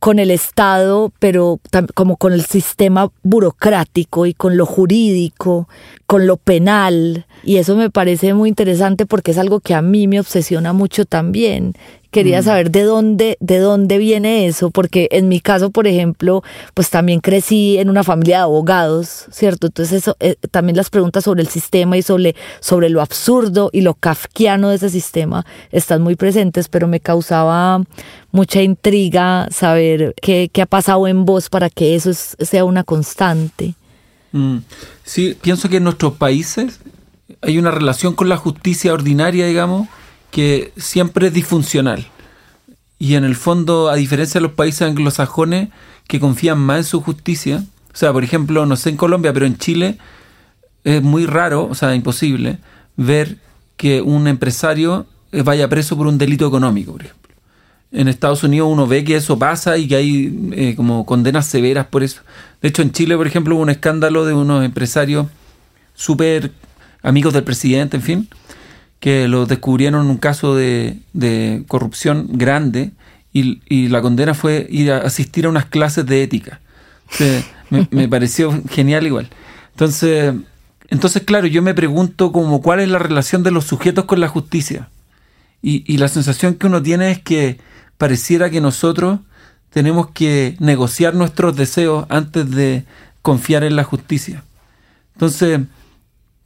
con 0.00 0.18
el 0.18 0.30
Estado, 0.30 1.12
pero 1.18 1.60
como 1.94 2.16
con 2.16 2.32
el 2.32 2.44
sistema 2.46 3.10
burocrático 3.22 4.24
y 4.24 4.32
con 4.32 4.56
lo 4.56 4.64
jurídico, 4.64 5.68
con 6.10 6.26
lo 6.26 6.38
penal. 6.38 7.24
Y 7.44 7.58
eso 7.58 7.76
me 7.76 7.88
parece 7.88 8.34
muy 8.34 8.48
interesante 8.48 9.06
porque 9.06 9.30
es 9.30 9.38
algo 9.38 9.60
que 9.60 9.74
a 9.74 9.80
mí 9.80 10.08
me 10.08 10.18
obsesiona 10.18 10.72
mucho 10.72 11.04
también. 11.04 11.74
Quería 12.10 12.42
saber 12.42 12.72
de 12.72 12.82
dónde, 12.82 13.36
de 13.38 13.58
dónde 13.60 13.96
viene 13.98 14.46
eso, 14.48 14.70
porque 14.72 15.06
en 15.12 15.28
mi 15.28 15.38
caso, 15.38 15.70
por 15.70 15.86
ejemplo, 15.86 16.42
pues 16.74 16.90
también 16.90 17.20
crecí 17.20 17.78
en 17.78 17.88
una 17.88 18.02
familia 18.02 18.38
de 18.38 18.42
abogados, 18.42 19.26
¿cierto? 19.30 19.68
Entonces 19.68 20.02
eso, 20.02 20.16
eh, 20.18 20.34
también 20.50 20.76
las 20.76 20.90
preguntas 20.90 21.22
sobre 21.22 21.42
el 21.42 21.48
sistema 21.48 21.96
y 21.96 22.02
sobre, 22.02 22.34
sobre 22.58 22.88
lo 22.90 23.00
absurdo 23.02 23.70
y 23.72 23.82
lo 23.82 23.94
kafkiano 23.94 24.70
de 24.70 24.76
ese 24.76 24.90
sistema 24.90 25.46
están 25.70 26.02
muy 26.02 26.16
presentes, 26.16 26.66
pero 26.66 26.88
me 26.88 26.98
causaba 26.98 27.80
mucha 28.32 28.60
intriga 28.62 29.46
saber 29.52 30.16
qué, 30.20 30.50
qué 30.52 30.62
ha 30.62 30.66
pasado 30.66 31.06
en 31.06 31.24
vos 31.24 31.48
para 31.48 31.70
que 31.70 31.94
eso 31.94 32.10
es- 32.10 32.36
sea 32.40 32.64
una 32.64 32.82
constante. 32.82 33.74
Mm. 34.32 34.58
Sí, 35.04 35.36
pienso 35.40 35.68
que 35.68 35.78
en 35.78 35.84
nuestros 35.84 36.14
países 36.14 36.80
hay 37.42 37.58
una 37.58 37.70
relación 37.70 38.14
con 38.14 38.28
la 38.28 38.36
justicia 38.36 38.92
ordinaria, 38.92 39.46
digamos, 39.46 39.88
que 40.30 40.72
siempre 40.76 41.28
es 41.28 41.34
disfuncional. 41.34 42.06
Y 42.98 43.14
en 43.14 43.24
el 43.24 43.34
fondo, 43.34 43.88
a 43.88 43.96
diferencia 43.96 44.40
de 44.40 44.46
los 44.46 44.52
países 44.52 44.82
anglosajones 44.82 45.70
que 46.06 46.20
confían 46.20 46.58
más 46.58 46.78
en 46.78 46.84
su 46.84 47.00
justicia, 47.00 47.64
o 47.92 47.96
sea, 47.96 48.12
por 48.12 48.24
ejemplo, 48.24 48.66
no 48.66 48.76
sé 48.76 48.90
en 48.90 48.96
Colombia, 48.96 49.32
pero 49.32 49.46
en 49.46 49.56
Chile 49.56 49.98
es 50.84 51.02
muy 51.02 51.26
raro, 51.26 51.66
o 51.66 51.74
sea, 51.74 51.94
imposible, 51.94 52.58
ver 52.96 53.38
que 53.76 54.02
un 54.02 54.28
empresario 54.28 55.06
vaya 55.32 55.68
preso 55.68 55.96
por 55.96 56.06
un 56.06 56.18
delito 56.18 56.46
económico, 56.46 56.92
por 56.92 57.02
ejemplo. 57.02 57.19
En 57.92 58.06
Estados 58.08 58.44
Unidos 58.44 58.68
uno 58.70 58.86
ve 58.86 59.02
que 59.04 59.16
eso 59.16 59.38
pasa 59.38 59.76
y 59.76 59.88
que 59.88 59.96
hay 59.96 60.50
eh, 60.52 60.74
como 60.76 61.04
condenas 61.04 61.46
severas 61.46 61.86
por 61.86 62.02
eso. 62.02 62.22
De 62.62 62.68
hecho, 62.68 62.82
en 62.82 62.92
Chile, 62.92 63.16
por 63.16 63.26
ejemplo, 63.26 63.54
hubo 63.56 63.62
un 63.62 63.70
escándalo 63.70 64.24
de 64.24 64.32
unos 64.32 64.64
empresarios 64.64 65.26
súper 65.94 66.52
amigos 67.02 67.32
del 67.32 67.44
presidente, 67.44 67.96
en 67.96 68.02
fin, 68.02 68.28
que 69.00 69.26
los 69.26 69.48
descubrieron 69.48 70.04
en 70.04 70.10
un 70.10 70.18
caso 70.18 70.54
de, 70.54 70.98
de 71.14 71.64
corrupción 71.66 72.28
grande 72.32 72.92
y, 73.32 73.60
y 73.68 73.88
la 73.88 74.02
condena 74.02 74.34
fue 74.34 74.66
ir 74.70 74.92
a 74.92 74.98
asistir 74.98 75.46
a 75.46 75.48
unas 75.48 75.66
clases 75.66 76.06
de 76.06 76.22
ética. 76.22 76.60
Entonces, 77.12 77.44
me, 77.70 77.88
me 77.90 78.08
pareció 78.08 78.62
genial 78.68 79.06
igual. 79.06 79.28
Entonces, 79.72 80.34
entonces, 80.90 81.22
claro, 81.22 81.46
yo 81.46 81.62
me 81.62 81.74
pregunto 81.74 82.32
como 82.32 82.60
cuál 82.60 82.80
es 82.80 82.88
la 82.88 82.98
relación 82.98 83.42
de 83.42 83.52
los 83.52 83.64
sujetos 83.64 84.04
con 84.04 84.20
la 84.20 84.28
justicia. 84.28 84.90
Y, 85.62 85.84
y 85.92 85.98
la 85.98 86.08
sensación 86.08 86.54
que 86.54 86.66
uno 86.66 86.82
tiene 86.82 87.10
es 87.12 87.20
que 87.20 87.58
pareciera 88.00 88.48
que 88.48 88.62
nosotros 88.62 89.20
tenemos 89.68 90.08
que 90.12 90.56
negociar 90.58 91.14
nuestros 91.14 91.54
deseos 91.54 92.06
antes 92.08 92.50
de 92.50 92.86
confiar 93.20 93.62
en 93.62 93.76
la 93.76 93.84
justicia. 93.84 94.42
Entonces, 95.12 95.60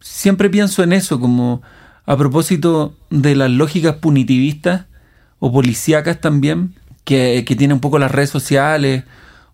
siempre 0.01 0.51
pienso 0.51 0.83
en 0.83 0.93
eso, 0.93 1.21
como 1.21 1.63
a 2.07 2.17
propósito 2.17 2.97
de 3.11 3.37
las 3.37 3.51
lógicas 3.53 3.95
punitivistas 3.97 4.87
o 5.39 5.53
policíacas 5.53 6.21
también, 6.21 6.75
que, 7.05 7.45
que 7.47 7.55
tienen 7.55 7.77
un 7.77 7.81
poco 7.81 8.01
las 8.01 8.11
redes 8.11 8.31
sociales, 8.31 9.05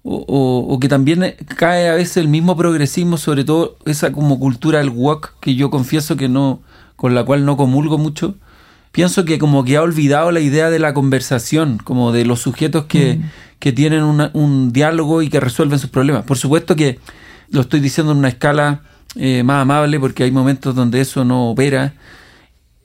o, 0.03 0.25
o- 0.27 0.73
o 0.75 0.81
que 0.81 0.89
también 0.89 1.35
cae 1.59 1.91
a 1.91 1.95
veces 1.97 2.17
el 2.17 2.29
mismo 2.29 2.57
progresismo, 2.57 3.19
sobre 3.19 3.45
todo 3.45 3.77
esa 3.85 4.11
como 4.11 4.39
cultura 4.41 4.79
del 4.79 4.89
walk, 4.89 5.35
que 5.41 5.55
yo 5.55 5.69
confieso 5.69 6.17
que 6.17 6.31
no, 6.31 6.63
con 6.97 7.15
la 7.15 7.25
cual 7.25 7.45
no 7.45 7.59
comulgo 7.59 7.99
mucho. 7.99 8.37
Pienso 8.93 9.25
que 9.25 9.39
como 9.39 9.65
que 9.65 9.77
ha 9.77 9.83
olvidado 9.83 10.33
la 10.33 10.41
idea 10.41 10.69
de 10.71 10.79
la 10.81 10.93
conversación, 10.95 11.79
como 11.83 12.11
de 12.13 12.25
los 12.25 12.41
sujetos 12.41 12.87
que, 12.87 13.21
que 13.61 13.73
tienen 13.73 14.03
una- 14.03 14.31
un 14.35 14.73
diálogo 14.73 15.23
y 15.23 15.29
que 15.29 15.39
resuelven 15.39 15.79
sus 15.79 15.91
problemas. 15.91 16.25
Por 16.25 16.39
supuesto 16.39 16.75
que 16.75 16.99
lo 17.51 17.61
estoy 17.61 17.81
diciendo 17.81 18.13
en 18.13 18.19
una 18.19 18.29
escala 18.29 18.81
eh, 19.17 19.43
más 19.45 19.63
amable 19.63 19.99
porque 20.01 20.25
hay 20.25 20.31
momentos 20.33 20.75
donde 20.75 21.01
eso 21.01 21.25
no 21.25 21.51
opera, 21.51 21.95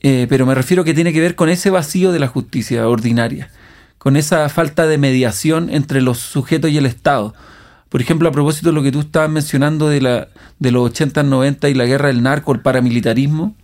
eh, 0.01 0.27
pero 0.29 0.45
me 0.45 0.53
refiero 0.55 0.83
que 0.83 0.93
tiene 0.93 1.13
que 1.13 1.21
ver 1.21 1.35
con 1.35 1.49
ese 1.49 1.69
vacío 1.69 2.11
de 2.11 2.19
la 2.19 2.27
justicia 2.27 2.87
ordinaria, 2.87 3.49
con 3.97 4.15
esa 4.15 4.47
falta 4.49 4.85
de 4.87 4.97
mediación 4.99 5.69
entre 5.71 6.01
los 6.01 6.19
sujetos 6.19 6.69
y 6.71 6.77
el 6.77 6.85
Estado. 6.85 7.33
Por 7.89 8.01
ejemplo, 8.01 8.27
a 8.29 8.31
propósito 8.31 8.69
de 8.69 8.73
lo 8.73 8.83
que 8.83 8.91
tú 8.91 8.99
estabas 9.01 9.29
mencionando 9.29 9.87
de, 9.89 10.01
la, 10.01 10.27
de 10.59 10.71
los 10.71 10.85
80, 10.91 11.23
90 11.23 11.69
y 11.69 11.73
la 11.73 11.85
guerra 11.85 12.07
del 12.09 12.21
narco, 12.23 12.51
el 12.53 12.59
paramilitarismo, 12.59 13.55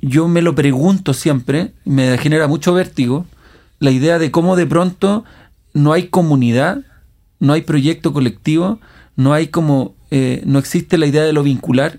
yo 0.00 0.28
me 0.28 0.42
lo 0.42 0.54
pregunto 0.54 1.12
siempre, 1.14 1.72
me 1.84 2.16
genera 2.18 2.46
mucho 2.48 2.72
vértigo, 2.72 3.26
la 3.78 3.90
idea 3.90 4.18
de 4.18 4.30
cómo 4.30 4.56
de 4.56 4.66
pronto 4.66 5.24
no 5.74 5.92
hay 5.92 6.08
comunidad, 6.08 6.78
no 7.40 7.52
hay 7.52 7.62
proyecto 7.62 8.12
colectivo, 8.12 8.80
no 9.16 9.32
hay 9.34 9.48
como, 9.48 9.94
eh, 10.10 10.42
no 10.46 10.58
existe 10.58 10.96
la 10.96 11.06
idea 11.06 11.22
de 11.24 11.32
lo 11.34 11.42
vincular 11.42 11.98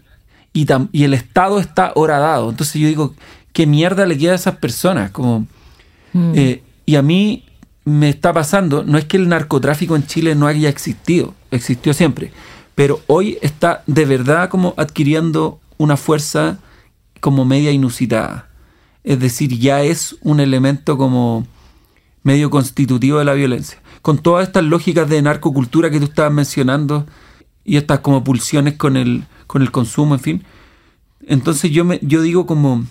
y, 0.54 0.66
tam- 0.66 0.90
y 0.92 1.04
el 1.04 1.14
Estado 1.14 1.60
está 1.60 1.92
horadado. 1.96 2.50
Entonces 2.50 2.82
yo 2.82 2.88
digo, 2.88 3.14
¿qué 3.54 3.68
mierda 3.68 4.06
le 4.08 4.18
queda 4.18 4.32
a 4.32 4.36
esas 4.36 4.58
personas? 4.58 5.12
Como, 5.12 5.46
eh, 6.36 6.64
y 6.88 6.96
a 6.96 7.02
mí 7.04 7.44
me 7.86 8.10
está 8.10 8.34
pasando, 8.34 8.84
no 8.84 8.98
es 8.98 9.06
que 9.06 9.18
el 9.18 9.30
narcotráfico 9.30 9.96
en 9.96 10.08
Chile 10.08 10.34
no 10.36 10.48
haya 10.48 10.68
existido, 10.70 11.36
existió 11.52 11.94
siempre, 11.94 12.32
pero 12.74 13.00
hoy 13.08 13.38
está 13.42 13.84
de 13.86 14.06
verdad 14.06 14.50
como 14.50 14.74
adquiriendo 14.78 15.60
una 15.78 15.96
fuerza 15.96 16.58
como 17.20 17.46
media 17.46 17.72
inusitada. 17.72 18.50
Es 19.04 19.20
decir, 19.20 19.58
ya 19.58 19.82
es 19.82 20.18
un 20.22 20.40
elemento 20.40 20.98
como 20.98 21.48
medio 22.24 22.50
constitutivo 22.50 23.20
de 23.20 23.26
la 23.26 23.34
violencia. 23.34 23.80
Con 24.02 24.18
todas 24.18 24.48
estas 24.48 24.64
lógicas 24.64 25.10
de 25.10 25.22
narcocultura 25.22 25.90
que 25.90 26.00
tú 26.00 26.06
estabas 26.06 26.34
mencionando 26.34 27.06
y 27.64 27.78
estas 27.78 28.00
como 28.00 28.24
pulsiones 28.24 28.76
con 28.76 28.98
el, 28.98 29.24
con 29.48 29.62
el 29.62 29.72
consumo, 29.72 30.16
en 30.16 30.20
fin. 30.20 30.44
Entonces 31.26 31.72
yo, 31.72 31.86
me, 31.86 32.00
yo 32.02 32.22
digo 32.22 32.46
como, 32.46 32.86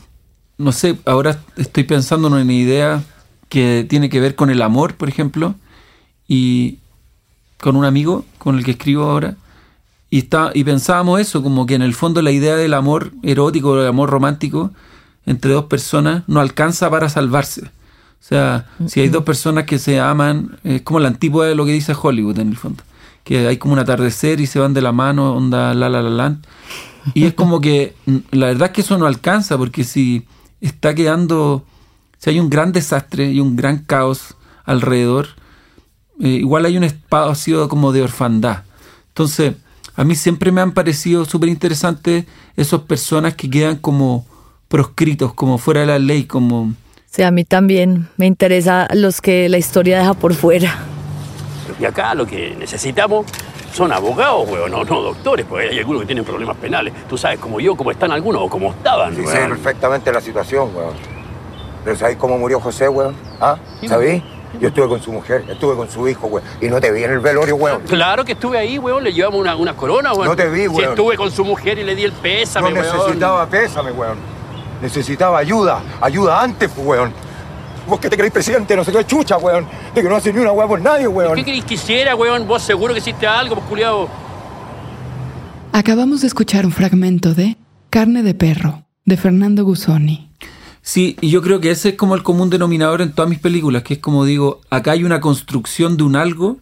no 0.59 0.72
sé, 0.72 0.99
ahora 1.05 1.41
estoy 1.57 1.85
pensando 1.85 2.29
en 2.29 2.35
una 2.35 2.53
idea 2.53 3.03
que 3.49 3.87
tiene 3.89 4.09
que 4.09 4.20
ver 4.20 4.35
con 4.35 4.51
el 4.51 4.62
amor, 4.62 4.95
por 4.95 5.09
ejemplo, 5.09 5.55
y 6.27 6.79
con 7.59 7.77
un 7.77 7.85
amigo 7.85 8.24
con 8.39 8.59
el 8.59 8.64
que 8.64 8.72
escribo 8.72 9.05
ahora, 9.05 9.37
y, 10.16 10.20
está, 10.20 10.50
y 10.54 10.64
pensábamos 10.64 11.20
eso, 11.20 11.42
como 11.42 11.66
que 11.66 11.74
en 11.74 11.82
el 11.82 11.92
fondo 11.92 12.22
la 12.22 12.30
idea 12.30 12.56
del 12.56 12.72
amor 12.72 13.12
erótico, 13.22 13.76
del 13.76 13.88
amor 13.88 14.08
romántico 14.08 14.70
entre 15.26 15.52
dos 15.52 15.66
personas 15.66 16.22
no 16.26 16.40
alcanza 16.40 16.88
para 16.88 17.10
salvarse. 17.10 17.64
O 17.66 18.28
sea, 18.28 18.66
si 18.86 19.00
hay 19.00 19.10
dos 19.10 19.24
personas 19.24 19.64
que 19.64 19.78
se 19.78 20.00
aman, 20.00 20.58
es 20.64 20.80
como 20.80 21.00
la 21.00 21.08
antípoda 21.08 21.48
de 21.48 21.54
lo 21.54 21.66
que 21.66 21.72
dice 21.72 21.94
Hollywood 22.00 22.38
en 22.38 22.48
el 22.48 22.56
fondo. 22.56 22.82
Que 23.24 23.46
hay 23.46 23.58
como 23.58 23.74
un 23.74 23.78
atardecer 23.78 24.40
y 24.40 24.46
se 24.46 24.58
van 24.58 24.72
de 24.72 24.80
la 24.80 24.92
mano, 24.92 25.34
onda 25.34 25.74
la 25.74 25.90
la 25.90 26.00
la 26.00 26.08
la. 26.08 26.36
Y 27.12 27.24
es 27.24 27.34
como 27.34 27.60
que 27.60 27.94
mm, 28.06 28.16
la 28.30 28.46
verdad 28.46 28.68
es 28.68 28.72
que 28.72 28.80
eso 28.80 28.96
no 28.96 29.04
alcanza, 29.04 29.58
porque 29.58 29.84
si 29.84 30.26
está 30.62 30.94
quedando, 30.94 31.62
si 32.16 32.30
hay 32.30 32.40
un 32.40 32.48
gran 32.48 32.72
desastre 32.72 33.30
y 33.30 33.40
un 33.40 33.54
gran 33.54 33.80
caos 33.80 34.34
alrededor, 34.64 35.26
eh, 36.20 36.28
igual 36.28 36.64
hay 36.64 36.78
un 36.78 36.84
espacio 36.84 37.68
como 37.68 37.92
de 37.92 38.00
orfandad. 38.00 38.62
Entonces, 39.08 39.56
a 39.97 40.05
mí 40.05 40.14
siempre 40.14 40.53
me 40.53 40.61
han 40.61 40.72
parecido 40.72 41.24
súper 41.24 41.49
interesantes 41.49 42.24
esas 42.57 42.80
personas 42.82 43.34
que 43.34 43.49
quedan 43.51 43.76
como 43.76 44.26
proscritos, 44.68 45.32
como 45.34 45.59
fuera 45.59 45.80
de 45.80 45.86
la 45.86 45.99
ley, 45.99 46.24
como... 46.24 46.72
Sí, 47.07 47.22
a 47.22 47.30
mí 47.30 47.44
también 47.44 48.09
me 48.16 48.26
interesa 48.26 48.88
los 48.92 49.20
que 49.20 49.49
la 49.49 49.57
historia 49.59 49.99
deja 49.99 50.12
por 50.14 50.34
fuera. 50.34 50.76
Y 51.80 51.84
acá 51.84 52.14
lo 52.14 52.26
que 52.26 52.55
necesitamos 52.59 53.26
son 53.72 53.92
abogados, 53.92 54.49
weón, 54.51 54.70
no, 54.70 54.84
no 54.84 55.03
doctores, 55.03 55.47
porque 55.47 55.68
hay 55.68 55.78
algunos 55.78 56.03
que 56.03 56.07
tienen 56.07 56.24
problemas 56.24 56.57
penales. 56.57 56.92
Tú 57.09 57.16
sabes, 57.16 57.38
como 57.38 57.59
yo, 57.61 57.74
cómo 57.76 57.90
están 57.90 58.11
algunos 58.12 58.42
o 58.42 58.49
cómo 58.49 58.70
estaban, 58.70 59.14
Sí, 59.14 59.20
weón. 59.22 59.32
sé 59.32 59.38
perfectamente 59.49 60.12
la 60.12 60.20
situación, 60.20 60.70
weón. 60.74 60.94
Pero 61.84 61.97
¿sabéis 61.97 62.18
cómo 62.18 62.36
murió 62.38 62.61
José, 62.61 62.88
weón? 62.88 63.14
¿Ah? 63.40 63.57
¿Sabéis? 63.86 64.22
Yo 64.61 64.68
estuve 64.68 64.88
con 64.88 65.02
su 65.02 65.12
mujer, 65.12 65.44
estuve 65.48 65.74
con 65.76 65.90
su 65.90 66.09
hijo, 66.09 66.26
weón. 66.26 66.46
Y 66.61 66.68
no 66.68 66.80
te 66.80 66.90
vi 66.92 67.04
en 67.04 67.12
el 67.12 67.20
velorio, 67.20 67.57
weón. 67.57 67.82
Claro 67.82 68.24
que 68.24 68.32
estuve 68.32 68.59
ahí, 68.59 68.78
weón, 68.78 69.04
le 69.04 69.12
llevamos 69.12 69.40
una, 69.40 69.57
una 69.57 69.74
corona, 69.76 70.12
weón. 70.12 70.26
No 70.28 70.36
te 70.36 70.48
vi, 70.48 70.62
Si 70.62 70.68
weón. 70.68 70.90
estuve 70.90 71.16
con 71.16 71.30
su 71.30 71.44
mujer 71.44 71.78
y 71.78 71.84
le 71.84 71.94
di 71.94 72.04
el 72.04 72.12
No 72.12 72.18
pésame, 72.22 72.72
weón. 72.72 72.86
necesitaba 72.86 73.46
pésame, 73.46 73.92
weón. 73.92 74.16
Necesitaba 74.82 75.38
ayuda. 75.38 75.80
Ayuda 76.00 76.42
antes, 76.42 76.70
pues, 76.74 76.86
weón. 76.86 77.12
Vos 77.86 78.00
que 78.00 78.11
te 78.11 78.16
creéis 78.16 78.32
presidente, 78.32 78.74
no 78.76 78.82
sé 78.84 78.92
qué 78.92 79.04
chucha, 79.04 79.36
weón. 79.38 79.66
De 79.94 80.02
que 80.02 80.09
no 80.09 80.16
haces 80.16 80.34
ni 80.34 80.40
una 80.40 80.52
weón 80.52 80.68
por 80.68 80.80
nadie, 80.80 81.07
weón. 81.07 81.34
¿Qué 81.36 81.44
queréis 81.44 81.64
que 81.64 81.74
hiciera, 81.74 82.14
weón? 82.16 82.46
Vos 82.46 82.62
seguro 82.62 82.92
que 82.94 83.00
hiciste 83.00 83.26
algo, 83.26 83.54
pues, 83.57 83.66
culiado. 83.68 84.09
Acabamos 85.72 86.22
de 86.22 86.26
escuchar 86.28 86.64
un 86.66 86.72
fragmento 86.72 87.34
de 87.34 87.57
Carne 87.90 88.22
de 88.22 88.34
Perro, 88.34 88.84
de 89.04 89.16
Fernando 89.16 89.64
Gusoni. 89.64 90.26
Sí, 90.87 91.16
y 91.20 91.30
yo 91.30 91.43
creo 91.43 91.61
que 91.61 91.72
ese 91.72 91.89
es 91.89 91.95
como 91.97 92.14
el 92.14 92.22
común 92.22 92.49
denominador 92.49 93.03
en 93.03 93.12
todas 93.12 93.28
mis 93.28 93.41
películas, 93.41 93.82
que 93.82 93.95
es 93.95 94.01
como 94.01 94.24
digo, 94.24 94.61
acá 94.70 94.93
hay 94.93 95.03
una 95.03 95.20
construcción 95.20 95.97
de 95.97 96.05
un 96.05 96.14
algo, 96.14 96.59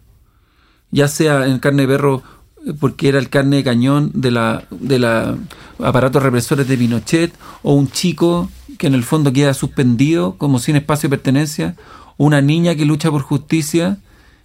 ya 0.90 1.08
sea 1.08 1.46
en 1.46 1.58
carne 1.58 1.82
de 1.82 1.88
perro, 1.88 2.22
eh, 2.66 2.72
porque 2.80 3.10
era 3.10 3.18
el 3.18 3.28
carne 3.28 3.56
de 3.56 3.64
cañón 3.64 4.12
de 4.14 4.30
la, 4.30 4.64
de 4.70 4.98
la 4.98 5.36
aparatos 5.78 6.22
represores 6.22 6.66
de 6.66 6.78
Pinochet, 6.78 7.34
o 7.62 7.74
un 7.74 7.90
chico 7.90 8.50
que 8.78 8.86
en 8.86 8.94
el 8.94 9.04
fondo 9.04 9.30
queda 9.30 9.52
suspendido, 9.52 10.38
como 10.38 10.58
sin 10.58 10.76
espacio 10.76 11.10
de 11.10 11.18
pertenencia, 11.18 11.76
o 12.16 12.24
una 12.24 12.40
niña 12.40 12.76
que 12.76 12.86
lucha 12.86 13.10
por 13.10 13.20
justicia 13.20 13.98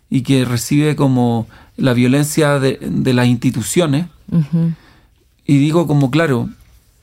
y 0.09 0.23
que 0.23 0.43
recibe 0.43 0.97
como 0.97 1.47
la 1.77 1.93
violencia 1.93 2.59
de, 2.59 2.79
de 2.81 3.13
las 3.13 3.27
instituciones. 3.27 4.07
Y 5.45 5.57
digo 5.57 5.87
como, 5.87 6.11
claro, 6.11 6.49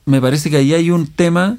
me 0.05 0.21
parece 0.21 0.51
que 0.51 0.57
ahí 0.57 0.75
hay 0.75 0.91
un 0.91 1.07
tema 1.07 1.57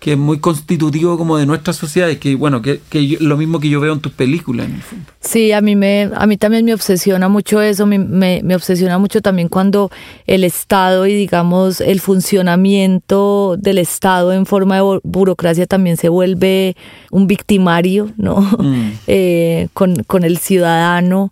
que 0.00 0.12
es 0.12 0.18
muy 0.18 0.38
constitutivo 0.38 1.18
como 1.18 1.36
de 1.38 1.44
nuestra 1.46 1.72
sociedad 1.72 2.08
y 2.08 2.16
que, 2.16 2.36
bueno, 2.36 2.62
que, 2.62 2.80
que 2.88 3.06
yo- 3.06 3.18
lo 3.20 3.36
mismo 3.36 3.58
que 3.58 3.68
yo 3.68 3.80
veo 3.80 3.92
en 3.92 4.00
tus 4.00 4.12
películas, 4.12 4.68
en 4.68 4.76
el 4.76 4.82
fondo. 4.82 5.04
Sí, 5.20 5.50
a 5.50 5.60
mí, 5.60 5.74
me, 5.74 6.08
a 6.14 6.26
mí 6.26 6.36
también 6.36 6.64
me 6.64 6.72
obsesiona 6.72 7.28
mucho 7.28 7.60
eso, 7.60 7.84
me, 7.84 7.98
me, 7.98 8.40
me 8.44 8.54
obsesiona 8.54 8.98
mucho 8.98 9.20
también 9.22 9.48
cuando 9.48 9.90
el 10.26 10.44
Estado 10.44 11.06
y 11.06 11.14
digamos 11.14 11.80
el 11.80 11.98
funcionamiento 12.68 13.56
del 13.58 13.78
Estado 13.78 14.32
en 14.32 14.46
forma 14.46 14.76
de 14.76 14.82
bu- 14.82 15.00
burocracia 15.02 15.66
también 15.66 15.96
se 15.96 16.08
vuelve 16.08 16.76
un 17.10 17.26
victimario, 17.26 18.10
¿no? 18.16 18.40
Mm. 18.40 18.88
Eh, 19.10 19.68
con, 19.72 20.02
con 20.04 20.22
el 20.24 20.38
ciudadano. 20.38 21.30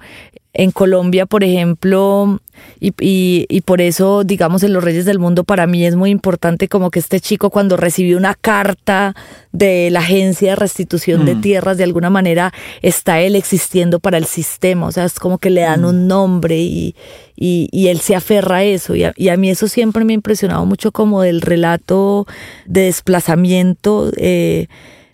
En 0.59 0.71
Colombia, 0.71 1.27
por 1.27 1.45
ejemplo, 1.45 2.41
y, 2.80 2.92
y, 3.00 3.46
y 3.48 3.61
por 3.62 3.80
eso, 3.80 4.24
digamos, 4.24 4.62
en 4.62 4.72
Los 4.72 4.84
Reyes 4.84 5.04
del 5.04 5.18
Mundo, 5.18 5.44
para 5.44 5.66
mí 5.66 5.84
es 5.86 5.96
muy 5.96 6.11
importante 6.11 6.68
como 6.68 6.90
que 6.90 6.98
este 6.98 7.20
chico 7.20 7.50
cuando 7.50 7.76
recibió 7.76 8.16
una 8.16 8.34
carta 8.34 9.14
de 9.52 9.90
la 9.90 10.00
Agencia 10.00 10.50
de 10.50 10.57
Restitución 10.57 11.24
de 11.24 11.34
Mm. 11.36 11.40
Tierras, 11.40 11.76
de 11.78 11.84
alguna 11.84 12.11
manera 12.11 12.52
está 12.82 13.20
él 13.20 13.36
existiendo 13.36 14.00
para 14.00 14.18
el 14.18 14.26
sistema, 14.26 14.86
o 14.86 14.92
sea, 14.92 15.04
es 15.04 15.18
como 15.18 15.38
que 15.38 15.50
le 15.50 15.62
dan 15.62 15.84
un 15.84 16.07
nombre 16.09 16.59
y, 16.59 16.94
y, 17.36 17.88
él 17.88 18.00
se 18.00 18.14
aferra 18.14 18.57
a 18.57 18.64
eso. 18.64 18.94
Y 18.94 19.04
a, 19.04 19.12
y 19.16 19.28
a 19.28 19.36
mí 19.36 19.50
eso 19.50 19.68
siempre 19.68 20.04
me 20.04 20.12
ha 20.12 20.14
impresionado 20.14 20.64
mucho 20.66 20.92
como 20.92 21.22
del 21.22 21.40
relato 21.40 22.26
de 22.66 22.82
desplazamiento. 22.82 24.11
eh, 24.16 24.66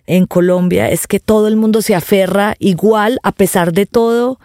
en 0.05 0.25
Colombia 0.25 0.89
es 0.89 1.07
que 1.07 1.19
todo 1.19 1.47
el 1.47 1.55
mundo 1.55 1.81
se 1.81 1.95
aferra 1.95 2.55
igual, 2.59 3.19
a 3.23 3.31
pesar 3.31 3.71
de 3.71 3.85
todo, 3.85 4.39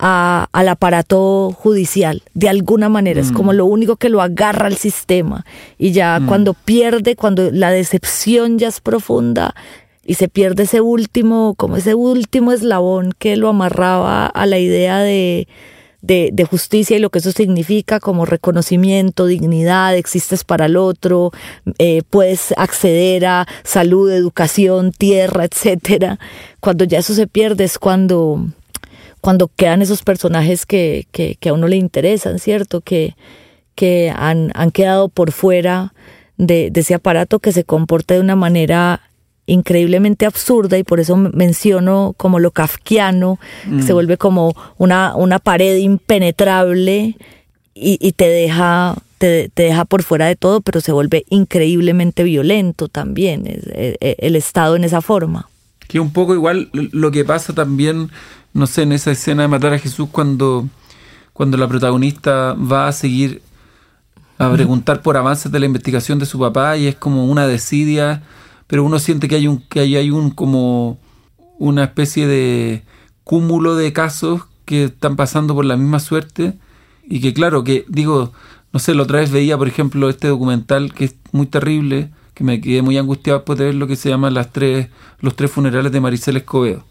a- 0.00 0.48
al 0.52 0.68
aparato 0.68 1.52
judicial. 1.52 2.22
De 2.34 2.48
alguna 2.48 2.88
manera, 2.88 3.20
es 3.20 3.30
como 3.32 3.52
lo 3.52 3.66
único 3.66 3.96
que 3.96 4.08
lo 4.08 4.20
agarra 4.22 4.66
al 4.66 4.76
sistema. 4.76 5.44
Y 5.78 5.92
ya 5.92 6.20
cuando 6.26 6.54
pierde, 6.54 7.16
cuando 7.16 7.50
la 7.52 7.70
decepción 7.70 8.58
ya 8.58 8.68
es 8.68 8.80
profunda 8.80 9.54
y 10.04 10.14
se 10.14 10.28
pierde 10.28 10.64
ese 10.64 10.80
último, 10.80 11.54
como 11.56 11.76
ese 11.76 11.94
último 11.94 12.52
eslabón 12.52 13.12
que 13.18 13.36
lo 13.36 13.48
amarraba 13.48 14.26
a 14.26 14.46
la 14.46 14.58
idea 14.58 14.98
de, 14.98 15.46
de, 16.02 16.30
de 16.32 16.44
justicia 16.44 16.96
y 16.96 17.00
lo 17.00 17.10
que 17.10 17.18
eso 17.18 17.30
significa 17.30 18.00
como 18.00 18.24
reconocimiento, 18.24 19.26
dignidad, 19.26 19.94
existes 19.96 20.44
para 20.44 20.64
el 20.64 20.76
otro, 20.78 21.30
eh, 21.78 22.02
puedes 22.08 22.52
acceder 22.56 23.26
a 23.26 23.46
salud, 23.64 24.10
educación, 24.10 24.92
tierra, 24.92 25.44
etcétera. 25.44 26.18
Cuando 26.60 26.84
ya 26.84 26.98
eso 27.00 27.12
se 27.14 27.26
pierde 27.26 27.64
es 27.64 27.78
cuando, 27.78 28.46
cuando 29.20 29.48
quedan 29.54 29.82
esos 29.82 30.02
personajes 30.02 30.66
que, 30.66 31.06
que, 31.12 31.36
que 31.38 31.48
a 31.50 31.52
uno 31.52 31.68
le 31.68 31.76
interesan, 31.76 32.38
¿cierto? 32.38 32.80
Que, 32.80 33.14
que 33.74 34.12
han, 34.14 34.50
han 34.54 34.70
quedado 34.70 35.08
por 35.08 35.32
fuera 35.32 35.92
de, 36.36 36.70
de 36.70 36.80
ese 36.80 36.94
aparato 36.94 37.38
que 37.38 37.52
se 37.52 37.64
comporta 37.64 38.14
de 38.14 38.20
una 38.20 38.36
manera 38.36 39.02
increíblemente 39.46 40.26
absurda 40.26 40.78
y 40.78 40.84
por 40.84 41.00
eso 41.00 41.16
menciono 41.16 42.14
como 42.16 42.38
lo 42.38 42.50
kafkiano, 42.52 43.38
que 43.78 43.82
se 43.82 43.92
vuelve 43.92 44.16
como 44.16 44.54
una, 44.78 45.16
una 45.16 45.38
pared 45.40 45.76
impenetrable 45.78 47.16
y, 47.74 47.98
y 48.00 48.12
te 48.12 48.28
deja 48.28 48.96
te, 49.18 49.50
te 49.52 49.64
deja 49.64 49.84
por 49.84 50.02
fuera 50.02 50.26
de 50.26 50.36
todo, 50.36 50.60
pero 50.62 50.80
se 50.80 50.92
vuelve 50.92 51.24
increíblemente 51.28 52.22
violento 52.22 52.88
también 52.88 53.46
es- 53.46 53.66
eh, 53.66 53.96
eh, 54.00 54.16
el 54.20 54.34
Estado 54.36 54.76
en 54.76 54.84
esa 54.84 55.02
forma. 55.02 55.48
Que 55.90 55.98
un 55.98 56.12
poco 56.12 56.34
igual 56.34 56.70
lo 56.72 57.10
que 57.10 57.24
pasa 57.24 57.52
también, 57.52 58.12
no 58.54 58.68
sé, 58.68 58.82
en 58.82 58.92
esa 58.92 59.10
escena 59.10 59.42
de 59.42 59.48
matar 59.48 59.72
a 59.72 59.78
Jesús 59.80 60.08
cuando, 60.12 60.68
cuando 61.32 61.56
la 61.56 61.66
protagonista 61.66 62.54
va 62.54 62.86
a 62.86 62.92
seguir 62.92 63.42
a 64.38 64.52
preguntar 64.52 65.02
por 65.02 65.16
avances 65.16 65.50
de 65.50 65.58
la 65.58 65.66
investigación 65.66 66.20
de 66.20 66.26
su 66.26 66.38
papá 66.38 66.76
y 66.76 66.86
es 66.86 66.94
como 66.94 67.26
una 67.26 67.48
desidia, 67.48 68.22
pero 68.68 68.84
uno 68.84 69.00
siente 69.00 69.26
que 69.26 69.34
hay 69.34 69.48
un, 69.48 69.62
que 69.62 69.80
hay, 69.80 69.96
hay 69.96 70.12
un 70.12 70.30
como 70.30 70.96
una 71.58 71.82
especie 71.82 72.28
de 72.28 72.84
cúmulo 73.24 73.74
de 73.74 73.92
casos 73.92 74.42
que 74.66 74.84
están 74.84 75.16
pasando 75.16 75.56
por 75.56 75.64
la 75.64 75.76
misma 75.76 75.98
suerte 75.98 76.56
y 77.02 77.20
que 77.20 77.34
claro, 77.34 77.64
que 77.64 77.84
digo, 77.88 78.32
no 78.72 78.78
sé, 78.78 78.94
la 78.94 79.02
otra 79.02 79.18
vez 79.18 79.32
veía, 79.32 79.58
por 79.58 79.66
ejemplo, 79.66 80.08
este 80.08 80.28
documental 80.28 80.94
que 80.94 81.06
es 81.06 81.16
muy 81.32 81.46
terrible, 81.46 82.10
que 82.40 82.44
me 82.44 82.58
quedé 82.58 82.80
muy 82.80 82.96
angustiado 82.96 83.40
después 83.40 83.58
de 83.58 83.66
ver 83.66 83.74
lo 83.74 83.86
que 83.86 83.96
se 83.96 84.08
llama 84.08 84.30
las 84.30 84.50
tres, 84.50 84.88
los 85.20 85.36
tres 85.36 85.50
funerales 85.50 85.92
de 85.92 86.00
Maricel 86.00 86.38
Escobedo. 86.38 86.86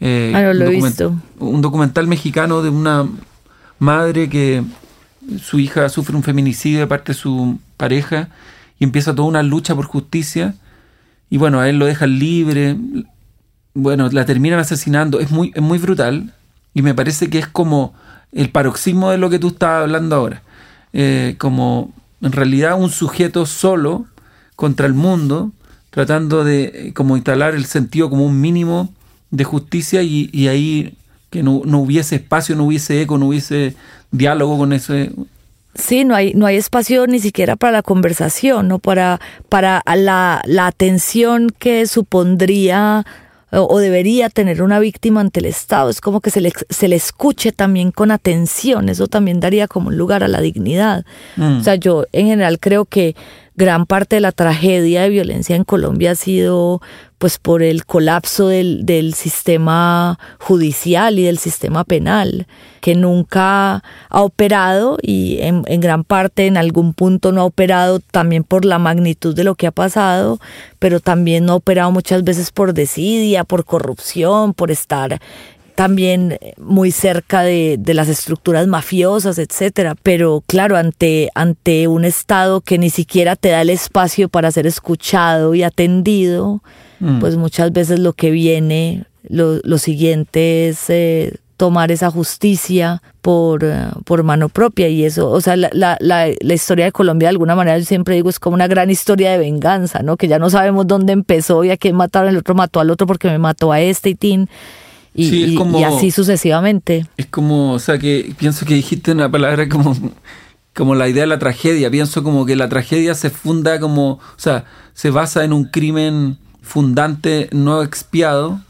Eh, 0.00 0.32
Ah, 0.34 0.42
no 0.42 0.50
un 0.50 0.58
lo 0.58 0.64
he 0.66 0.68
visto. 0.68 1.14
Un 1.38 1.62
documental 1.62 2.06
mexicano 2.06 2.60
de 2.60 2.68
una 2.68 3.08
madre 3.78 4.28
que 4.28 4.62
su 5.40 5.58
hija 5.58 5.88
sufre 5.88 6.14
un 6.14 6.22
feminicidio 6.22 6.80
de 6.80 6.86
parte 6.86 7.12
de 7.12 7.18
su 7.18 7.58
pareja 7.78 8.28
y 8.78 8.84
empieza 8.84 9.14
toda 9.14 9.26
una 9.26 9.42
lucha 9.42 9.74
por 9.74 9.86
justicia 9.86 10.54
y 11.30 11.38
bueno, 11.38 11.58
a 11.58 11.70
él 11.70 11.78
lo 11.78 11.86
dejan 11.86 12.18
libre, 12.18 12.76
bueno, 13.72 14.10
la 14.12 14.26
terminan 14.26 14.58
asesinando, 14.58 15.20
es 15.20 15.30
muy, 15.30 15.52
es 15.54 15.62
muy 15.62 15.78
brutal 15.78 16.34
y 16.74 16.82
me 16.82 16.92
parece 16.92 17.30
que 17.30 17.38
es 17.38 17.46
como 17.46 17.94
el 18.30 18.50
paroxismo 18.50 19.10
de 19.10 19.16
lo 19.16 19.30
que 19.30 19.38
tú 19.38 19.48
estabas 19.48 19.84
hablando 19.84 20.16
ahora, 20.16 20.42
Eh, 20.92 21.34
como 21.38 21.94
en 22.20 22.32
realidad 22.32 22.78
un 22.78 22.90
sujeto 22.90 23.46
solo 23.46 24.04
contra 24.56 24.86
el 24.86 24.94
mundo, 24.94 25.52
tratando 25.90 26.44
de 26.44 26.64
eh, 26.64 26.92
como 26.92 27.16
instalar 27.16 27.54
el 27.54 27.66
sentido 27.66 28.10
como 28.10 28.24
un 28.26 28.40
mínimo 28.40 28.92
de 29.30 29.44
justicia 29.44 30.02
y, 30.02 30.28
y 30.32 30.48
ahí 30.48 30.94
que 31.30 31.42
no, 31.42 31.62
no 31.64 31.80
hubiese 31.80 32.16
espacio, 32.16 32.56
no 32.56 32.64
hubiese 32.64 33.02
eco, 33.02 33.18
no 33.18 33.28
hubiese 33.28 33.74
diálogo 34.10 34.58
con 34.58 34.72
ese... 34.72 35.12
Sí, 35.74 36.04
no 36.04 36.14
hay, 36.14 36.32
no 36.32 36.46
hay 36.46 36.56
espacio 36.56 37.06
ni 37.06 37.18
siquiera 37.18 37.56
para 37.56 37.72
la 37.72 37.82
conversación, 37.82 38.68
¿no? 38.68 38.78
Para, 38.78 39.20
para 39.50 39.82
la, 39.94 40.40
la 40.46 40.66
atención 40.66 41.50
que 41.58 41.86
supondría 41.86 43.04
o, 43.52 43.66
o 43.68 43.78
debería 43.78 44.30
tener 44.30 44.62
una 44.62 44.78
víctima 44.78 45.20
ante 45.20 45.40
el 45.40 45.46
Estado. 45.46 45.90
Es 45.90 46.00
como 46.00 46.20
que 46.20 46.30
se 46.30 46.40
le, 46.40 46.52
se 46.70 46.88
le 46.88 46.96
escuche 46.96 47.52
también 47.52 47.90
con 47.90 48.10
atención. 48.10 48.88
Eso 48.88 49.06
también 49.06 49.38
daría 49.38 49.68
como 49.68 49.88
un 49.88 49.98
lugar 49.98 50.24
a 50.24 50.28
la 50.28 50.40
dignidad. 50.40 51.04
Mm. 51.36 51.58
O 51.58 51.62
sea, 51.62 51.74
yo 51.74 52.06
en 52.12 52.26
general 52.28 52.58
creo 52.58 52.86
que 52.86 53.14
gran 53.56 53.86
parte 53.86 54.16
de 54.16 54.20
la 54.20 54.32
tragedia 54.32 55.02
de 55.02 55.08
violencia 55.08 55.56
en 55.56 55.64
Colombia 55.64 56.12
ha 56.12 56.14
sido 56.14 56.80
pues 57.18 57.38
por 57.38 57.62
el 57.62 57.86
colapso 57.86 58.48
del, 58.48 58.84
del, 58.84 59.14
sistema 59.14 60.18
judicial 60.38 61.18
y 61.18 61.22
del 61.22 61.38
sistema 61.38 61.82
penal, 61.84 62.46
que 62.82 62.94
nunca 62.94 63.82
ha 64.10 64.20
operado 64.22 64.98
y 65.00 65.38
en, 65.40 65.62
en, 65.66 65.80
gran 65.80 66.04
parte 66.04 66.46
en 66.46 66.58
algún 66.58 66.92
punto 66.92 67.32
no 67.32 67.40
ha 67.40 67.44
operado 67.44 68.00
también 68.00 68.44
por 68.44 68.66
la 68.66 68.78
magnitud 68.78 69.34
de 69.34 69.44
lo 69.44 69.54
que 69.54 69.66
ha 69.66 69.72
pasado, 69.72 70.38
pero 70.78 71.00
también 71.00 71.46
no 71.46 71.52
ha 71.52 71.56
operado 71.56 71.90
muchas 71.90 72.22
veces 72.22 72.52
por 72.52 72.74
desidia, 72.74 73.44
por 73.44 73.64
corrupción, 73.64 74.52
por 74.52 74.70
estar 74.70 75.18
también 75.76 76.38
muy 76.56 76.90
cerca 76.90 77.42
de, 77.42 77.76
de, 77.78 77.94
las 77.94 78.08
estructuras 78.08 78.66
mafiosas, 78.66 79.38
etcétera. 79.38 79.94
Pero 80.02 80.42
claro, 80.46 80.76
ante, 80.76 81.30
ante 81.34 81.86
un 81.86 82.04
Estado 82.04 82.62
que 82.62 82.78
ni 82.78 82.90
siquiera 82.90 83.36
te 83.36 83.50
da 83.50 83.60
el 83.60 83.70
espacio 83.70 84.28
para 84.28 84.50
ser 84.50 84.66
escuchado 84.66 85.54
y 85.54 85.62
atendido, 85.62 86.62
mm. 86.98 87.20
pues 87.20 87.36
muchas 87.36 87.72
veces 87.72 88.00
lo 88.00 88.14
que 88.14 88.30
viene, 88.30 89.04
lo, 89.28 89.60
lo 89.64 89.76
siguiente 89.76 90.68
es 90.68 90.88
eh, 90.88 91.36
tomar 91.58 91.92
esa 91.92 92.10
justicia 92.10 93.02
por, 93.20 93.62
uh, 93.62 94.02
por 94.04 94.22
mano 94.22 94.48
propia. 94.48 94.88
Y 94.88 95.04
eso, 95.04 95.30
o 95.30 95.42
sea, 95.42 95.56
la, 95.56 95.68
la, 95.74 95.98
la, 96.00 96.28
la, 96.40 96.54
historia 96.54 96.86
de 96.86 96.92
Colombia 96.92 97.26
de 97.26 97.30
alguna 97.30 97.54
manera 97.54 97.78
yo 97.78 97.84
siempre 97.84 98.14
digo 98.14 98.30
es 98.30 98.38
como 98.38 98.54
una 98.54 98.66
gran 98.66 98.88
historia 98.90 99.32
de 99.32 99.38
venganza, 99.38 100.02
¿no? 100.02 100.16
Que 100.16 100.26
ya 100.26 100.38
no 100.38 100.48
sabemos 100.48 100.86
dónde 100.86 101.12
empezó 101.12 101.64
y 101.64 101.70
a 101.70 101.76
quién 101.76 101.96
mataron, 101.96 102.30
el 102.30 102.38
otro 102.38 102.54
mató 102.54 102.80
al 102.80 102.90
otro 102.90 103.06
porque 103.06 103.28
me 103.28 103.38
mató 103.38 103.72
a 103.72 103.80
este 103.80 104.08
y 104.10 104.14
tin. 104.14 104.48
Y, 105.16 105.30
Sí, 105.30 105.44
es 105.44 105.58
como- 105.58 105.80
y 105.80 105.84
así 105.84 106.10
sucesivamente. 106.10 107.06
Es 107.16 107.26
como, 107.26 107.72
o 107.72 107.78
sea, 107.78 107.98
que 107.98 108.34
pienso 108.38 108.66
que 108.66 108.74
dijiste 108.74 109.12
una 109.12 109.30
palabra 109.30 109.66
como, 109.68 109.96
como 110.74 110.94
la 110.94 111.08
idea 111.08 111.22
de 111.22 111.26
la 111.28 111.38
tragedia. 111.38 111.90
Pienso 111.90 112.22
como 112.22 112.44
que 112.44 112.54
la 112.54 112.68
tragedia 112.68 113.14
se 113.14 113.30
funda 113.30 113.80
como, 113.80 114.10
o 114.12 114.20
sea, 114.36 114.64
se 114.92 115.10
basa 115.10 115.42
en 115.44 115.52
un 115.54 115.64
crimen 115.64 116.36
fundante 116.60 117.48
no 117.52 117.82
expiado 117.82 118.60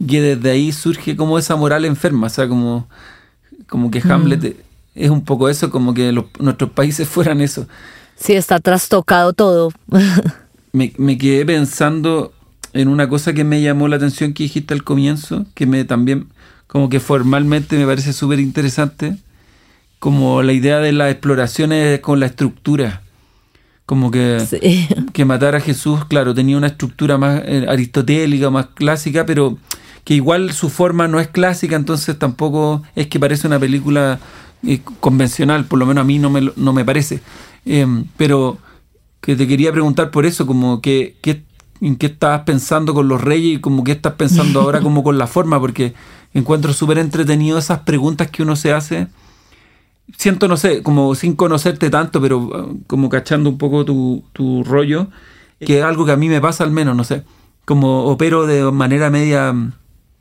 y 0.00 0.06
que 0.06 0.20
desde 0.20 0.50
ahí 0.50 0.72
surge 0.72 1.14
como 1.16 1.38
esa 1.38 1.54
moral 1.56 1.84
enferma. 1.84 2.26
O 2.26 2.30
sea, 2.30 2.48
como, 2.48 2.88
como 3.68 3.90
que 3.90 4.00
Hamlet 4.00 4.56
es 4.96 5.10
un 5.10 5.24
poco 5.24 5.48
eso, 5.48 5.70
como 5.70 5.94
que 5.94 6.10
los- 6.10 6.26
nuestros 6.40 6.70
países 6.70 7.08
fueran 7.14 7.40
eso. 7.40 7.68
Sí, 8.16 8.32
está 8.34 8.58
trastocado 8.60 9.32
todo. 9.32 9.70
me, 10.72 10.92
me 10.98 11.16
quedé 11.18 11.46
pensando 11.46 12.32
en 12.74 12.88
una 12.88 13.08
cosa 13.08 13.32
que 13.32 13.44
me 13.44 13.62
llamó 13.62 13.88
la 13.88 13.96
atención 13.96 14.32
que 14.34 14.42
dijiste 14.44 14.74
al 14.74 14.84
comienzo, 14.84 15.46
que 15.54 15.66
me 15.66 15.84
también 15.84 16.26
como 16.66 16.88
que 16.88 17.00
formalmente 17.00 17.76
me 17.78 17.86
parece 17.86 18.12
súper 18.12 18.40
interesante, 18.40 19.16
como 19.98 20.42
la 20.42 20.52
idea 20.52 20.78
de 20.80 20.92
las 20.92 21.10
exploraciones 21.10 22.00
con 22.00 22.20
la 22.20 22.26
estructura. 22.26 23.00
Como 23.86 24.10
que, 24.10 24.40
Sí. 24.40 24.88
que 25.12 25.24
matar 25.24 25.54
a 25.54 25.60
Jesús, 25.60 26.04
claro, 26.06 26.34
tenía 26.34 26.56
una 26.56 26.68
estructura 26.68 27.16
más 27.18 27.42
eh, 27.44 27.66
aristotélica, 27.68 28.50
más 28.50 28.66
clásica, 28.74 29.24
pero 29.26 29.58
que 30.04 30.14
igual 30.14 30.52
su 30.52 30.68
forma 30.70 31.06
no 31.08 31.20
es 31.20 31.28
clásica, 31.28 31.76
entonces 31.76 32.18
tampoco 32.18 32.82
es 32.96 33.06
que 33.06 33.20
parece 33.20 33.46
una 33.46 33.58
película 33.58 34.18
eh, 34.66 34.80
convencional, 35.00 35.66
por 35.66 35.78
lo 35.78 35.86
menos 35.86 36.02
a 36.02 36.06
mí 36.06 36.18
no 36.18 36.30
me, 36.30 36.50
no 36.56 36.72
me 36.72 36.84
parece. 36.84 37.20
Em, 37.66 38.04
pero 38.16 38.58
que 39.20 39.36
te 39.36 39.46
quería 39.46 39.70
preguntar 39.72 40.10
por 40.10 40.26
eso, 40.26 40.46
como 40.46 40.80
que, 40.80 41.16
que- 41.22 41.42
en 41.86 41.96
qué 41.96 42.06
estabas 42.06 42.40
pensando 42.42 42.94
con 42.94 43.08
los 43.08 43.20
reyes 43.20 43.58
y 43.58 43.60
como 43.60 43.84
qué 43.84 43.92
estás 43.92 44.14
pensando 44.14 44.62
ahora 44.62 44.80
como 44.80 45.04
con 45.04 45.18
la 45.18 45.26
forma, 45.26 45.60
porque 45.60 45.92
encuentro 46.32 46.72
súper 46.72 46.96
entretenido 46.96 47.58
esas 47.58 47.80
preguntas 47.80 48.30
que 48.30 48.42
uno 48.42 48.56
se 48.56 48.72
hace. 48.72 49.08
Siento, 50.16 50.48
no 50.48 50.56
sé, 50.56 50.82
como 50.82 51.14
sin 51.14 51.36
conocerte 51.36 51.90
tanto, 51.90 52.22
pero 52.22 52.38
uh, 52.38 52.80
como 52.86 53.10
cachando 53.10 53.50
un 53.50 53.58
poco 53.58 53.84
tu, 53.84 54.24
tu 54.32 54.64
rollo, 54.64 55.08
que 55.60 55.80
es 55.80 55.84
algo 55.84 56.06
que 56.06 56.12
a 56.12 56.16
mí 56.16 56.30
me 56.30 56.40
pasa 56.40 56.64
al 56.64 56.70
menos, 56.70 56.96
no 56.96 57.04
sé, 57.04 57.22
como 57.66 58.04
opero 58.04 58.46
de 58.46 58.72
manera 58.72 59.10
media, 59.10 59.52
mm, 59.52 59.72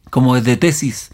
como 0.09 0.35
desde 0.35 0.57
tesis, 0.57 1.11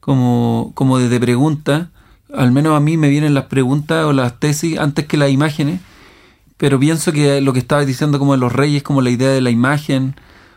como, 0.00 0.72
como 0.74 0.98
desde 0.98 1.20
pregunta, 1.20 1.90
al 2.34 2.50
menos 2.50 2.76
a 2.76 2.80
mí 2.80 2.96
me 2.96 3.08
vienen 3.08 3.34
las 3.34 3.44
preguntas 3.44 4.04
o 4.04 4.12
las 4.12 4.40
tesis 4.40 4.80
antes 4.80 5.06
que 5.06 5.16
las 5.16 5.30
imágenes, 5.30 5.80
pero 6.56 6.78
pienso 6.78 7.12
que 7.12 7.40
lo 7.40 7.52
que 7.52 7.58
estabas 7.60 7.86
diciendo 7.86 8.18
como 8.18 8.32
de 8.32 8.38
los 8.38 8.52
reyes, 8.52 8.82
como 8.82 9.02
la 9.02 9.10
idea 9.10 9.30
de 9.30 9.40
la 9.40 9.50
imagen 9.50 10.14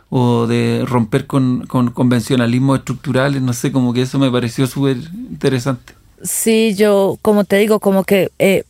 o 0.10 0.46
de 0.48 0.84
romper 0.86 1.26
con, 1.26 1.66
con 1.68 1.90
convencionalismos 1.92 2.80
estructurales, 2.80 3.42
no 3.42 3.54
sé, 3.54 3.72
como 3.72 3.92
que 3.94 4.04
eso 4.04 4.20
me 4.20 4.30
pareció 4.32 4.68
súper 4.68 4.98
interesante. 5.14 5.94
Sí, 6.22 6.76
yo, 6.76 7.18
como 7.22 7.44
te 7.44 7.58
digo, 7.58 7.80
como 7.80 8.04
que, 8.04 8.32
eh, 8.40 8.64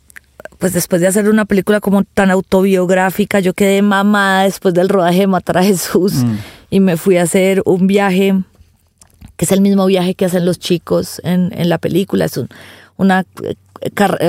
pues 0.59 0.73
después 0.73 1.01
de 1.01 1.07
hacer 1.07 1.29
una 1.29 1.45
película 1.45 1.79
como 1.81 2.03
tan 2.03 2.31
autobiográfica, 2.31 3.39
yo 3.41 3.53
quedé 3.53 3.81
mamada 3.81 4.43
después 4.43 4.73
del 4.73 4.89
rodaje 4.89 5.19
de 5.19 5.27
Matar 5.27 5.57
a 5.59 5.63
Jesús 5.63 6.13
Mm. 6.23 6.35
y 6.71 6.79
me 6.79 6.97
fui 6.97 7.17
a 7.17 7.23
hacer 7.23 7.61
un 7.65 7.85
viaje, 7.87 8.33
que 9.37 9.45
es 9.45 9.51
el 9.51 9.61
mismo 9.61 9.85
viaje 9.85 10.15
que 10.15 10.25
hacen 10.25 10.45
los 10.45 10.57
chicos 10.57 11.19
en, 11.23 11.51
en 11.55 11.67
la 11.69 11.77
película. 11.77 12.25
Es 12.25 12.37
un- 12.37 12.49
una, 12.97 13.25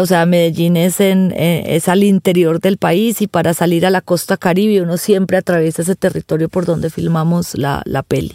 o 0.01 0.07
sea, 0.07 0.27
Medellín 0.27 0.77
es, 0.77 1.01
en, 1.01 1.33
eh, 1.33 1.77
es 1.77 1.89
al 1.89 2.03
interior 2.03 2.61
del 2.61 2.79
país 2.79 3.23
y 3.23 3.27
para 3.27 3.55
salir 3.55 3.87
a 3.87 3.91
la 3.91 4.01
costa 4.01 4.37
caribe 4.37 4.83
uno 4.83 4.97
siempre 4.97 5.37
atraviesa 5.37 5.83
ese 5.83 5.97
territorio 5.97 6.49
por 6.49 6.67
donde 6.67 6.91
filmamos 6.91 7.57
la, 7.57 7.83
la 7.85 8.03
peli. 8.03 8.35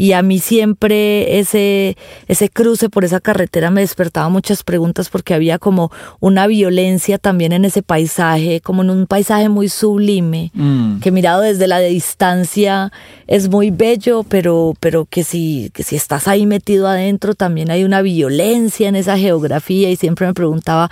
Y 0.00 0.12
a 0.12 0.22
mí 0.22 0.38
siempre 0.38 1.40
ese, 1.40 1.96
ese 2.28 2.48
cruce 2.48 2.88
por 2.88 3.04
esa 3.04 3.18
carretera 3.18 3.70
me 3.72 3.80
despertaba 3.80 4.28
muchas 4.28 4.62
preguntas 4.62 5.08
porque 5.08 5.34
había 5.34 5.58
como 5.58 5.90
una 6.20 6.46
violencia 6.46 7.18
también 7.18 7.50
en 7.52 7.64
ese 7.64 7.82
paisaje, 7.82 8.60
como 8.60 8.82
en 8.82 8.90
un 8.90 9.06
paisaje 9.08 9.48
muy 9.48 9.68
sublime, 9.68 10.52
Mm. 10.54 11.00
que 11.00 11.10
mirado 11.10 11.40
desde 11.42 11.66
la 11.66 11.80
distancia 11.80 12.92
es 13.26 13.48
muy 13.48 13.70
bello, 13.72 14.22
pero, 14.22 14.74
pero 14.78 15.04
que, 15.04 15.24
si, 15.24 15.70
que 15.74 15.82
si 15.82 15.96
estás 15.96 16.28
ahí 16.28 16.46
metido 16.46 16.86
adentro 16.86 17.34
también 17.34 17.70
hay 17.72 17.82
una 17.82 18.00
violencia 18.00 18.88
en 18.88 18.94
esa 18.94 19.18
geografía 19.18 19.90
y 19.90 19.96
siempre 19.96 20.26
me 20.28 20.34
preguntaba, 20.34 20.90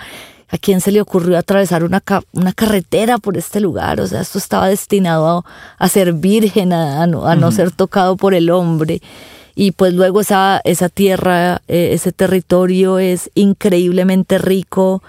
¿A 0.49 0.57
quién 0.57 0.79
se 0.79 0.91
le 0.91 1.01
ocurrió 1.01 1.37
atravesar 1.37 1.83
una, 1.83 1.99
ca- 1.99 2.23
una 2.31 2.53
carretera 2.53 3.17
por 3.17 3.37
este 3.37 3.59
lugar? 3.59 3.99
O 3.99 4.07
sea, 4.07 4.21
esto 4.21 4.37
estaba 4.37 4.69
destinado 4.69 5.27
a, 5.27 5.45
a 5.77 5.89
ser 5.89 6.13
virgen, 6.13 6.71
a, 6.71 7.03
a 7.03 7.07
no, 7.07 7.25
a 7.27 7.35
no 7.35 7.51
ser 7.51 7.71
tocado 7.71 8.15
por 8.15 8.33
el 8.33 8.49
hombre. 8.49 9.01
Y 9.55 9.71
pues 9.71 9.93
luego 9.93 10.21
esa, 10.21 10.61
esa 10.63 10.87
tierra, 10.87 11.61
eh, 11.67 11.89
ese 11.91 12.11
territorio 12.13 12.97
es 12.99 13.29
increíblemente 13.35 14.37
rico. 14.37 15.01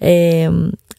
Eh, 0.00 0.48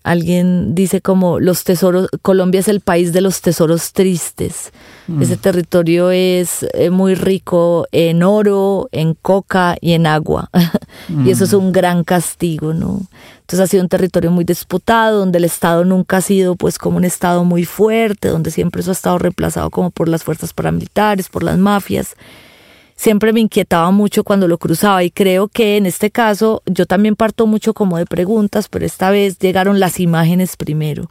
alguien 0.03 0.75
dice 0.75 1.01
como 1.01 1.39
los 1.39 1.63
tesoros, 1.63 2.09
Colombia 2.21 2.59
es 2.59 2.67
el 2.67 2.81
país 2.81 3.11
de 3.13 3.21
los 3.21 3.41
tesoros 3.41 3.93
tristes. 3.93 4.71
Ese 5.19 5.35
territorio 5.35 6.11
es 6.11 6.65
eh, 6.73 6.89
muy 6.89 7.15
rico 7.15 7.85
en 7.91 8.23
oro, 8.23 8.87
en 8.93 9.15
coca 9.15 9.75
y 9.81 9.93
en 9.93 10.07
agua. 10.07 10.49
y 11.25 11.29
eso 11.29 11.43
es 11.43 11.53
un 11.53 11.73
gran 11.73 12.03
castigo, 12.03 12.73
¿no? 12.73 13.01
Entonces 13.41 13.59
ha 13.59 13.67
sido 13.67 13.83
un 13.83 13.89
territorio 13.89 14.31
muy 14.31 14.45
disputado, 14.45 15.19
donde 15.19 15.39
el 15.39 15.43
Estado 15.43 15.83
nunca 15.83 16.17
ha 16.17 16.21
sido 16.21 16.55
pues 16.55 16.77
como 16.77 16.97
un 16.97 17.03
Estado 17.03 17.43
muy 17.43 17.65
fuerte, 17.65 18.29
donde 18.29 18.49
siempre 18.49 18.81
eso 18.81 18.91
ha 18.91 18.93
estado 18.93 19.17
reemplazado 19.17 19.69
como 19.69 19.89
por 19.91 20.07
las 20.07 20.23
fuerzas 20.23 20.53
paramilitares, 20.53 21.27
por 21.27 21.43
las 21.43 21.57
mafias 21.57 22.15
siempre 22.95 23.33
me 23.33 23.39
inquietaba 23.39 23.91
mucho 23.91 24.23
cuando 24.23 24.47
lo 24.47 24.57
cruzaba 24.57 25.03
y 25.03 25.11
creo 25.11 25.47
que 25.47 25.77
en 25.77 25.85
este 25.85 26.11
caso 26.11 26.61
yo 26.65 26.85
también 26.85 27.15
parto 27.15 27.47
mucho 27.47 27.73
como 27.73 27.97
de 27.97 28.05
preguntas, 28.05 28.67
pero 28.69 28.85
esta 28.85 29.09
vez 29.09 29.39
llegaron 29.39 29.79
las 29.79 29.99
imágenes 29.99 30.55
primero. 30.55 31.09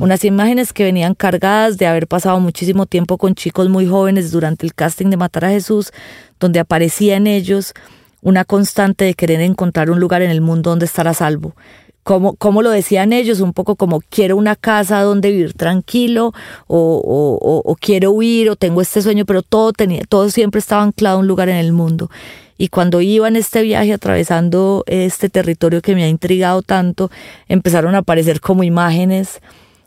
Unas 0.00 0.24
imágenes 0.24 0.72
que 0.72 0.84
venían 0.84 1.14
cargadas 1.14 1.78
de 1.78 1.86
haber 1.86 2.06
pasado 2.06 2.40
muchísimo 2.40 2.86
tiempo 2.86 3.18
con 3.18 3.34
chicos 3.34 3.68
muy 3.68 3.86
jóvenes 3.86 4.30
durante 4.30 4.66
el 4.66 4.74
casting 4.74 5.06
de 5.06 5.16
Matar 5.16 5.46
a 5.46 5.50
Jesús, 5.50 5.92
donde 6.38 6.60
aparecía 6.60 7.16
en 7.16 7.26
ellos 7.26 7.74
una 8.20 8.44
constante 8.44 9.04
de 9.04 9.14
querer 9.14 9.40
encontrar 9.40 9.90
un 9.90 10.00
lugar 10.00 10.22
en 10.22 10.30
el 10.30 10.40
mundo 10.40 10.70
donde 10.70 10.86
estar 10.86 11.08
a 11.08 11.14
salvo. 11.14 11.54
Como, 12.04 12.34
como 12.34 12.62
lo 12.62 12.70
decían 12.70 13.12
ellos, 13.12 13.40
un 13.40 13.52
poco 13.52 13.76
como 13.76 14.00
quiero 14.10 14.36
una 14.36 14.56
casa 14.56 15.02
donde 15.02 15.30
vivir 15.30 15.52
tranquilo, 15.54 16.32
o, 16.66 17.00
o, 17.04 17.60
o- 17.64 17.76
quiero 17.76 18.10
huir, 18.10 18.50
o 18.50 18.56
tengo 18.56 18.80
este 18.82 19.02
sueño, 19.02 19.24
pero 19.24 19.42
todo 19.42 19.72
tenía, 19.72 20.02
todo 20.08 20.28
siempre 20.28 20.58
estaba 20.58 20.82
anclado 20.82 21.16
a 21.16 21.20
un 21.20 21.28
lugar 21.28 21.48
en 21.48 21.56
el 21.56 21.72
mundo. 21.72 22.10
Y 22.58 22.68
cuando 22.68 23.00
iba 23.00 23.28
en 23.28 23.36
este 23.36 23.62
viaje 23.62 23.92
atravesando 23.92 24.82
este 24.86 25.28
territorio 25.28 25.80
que 25.80 25.94
me 25.94 26.02
ha 26.04 26.08
intrigado 26.08 26.62
tanto, 26.62 27.10
empezaron 27.48 27.94
a 27.94 27.98
aparecer 27.98 28.40
como 28.40 28.62
imágenes 28.64 29.40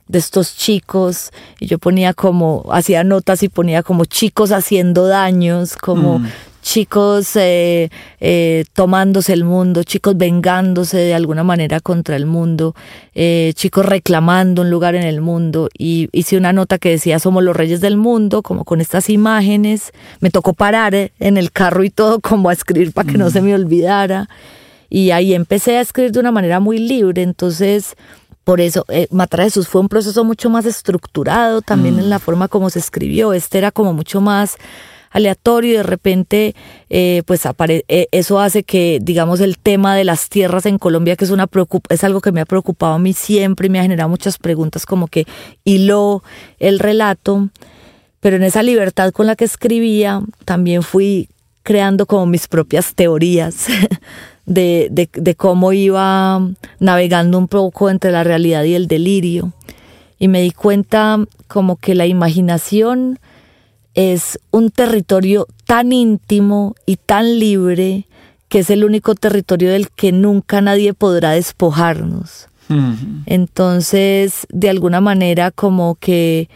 de 0.07 0.19
estos 0.19 0.55
chicos 0.55 1.31
y 1.59 1.65
yo 1.67 1.79
ponía 1.79 2.13
como, 2.13 2.65
hacía 2.71 3.03
notas 3.03 3.43
y 3.43 3.49
ponía 3.49 3.81
como 3.83 4.05
chicos 4.05 4.51
haciendo 4.51 5.07
daños, 5.07 5.75
como 5.75 6.21
chicos 6.65 7.35
eh, 7.35 7.89
eh, 8.19 8.65
tomándose 8.73 9.33
el 9.33 9.43
mundo, 9.43 9.83
chicos 9.83 10.17
vengándose 10.17 10.97
de 10.97 11.13
alguna 11.13 11.43
manera 11.43 11.79
contra 11.79 12.15
el 12.15 12.25
mundo, 12.25 12.75
eh, 13.13 13.53
chicos 13.55 13.85
reclamando 13.85 14.63
un 14.63 14.71
lugar 14.71 14.95
en 14.95 15.03
el 15.03 15.21
mundo. 15.21 15.69
Y 15.77 16.09
hice 16.11 16.37
una 16.37 16.53
nota 16.53 16.79
que 16.79 16.89
decía 16.89 17.19
somos 17.19 17.43
los 17.43 17.55
reyes 17.55 17.81
del 17.81 17.97
mundo, 17.97 18.41
como 18.41 18.65
con 18.65 18.81
estas 18.81 19.11
imágenes, 19.11 19.91
me 20.21 20.31
tocó 20.31 20.53
parar 20.53 20.95
eh, 20.95 21.11
en 21.19 21.37
el 21.37 21.51
carro 21.51 21.83
y 21.83 21.91
todo 21.91 22.19
como 22.19 22.49
a 22.49 22.53
escribir 22.53 22.93
para 22.93 23.11
que 23.11 23.19
no 23.19 23.29
se 23.29 23.41
me 23.41 23.53
olvidara. 23.53 24.27
Y 24.89 25.11
ahí 25.11 25.35
empecé 25.35 25.77
a 25.77 25.81
escribir 25.81 26.13
de 26.13 26.19
una 26.19 26.31
manera 26.31 26.59
muy 26.59 26.79
libre, 26.79 27.21
entonces 27.21 27.95
por 28.43 28.61
eso, 28.61 28.85
eh, 28.89 29.07
Matar 29.11 29.41
a 29.41 29.43
Jesús 29.45 29.67
fue 29.67 29.81
un 29.81 29.89
proceso 29.89 30.23
mucho 30.23 30.51
más 30.51 30.65
estructurado 30.65 31.61
también 31.61 31.97
en 31.97 32.11
la 32.11 32.19
forma 32.19 32.47
como 32.47 32.69
se 32.69 32.77
escribió. 32.77 33.33
Este 33.33 33.57
era 33.57 33.71
como 33.71 33.91
mucho 33.93 34.21
más 34.21 34.57
aleatorio 35.15 35.73
y 35.73 35.77
de 35.77 35.83
repente 35.83 36.55
eh, 36.89 37.23
pues 37.25 37.45
apare 37.45 37.85
eh, 37.87 38.07
eso 38.11 38.39
hace 38.39 38.63
que 38.63 38.99
digamos 39.01 39.39
el 39.39 39.57
tema 39.57 39.95
de 39.95 40.03
las 40.03 40.27
tierras 40.27 40.65
en 40.65 40.77
Colombia 40.77 41.15
que 41.15 41.23
es 41.23 41.31
una 41.31 41.47
es 41.89 42.03
algo 42.03 42.19
que 42.19 42.33
me 42.33 42.41
ha 42.41 42.45
preocupado 42.45 42.93
a 42.93 42.99
mí 42.99 43.13
siempre 43.13 43.67
y 43.67 43.69
me 43.69 43.79
ha 43.79 43.83
generado 43.83 44.09
muchas 44.09 44.37
preguntas 44.37 44.85
como 44.85 45.07
que 45.07 45.25
hiló 45.63 46.21
el 46.59 46.79
relato 46.79 47.49
pero 48.19 48.35
en 48.35 48.43
esa 48.43 48.61
libertad 48.61 49.11
con 49.11 49.25
la 49.25 49.35
que 49.35 49.45
escribía 49.45 50.21
también 50.43 50.83
fui 50.83 51.29
creando 51.63 52.05
como 52.05 52.25
mis 52.25 52.47
propias 52.47 52.93
teorías 52.93 53.67
de, 54.45 54.89
de, 54.91 55.09
de 55.11 55.35
cómo 55.35 55.73
iba 55.73 56.39
navegando 56.79 57.37
un 57.37 57.47
poco 57.47 57.89
entre 57.89 58.11
la 58.11 58.23
realidad 58.23 58.63
y 58.63 58.75
el 58.75 58.87
delirio. 58.87 59.51
Y 60.19 60.27
me 60.27 60.41
di 60.41 60.51
cuenta 60.51 61.19
como 61.47 61.75
que 61.75 61.95
la 61.95 62.05
imaginación 62.05 63.19
es 63.95 64.39
un 64.51 64.69
territorio 64.69 65.47
tan 65.65 65.91
íntimo 65.93 66.75
y 66.85 66.97
tan 66.97 67.39
libre 67.39 68.07
que 68.49 68.59
es 68.59 68.69
el 68.69 68.83
único 68.83 69.15
territorio 69.15 69.71
del 69.71 69.89
que 69.89 70.11
nunca 70.11 70.61
nadie 70.61 70.93
podrá 70.93 71.31
despojarnos. 71.31 72.47
Entonces, 73.27 74.47
de 74.49 74.69
alguna 74.69 74.99
manera, 74.99 75.51
como 75.51 75.95
que 75.95 76.49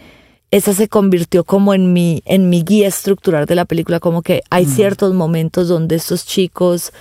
esa 0.51 0.73
se 0.73 0.87
convirtió 0.87 1.43
como 1.43 1.73
en 1.73 1.93
mi, 1.93 2.23
en 2.25 2.49
mi 2.49 2.63
guía 2.63 2.87
estructural 2.87 3.45
de 3.45 3.55
la 3.55 3.65
película, 3.65 3.99
como 3.99 4.23
que 4.23 4.41
hay 4.49 4.65
ciertos 4.65 5.13
momentos 5.13 5.67
donde 5.67 5.95
estos 5.95 6.25
chicos 6.25 6.91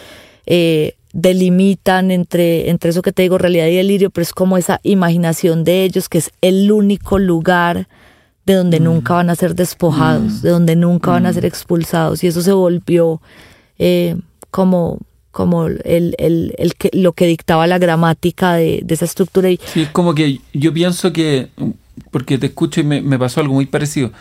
eh, 0.45 0.95
delimitan 1.14 2.11
entre, 2.11 2.68
entre 2.68 2.91
eso 2.91 3.01
que 3.01 3.12
te 3.12 3.22
digo, 3.22 3.39
realidad 3.39 3.66
y 3.66 3.76
delirio, 3.76 4.11
pero 4.11 4.22
es 4.22 4.32
como 4.32 4.59
esa 4.59 4.80
imaginación 4.82 5.64
de 5.64 5.84
ellos, 5.84 6.09
que 6.09 6.18
es 6.18 6.30
el 6.43 6.70
único 6.70 7.18
lugar 7.18 7.89
de 8.49 8.55
donde 8.55 8.81
mm. 8.81 8.85
nunca 8.85 9.15
van 9.15 9.29
a 9.29 9.35
ser 9.35 9.55
despojados, 9.55 10.41
mm. 10.41 10.41
de 10.41 10.51
donde 10.51 10.75
nunca 10.77 11.11
van 11.11 11.27
a 11.27 11.33
ser 11.33 11.45
mm. 11.45 11.47
expulsados. 11.47 12.25
Y 12.25 12.29
eso 12.29 12.41
se 12.41 12.53
volvió 12.53 13.21
eh, 13.79 14.17
como, 14.51 14.99
como 15.31 15.67
el, 15.67 16.15
el, 16.19 16.55
el, 16.57 16.75
que, 16.75 16.91
lo 16.95 17.13
que 17.13 17.27
dictaba 17.27 17.67
la 17.67 17.79
gramática 17.79 18.55
de, 18.55 18.83
esa 18.89 19.05
estructura. 19.05 19.51
Y, 19.51 19.61
sí, 19.67 19.83
es 19.83 19.91
como 19.91 20.15
que 20.15 20.41
yo 20.55 20.73
pienso 20.73 21.13
que, 21.13 21.51
porque 22.11 22.39
te 22.39 22.47
escucho 22.47 22.81
y 22.81 22.85
me, 22.85 23.19
pasó 23.19 23.41
algo 23.43 23.53
muy 23.53 23.67
parecido. 23.67 24.13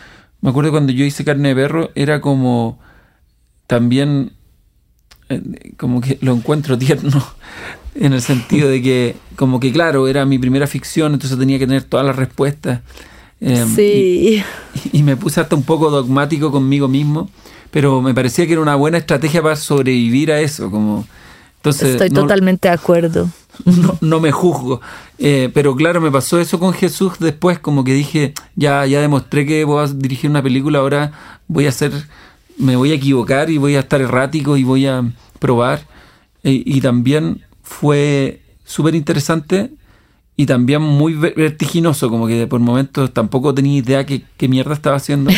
Me 0.42 0.50
acuerdo 0.50 0.72
cuando 0.72 0.92
yo 0.92 1.06
hice 1.06 1.24
carne 1.24 1.50
de 1.50 1.56
perro, 1.56 1.90
era 1.96 2.20
como 2.20 2.80
también, 3.66 4.34
eh, 5.30 5.42
como 5.78 6.02
que 6.02 6.18
lo 6.20 6.34
encuentro 6.34 6.78
tierno, 6.78 7.26
en 7.96 8.12
el 8.12 8.22
sentido 8.22 8.68
de 8.68 8.82
que, 8.82 9.16
como 9.38 9.62
que 9.62 9.72
claro, 9.72 10.10
era 10.10 10.26
mi 10.26 10.38
primera 10.38 10.68
ficción, 10.68 11.14
entonces 11.14 11.40
tenía 11.40 11.58
que 11.60 11.66
tener 11.66 11.84
todas 11.84 12.06
las 12.06 12.18
respuestas. 12.18 12.82
Em, 13.42 13.76
sí. 13.76 14.44
Y, 14.94 15.04
me 15.04 15.18
puse 15.18 15.42
hasta 15.42 15.56
un 15.56 15.64
poco 15.64 15.90
dogmático 15.90 16.52
conmigo 16.52 16.88
mismo, 16.88 17.30
pero 17.72 18.02
me 18.02 18.14
parecía 18.14 18.46
que 18.46 18.54
era 18.54 18.62
una 18.62 18.76
buena 18.76 19.00
estrategia 19.00 19.42
para 19.42 19.56
sobrevivir 19.56 20.32
a 20.32 20.40
eso. 20.40 20.70
Como, 20.70 21.06
entonces, 21.58 21.94
Estoy 21.94 22.10
totalmente 22.10 22.68
de 22.68 22.74
acuerdo. 22.74 23.30
No, 24.02 24.20
me 24.20 24.32
juzgo. 24.32 24.82
Eh, 25.18 25.50
pero 25.54 25.76
claro, 25.76 26.00
me 26.00 26.12
pasó 26.12 26.40
eso 26.40 26.60
con 26.60 26.74
Jesús 26.74 27.14
después, 27.20 27.58
como 27.60 27.84
que 27.84 27.94
dije, 27.94 28.34
ya, 28.56 28.86
ya 28.86 29.02
demostré 29.02 29.46
que 29.46 29.64
voy 29.64 29.84
a 29.84 29.88
dirigir 29.88 30.30
una 30.30 30.44
película, 30.44 30.80
ahora 30.80 31.12
voy 31.48 31.66
a 31.66 31.70
hacer, 31.70 31.92
me 32.58 32.76
voy 32.76 32.92
a 32.92 32.96
equivocar 32.96 33.50
y 33.50 33.58
voy 33.58 33.76
a 33.76 33.80
estar 33.80 34.00
errático 34.00 34.58
y 34.58 34.64
voy 34.64 34.86
a 34.86 35.04
probar. 35.40 35.88
Eh, 36.44 36.62
y 36.66 36.82
también 36.82 37.44
fue 37.64 38.42
súper 38.64 38.94
interesante 38.96 39.72
y 40.38 40.46
también 40.46 40.82
muy 40.82 41.14
vertiginoso, 41.16 42.10
como 42.10 42.28
que 42.28 42.46
por 42.48 42.60
momentos 42.60 43.12
tampoco 43.12 43.54
tenía 43.54 43.80
idea 43.80 44.06
qué, 44.06 44.24
qué 44.38 44.48
mierda 44.48 44.74
estaba 44.74 44.96
haciendo. 44.96 45.32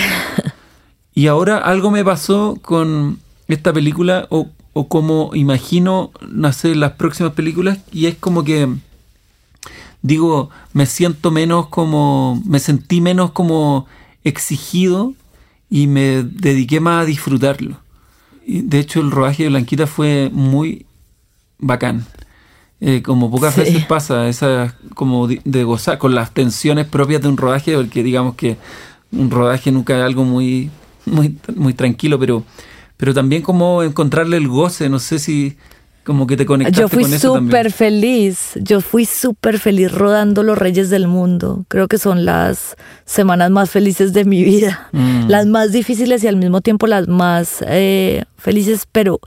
y 1.16 1.28
ahora 1.28 1.58
algo 1.58 1.89
me 1.89 2.04
pasó 2.04 2.60
con 2.62 3.18
esta 3.47 3.74
película 3.74 4.28
o, 4.30 4.50
o 4.74 4.88
como 4.89 5.32
imagino 5.34 6.12
nacer 6.30 6.76
las 6.76 6.91
próximas 6.91 7.34
películas 7.34 7.80
y 7.91 8.08
es 8.08 8.16
como 8.16 8.43
que 8.43 8.68
digo, 10.02 10.50
me 10.74 10.86
siento 10.86 11.32
menos 11.32 11.68
como, 11.68 12.41
me 12.45 12.60
sentí 12.60 13.02
menos 13.02 13.32
como 13.32 13.88
exigido 14.24 15.14
y 15.70 15.88
me 15.88 16.24
dediqué 16.24 16.80
más 16.80 17.04
a 17.04 17.06
disfrutarlo. 17.06 17.80
De 18.45 18.80
hecho 18.80 19.00
el 19.00 19.12
rodaje 19.12 19.43
de 19.43 19.50
Blanquita 19.50 19.88
fue 19.88 20.30
muy 20.34 20.86
bacán. 21.58 22.06
Eh, 22.82 23.01
como 23.01 23.30
pocas 23.30 23.57
veces 23.57 23.84
pasa, 23.86 24.30
esa 24.30 24.75
como 24.95 25.27
de, 25.27 25.63
gozar 25.63 25.97
con 25.97 26.15
las 26.15 26.32
tensiones 26.32 26.86
propias 26.88 27.21
de 27.21 27.27
un 27.27 27.36
rodaje, 27.36 27.75
porque 27.75 28.03
digamos 28.03 28.36
que 28.36 28.55
un 29.11 29.30
rodaje 29.30 29.71
nunca 29.71 29.97
es 29.97 30.03
algo 30.03 30.23
muy, 30.23 30.69
muy, 31.05 31.38
muy 31.55 31.73
tranquilo, 31.73 32.17
pero, 32.19 32.43
pero 32.95 33.13
también 33.13 33.41
como 33.41 33.84
encontrarle 33.84 34.38
el 34.38 34.47
goce, 34.47 34.88
no 34.88 34.99
sé 34.99 35.19
si 35.19 35.57
como 36.05 36.25
que 36.25 36.38
te 36.38 36.45
conectaste 36.45 36.82
Yo 36.82 36.88
fui 36.88 37.03
súper 37.03 37.71
feliz, 37.71 38.53
yo 38.55 38.82
fui 38.82 39.05
súper 39.05 39.59
feliz 39.59 39.91
rodando 39.91 40.41
Los 40.41 40.57
Reyes 40.57 40.89
del 40.89 41.07
Mundo. 41.07 41.65
Creo 41.67 41.88
que 41.88 41.97
son 41.97 42.25
las 42.25 42.77
semanas 43.05 43.51
más 43.51 43.69
felices 43.69 44.13
de 44.13 44.25
mi 44.25 44.43
vida, 44.43 44.88
mm. 44.91 45.27
las 45.27 45.45
más 45.45 45.71
difíciles 45.71 46.23
y 46.23 46.27
al 46.27 46.38
mismo 46.38 46.61
tiempo 46.61 46.88
las 46.88 47.07
más 47.07 47.63
eh, 47.67 48.23
felices, 48.38 48.88
pero 48.91 49.19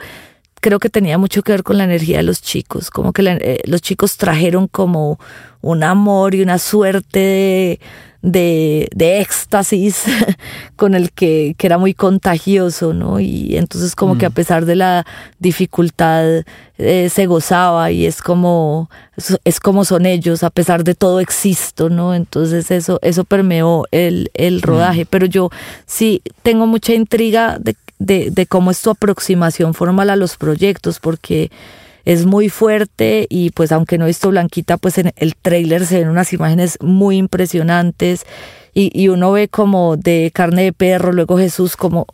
creo 0.63 0.79
que 0.79 0.89
tenía 0.89 1.19
mucho 1.19 1.43
que 1.43 1.53
ver 1.53 1.65
con 1.65 1.77
la 1.77 1.85
energía 1.85 2.19
de 2.19 2.23
los 2.23 2.41
chicos, 2.41 2.89
como 2.89 3.13
que 3.13 3.23
eh, 3.27 3.61
los 3.67 3.83
chicos 3.83 4.17
trajeron 4.17 4.69
como 4.69 5.19
un 5.61 5.83
amor 5.83 6.35
y 6.35 6.41
una 6.41 6.59
suerte 6.59 7.81
de, 8.23 8.89
de, 8.95 9.21
éxtasis 9.21 10.05
con 10.77 10.95
el 10.95 11.11
que, 11.11 11.57
que, 11.59 11.67
era 11.67 11.79
muy 11.79 11.95
contagioso, 11.95 12.95
¿no? 12.95 13.19
Y 13.19 13.57
entonces 13.57 13.97
como 13.97 14.17
que 14.17 14.27
a 14.27 14.31
mm. 14.31 14.35
pesar 14.35 14.65
de 14.65 14.77
la 14.77 15.05
dificultad 15.41 16.45
eh, 16.79 17.09
se 17.11 17.27
gozaba 17.27 17.91
y 17.91 18.07
es 18.07 18.23
como, 18.23 18.89
es 19.45 19.59
como 19.59 19.85
son 19.85 20.07
ellos, 20.07 20.45
a 20.45 20.51
pesar 20.51 20.85
de 20.85 20.95
todo 20.95 21.19
existo, 21.19 21.91
¿no? 21.91 22.15
Entonces 22.15 22.71
eso, 22.71 23.01
eso 23.03 23.25
permeó 23.25 23.87
el, 23.91 24.31
el 24.35 24.59
mm. 24.59 24.63
rodaje, 24.63 25.07
pero 25.07 25.27
yo 25.27 25.51
sí 25.87 26.23
tengo 26.45 26.69
mucha 26.69 26.95
intriga 26.95 27.59
de 27.59 27.75
de, 28.05 28.47
cómo 28.49 28.71
es 28.71 28.81
tu 28.83 28.91
aproximación 28.91 29.75
formal 29.75 30.11
a 30.11 30.17
los 30.17 30.37
proyectos, 30.37 30.99
porque 31.01 31.51
es 32.05 32.27
muy 32.27 32.49
fuerte 32.49 33.27
y 33.31 33.51
pues 33.51 33.71
aunque 33.71 33.97
no 33.97 34.05
he 34.05 34.09
visto 34.09 34.31
Blanquita, 34.31 34.77
pues 34.77 34.99
en 34.99 35.13
el 35.17 35.37
trailer 35.37 35.87
se 35.87 36.01
ven 36.01 36.09
unas 36.09 36.33
imágenes 36.33 36.79
muy 36.81 37.17
impresionantes 37.17 38.25
y, 38.75 38.91
y 39.01 39.09
uno 39.09 39.33
ve 39.33 39.49
como 39.49 39.97
de 39.97 40.33
carne 40.35 40.65
de 40.65 40.73
perro, 40.73 41.13
luego 41.13 41.39
Jesús 41.39 41.77
como 41.77 42.07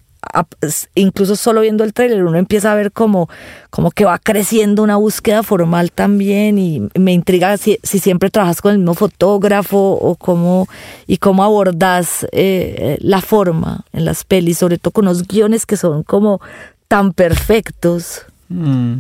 incluso 0.95 1.37
solo 1.37 1.61
viendo 1.61 1.85
el 1.85 1.93
trailer 1.93 2.25
uno 2.25 2.39
empieza 2.39 2.73
a 2.73 2.75
ver 2.75 2.93
como, 2.93 3.29
como 3.71 3.91
que 3.91 4.05
va 4.05 4.19
creciendo 4.19 4.83
una 4.83 4.97
búsqueda 4.97 5.43
formal 5.43 5.93
también 5.93 6.59
y 6.59 6.89
me 6.95 7.13
intriga 7.13 7.57
si, 7.57 7.79
si 7.83 7.99
siempre 7.99 8.31
trabajas 8.31 8.61
con 8.61 8.73
el 8.73 8.79
mismo 8.79 8.95
fotógrafo 8.95 9.79
o 9.79 10.17
cómo 10.17 10.69
y 11.07 11.19
cómo 11.19 11.45
abordas 11.45 12.27
eh, 12.33 12.99
la 13.01 13.21
forma 13.21 13.85
en 13.93 14.05
las 14.05 14.25
pelis, 14.25 14.59
sobre 14.59 14.79
todo 14.79 14.93
con 14.93 15.05
los 15.05 15.27
guiones 15.27 15.67
que 15.67 15.77
son 15.77 16.03
como 16.03 16.41
tan 16.89 17.13
perfectos. 17.13 18.23
Mm. 18.49 18.99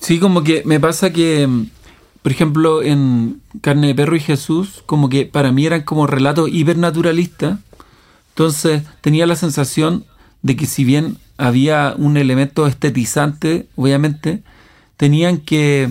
Sí, 0.00 0.18
como 0.18 0.42
que 0.42 0.62
me 0.64 0.80
pasa 0.80 1.12
que, 1.12 1.46
por 2.22 2.32
ejemplo, 2.32 2.82
en 2.82 3.42
Carne 3.60 3.88
de 3.88 3.94
Perro 3.94 4.16
y 4.16 4.20
Jesús, 4.20 4.82
como 4.86 5.08
que 5.08 5.26
para 5.26 5.52
mí 5.52 5.66
eran 5.66 5.82
como 5.82 6.06
relatos 6.06 6.48
hipernaturalistas. 6.50 7.58
Entonces 8.30 8.82
tenía 9.02 9.26
la 9.26 9.36
sensación 9.36 10.06
de 10.42 10.56
que 10.56 10.66
si 10.66 10.84
bien 10.84 11.18
había 11.36 11.94
un 11.96 12.16
elemento 12.16 12.66
estetizante, 12.66 13.66
obviamente, 13.76 14.42
tenían 14.96 15.38
que 15.38 15.90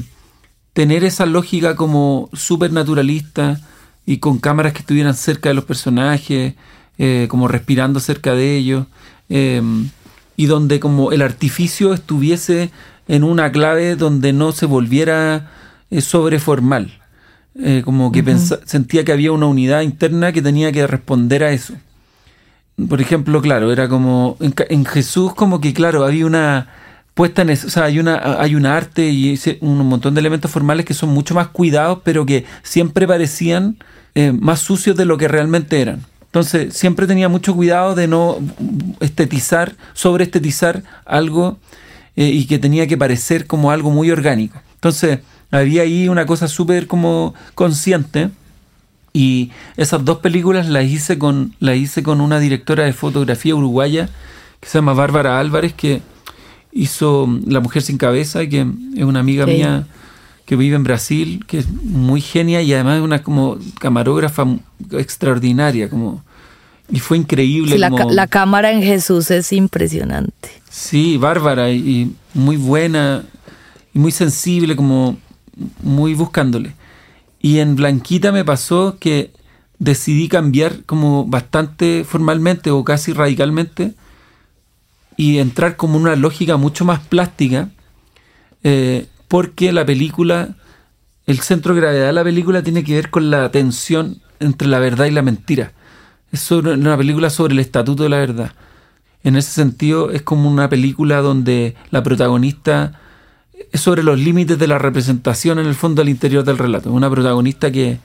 tener 0.73 1.03
esa 1.03 1.25
lógica 1.25 1.75
como 1.75 2.29
supernaturalista 2.33 3.59
y 4.05 4.17
con 4.17 4.39
cámaras 4.39 4.73
que 4.73 4.79
estuvieran 4.79 5.15
cerca 5.15 5.49
de 5.49 5.55
los 5.55 5.65
personajes, 5.65 6.53
eh, 6.97 7.27
como 7.29 7.47
respirando 7.47 7.99
cerca 7.99 8.33
de 8.33 8.55
ellos, 8.55 8.87
eh, 9.29 9.61
y 10.35 10.45
donde 10.45 10.79
como 10.79 11.11
el 11.11 11.21
artificio 11.21 11.93
estuviese 11.93 12.71
en 13.07 13.23
una 13.23 13.51
clave 13.51 13.95
donde 13.95 14.33
no 14.33 14.51
se 14.51 14.65
volviera 14.65 15.51
eh, 15.89 16.01
sobreformal. 16.01 16.95
como 17.83 18.11
que 18.11 18.23
sentía 18.65 19.03
que 19.03 19.11
había 19.11 19.33
una 19.33 19.47
unidad 19.47 19.81
interna 19.81 20.31
que 20.31 20.41
tenía 20.41 20.71
que 20.71 20.87
responder 20.87 21.43
a 21.43 21.51
eso 21.51 21.73
por 22.87 23.01
ejemplo, 23.01 23.41
claro, 23.41 23.71
era 23.71 23.89
como 23.89 24.37
en, 24.39 24.85
Jesús 24.85 25.33
como 25.33 25.59
que 25.59 25.73
claro, 25.73 26.05
había 26.05 26.25
una 26.25 26.67
puesta 27.13 27.41
en 27.41 27.49
o 27.49 27.55
sea, 27.55 27.85
hay 27.85 27.99
una 27.99 28.41
hay 28.41 28.55
un 28.55 28.65
arte 28.65 29.09
y 29.09 29.39
un 29.61 29.85
montón 29.87 30.13
de 30.13 30.21
elementos 30.21 30.49
formales 30.49 30.85
que 30.85 30.93
son 30.93 31.09
mucho 31.09 31.33
más 31.33 31.47
cuidados, 31.49 31.99
pero 32.03 32.25
que 32.25 32.45
siempre 32.63 33.07
parecían 33.07 33.77
eh, 34.15 34.31
más 34.31 34.59
sucios 34.59 34.95
de 34.95 35.05
lo 35.05 35.17
que 35.17 35.27
realmente 35.27 35.81
eran. 35.81 36.05
Entonces, 36.25 36.75
siempre 36.75 37.07
tenía 37.07 37.27
mucho 37.27 37.55
cuidado 37.55 37.95
de 37.95 38.07
no 38.07 38.37
estetizar, 38.99 39.75
sobreestetizar 39.93 40.83
algo 41.05 41.57
eh, 42.15 42.25
y 42.25 42.45
que 42.45 42.59
tenía 42.59 42.85
que 42.85 42.97
parecer 42.97 43.47
como 43.47 43.71
algo 43.71 43.89
muy 43.89 44.11
orgánico. 44.11 44.61
Entonces, 44.75 45.19
había 45.51 45.81
ahí 45.81 46.07
una 46.07 46.27
cosa 46.27 46.47
súper 46.47 46.85
como 46.85 47.33
consciente. 47.55 48.29
Y 49.13 49.51
esas 49.77 50.05
dos 50.05 50.19
películas 50.19 50.67
las 50.69 50.85
hice 50.85 51.17
con, 51.17 51.55
las 51.59 51.77
hice 51.77 52.03
con 52.03 52.21
una 52.21 52.39
directora 52.39 52.83
de 52.83 52.93
fotografía 52.93 53.55
uruguaya 53.55 54.09
que 54.59 54.67
se 54.69 54.77
llama 54.77 54.93
Bárbara 54.93 55.39
Álvarez, 55.39 55.73
que 55.73 56.01
hizo 56.71 57.27
La 57.45 57.59
Mujer 57.59 57.81
Sin 57.81 57.97
Cabeza, 57.97 58.45
que 58.47 58.65
es 58.95 59.03
una 59.03 59.19
amiga 59.21 59.45
Sí. 59.45 59.51
mía 59.53 59.87
que 60.45 60.55
vive 60.55 60.75
en 60.75 60.83
Brasil, 60.83 61.43
que 61.47 61.59
es 61.59 61.71
muy 61.71 62.21
genia 62.21 62.61
y 62.61 62.73
además 62.73 62.97
es 62.97 63.03
una 63.03 63.21
como 63.23 63.57
camarógrafa 63.79 64.45
extraordinaria, 64.91 65.89
como 65.89 66.23
y 66.91 66.99
fue 66.99 67.17
increíble. 67.17 67.73
Sí, 67.73 67.77
la, 67.77 67.89
como- 67.91 68.09
la 68.11 68.25
cámara 68.27 68.71
en 68.71 68.81
Jesús 68.81 69.29
es 69.31 69.53
impresionante. 69.53 70.49
Sí, 70.69 71.17
bárbara 71.17 71.69
y, 71.71 71.77
y 71.77 72.15
muy 72.33 72.57
buena 72.57 73.23
y 73.93 73.99
muy 73.99 74.11
sensible, 74.11 74.75
como 74.75 75.17
muy 75.83 76.13
buscándole. 76.15 76.73
Y 77.41 77.59
en 77.59 77.75
Blanquita 77.75 78.31
me 78.31 78.45
pasó 78.45 78.97
que 78.99 79.31
decidí 79.77 80.27
cambiar 80.27 80.83
como 80.85 81.25
bastante 81.25 82.03
formalmente 82.03 82.71
o 82.71 82.83
casi 82.83 83.13
radicalmente 83.13 83.93
y 85.15 85.39
entrar 85.39 85.77
como 85.77 85.97
una 85.97 86.15
lógica 86.15 86.57
mucho 86.57 86.85
más 86.85 86.99
plástica 86.99 87.69
eh, 88.63 89.07
porque 89.27 89.71
la 89.71 89.85
película, 89.85 90.55
el 91.25 91.39
centro 91.39 91.73
de 91.73 91.81
gravedad 91.81 92.07
de 92.07 92.13
la 92.13 92.23
película 92.23 92.63
tiene 92.63 92.83
que 92.83 92.95
ver 92.95 93.09
con 93.09 93.29
la 93.29 93.51
tensión 93.51 94.21
entre 94.39 94.67
la 94.67 94.79
verdad 94.79 95.05
y 95.05 95.11
la 95.11 95.21
mentira. 95.21 95.73
Es 96.31 96.51
una 96.51 96.97
película 96.97 97.29
sobre 97.29 97.53
el 97.53 97.59
estatuto 97.59 98.03
de 98.03 98.09
la 98.09 98.17
verdad. 98.17 98.53
En 99.23 99.35
ese 99.35 99.51
sentido 99.51 100.11
es 100.11 100.21
como 100.21 100.49
una 100.49 100.69
película 100.69 101.21
donde 101.21 101.75
la 101.91 102.03
protagonista 102.03 102.99
sobre 103.73 104.03
los 104.03 104.19
límites 104.19 104.57
de 104.57 104.67
la 104.67 104.77
representación 104.77 105.59
en 105.59 105.67
el 105.67 105.75
fondo 105.75 106.01
al 106.01 106.09
interior 106.09 106.43
del 106.43 106.57
relato. 106.57 106.91
Una 106.91 107.09
protagonista 107.09 107.71
que, 107.71 107.99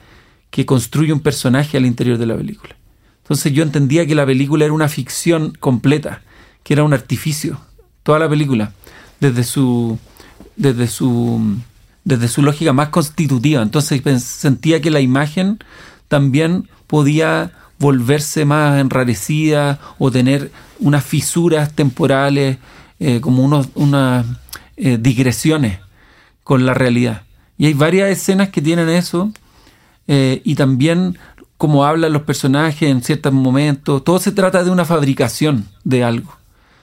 que 0.49 0.65
construye 0.65 1.13
un 1.13 1.19
personaje 1.19 1.77
al 1.77 1.85
interior 1.85 2.17
de 2.17 2.25
la 2.25 2.35
película. 2.35 2.75
Entonces 3.23 3.53
yo 3.53 3.63
entendía 3.63 4.05
que 4.05 4.15
la 4.15 4.25
película 4.25 4.65
era 4.65 4.73
una 4.73 4.87
ficción 4.87 5.53
completa, 5.59 6.21
que 6.63 6.73
era 6.73 6.83
un 6.83 6.93
artificio, 6.93 7.59
toda 8.03 8.19
la 8.19 8.29
película, 8.29 8.71
desde 9.19 9.43
su 9.43 9.97
desde 10.55 10.87
su 10.87 11.57
desde 12.03 12.27
su 12.27 12.41
lógica 12.43 12.71
más 12.71 12.89
constitutiva. 12.89 13.61
Entonces 13.61 14.01
sentía 14.23 14.79
que 14.79 14.91
la 14.91 14.99
imagen 14.99 15.59
también 16.07 16.69
podía 16.87 17.51
volverse 17.79 18.45
más 18.45 18.79
enrarecida 18.79 19.79
o 19.97 20.11
tener 20.11 20.51
unas 20.79 21.03
fisuras 21.03 21.73
temporales, 21.73 22.57
eh, 22.99 23.19
como 23.21 23.43
unos, 23.43 23.69
unas 23.75 24.25
eh, 24.77 24.97
digresiones 24.99 25.79
con 26.43 26.65
la 26.65 26.73
realidad. 26.73 27.23
Y 27.57 27.67
hay 27.67 27.73
varias 27.73 28.09
escenas 28.09 28.49
que 28.49 28.61
tienen 28.61 28.89
eso, 28.89 29.31
eh, 30.07 30.41
y 30.43 30.55
también 30.55 31.17
como 31.57 31.85
hablan 31.85 32.13
los 32.13 32.23
personajes 32.23 32.89
en 32.89 33.01
ciertos 33.01 33.33
momentos, 33.33 34.03
todo 34.03 34.19
se 34.19 34.31
trata 34.31 34.63
de 34.63 34.71
una 34.71 34.85
fabricación 34.85 35.65
de 35.83 36.03
algo. 36.03 36.35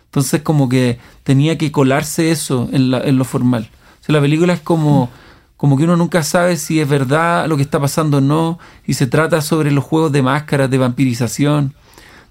Entonces 0.07 0.43
como 0.43 0.69
que 0.69 0.99
tenía 1.23 1.59
que 1.59 1.73
colarse 1.73 2.31
eso 2.31 2.69
en, 2.73 2.91
lo 2.91 3.25
formal. 3.25 3.71
O 4.01 4.05
sea, 4.05 4.15
la 4.15 4.21
película 4.21 4.53
es 4.55 4.61
como, 4.61 5.11
como 5.57 5.77
que 5.77 5.85
uno 5.85 5.97
nunca 5.97 6.23
sabe 6.23 6.57
si 6.57 6.81
es 6.81 6.89
verdad 6.89 7.47
lo 7.47 7.57
que 7.57 7.63
está 7.63 7.81
pasando 7.81 8.19
o 8.19 8.21
no, 8.21 8.59
y 8.87 8.95
se 8.95 9.07
trata 9.07 9.41
sobre 9.43 9.71
los 9.71 9.85
juegos 9.85 10.13
de 10.13 10.23
máscaras, 10.23 10.71
de 10.71 10.79
vampirización, 10.79 11.75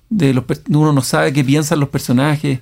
de 0.09 0.33
los, 0.33 0.43
uno 0.69 0.93
no 0.93 1.01
sabe 1.01 1.31
qué 1.33 1.43
piensan 1.43 1.79
los 1.79 1.89
personajes, 1.89 2.59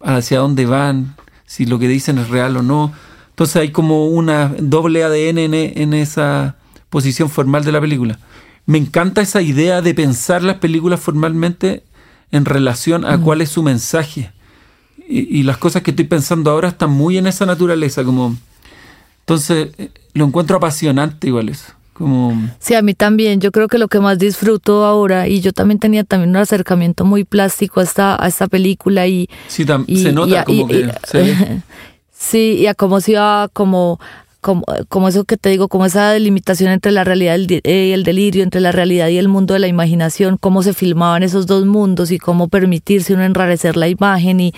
hacia 0.00 0.38
dónde 0.38 0.66
van, 0.66 1.14
si 1.46 1.64
lo 1.66 1.78
que 1.78 1.88
dicen 1.88 2.18
es 2.18 2.28
real 2.28 2.56
o 2.56 2.62
no. 2.62 2.92
Entonces 3.30 3.56
hay 3.56 3.70
como 3.70 4.06
una 4.06 4.48
doble 4.58 5.04
ADN 5.04 5.38
en, 5.38 5.54
en 5.54 5.94
esa 5.94 6.56
posición 6.90 7.30
formal 7.30 7.64
de 7.64 7.72
la 7.72 7.80
película. 7.80 8.18
Me 8.66 8.78
encanta 8.78 9.20
esa 9.20 9.42
idea 9.42 9.80
de 9.80 9.94
pensar 9.94 10.42
las 10.42 10.56
películas 10.56 11.00
formalmente 11.00 11.84
en 12.32 12.44
relación 12.44 13.04
a 13.04 13.18
cuál 13.18 13.40
es 13.40 13.50
su 13.50 13.62
mensaje. 13.62 14.32
Y, 15.08 15.38
y 15.38 15.42
las 15.44 15.58
cosas 15.58 15.82
que 15.82 15.92
estoy 15.92 16.06
pensando 16.06 16.50
ahora 16.50 16.68
están 16.68 16.90
muy 16.90 17.16
en 17.18 17.26
esa 17.26 17.46
naturaleza, 17.46 18.02
como... 18.04 18.36
Entonces, 19.20 19.68
eh, 19.78 19.90
lo 20.14 20.24
encuentro 20.24 20.56
apasionante 20.56 21.28
igual 21.28 21.48
eso. 21.48 21.75
Como... 21.96 22.34
Sí, 22.58 22.74
a 22.74 22.82
mí 22.82 22.94
también. 22.94 23.40
Yo 23.40 23.52
creo 23.52 23.68
que 23.68 23.78
lo 23.78 23.88
que 23.88 24.00
más 24.00 24.18
disfruto 24.18 24.84
ahora, 24.84 25.28
y 25.28 25.40
yo 25.40 25.52
también 25.52 25.78
tenía 25.78 26.04
también 26.04 26.30
un 26.30 26.36
acercamiento 26.36 27.04
muy 27.04 27.24
plástico 27.24 27.80
a 27.80 27.84
esta, 27.84 28.22
a 28.22 28.26
esta 28.28 28.46
película 28.48 29.06
y... 29.06 29.28
Sí, 29.48 29.64
y- 29.86 30.02
se 30.02 30.10
y 30.10 30.12
nota 30.12 30.40
a- 30.40 30.44
como 30.44 30.64
y- 30.64 30.66
que 30.66 30.80
y-. 30.80 31.62
Sí, 32.18 32.56
y 32.60 32.66
a 32.66 32.74
cómo 32.74 33.00
se 33.00 33.12
iba 33.12 33.48
como, 33.52 34.00
como, 34.40 34.64
como 34.88 35.08
eso 35.08 35.24
que 35.24 35.36
te 35.36 35.50
digo, 35.50 35.68
como 35.68 35.84
esa 35.86 36.10
delimitación 36.10 36.70
entre 36.70 36.90
la 36.90 37.04
realidad 37.04 37.36
y 37.38 37.60
eh, 37.62 37.92
el 37.92 38.04
delirio, 38.04 38.42
entre 38.42 38.60
la 38.62 38.72
realidad 38.72 39.08
y 39.08 39.18
el 39.18 39.28
mundo 39.28 39.52
de 39.54 39.60
la 39.60 39.68
imaginación, 39.68 40.38
cómo 40.38 40.62
se 40.62 40.72
filmaban 40.72 41.22
esos 41.22 41.46
dos 41.46 41.66
mundos 41.66 42.10
y 42.10 42.18
cómo 42.18 42.48
permitirse 42.48 43.12
uno 43.12 43.22
enrarecer 43.24 43.76
la 43.76 43.88
imagen 43.88 44.40
y 44.40 44.54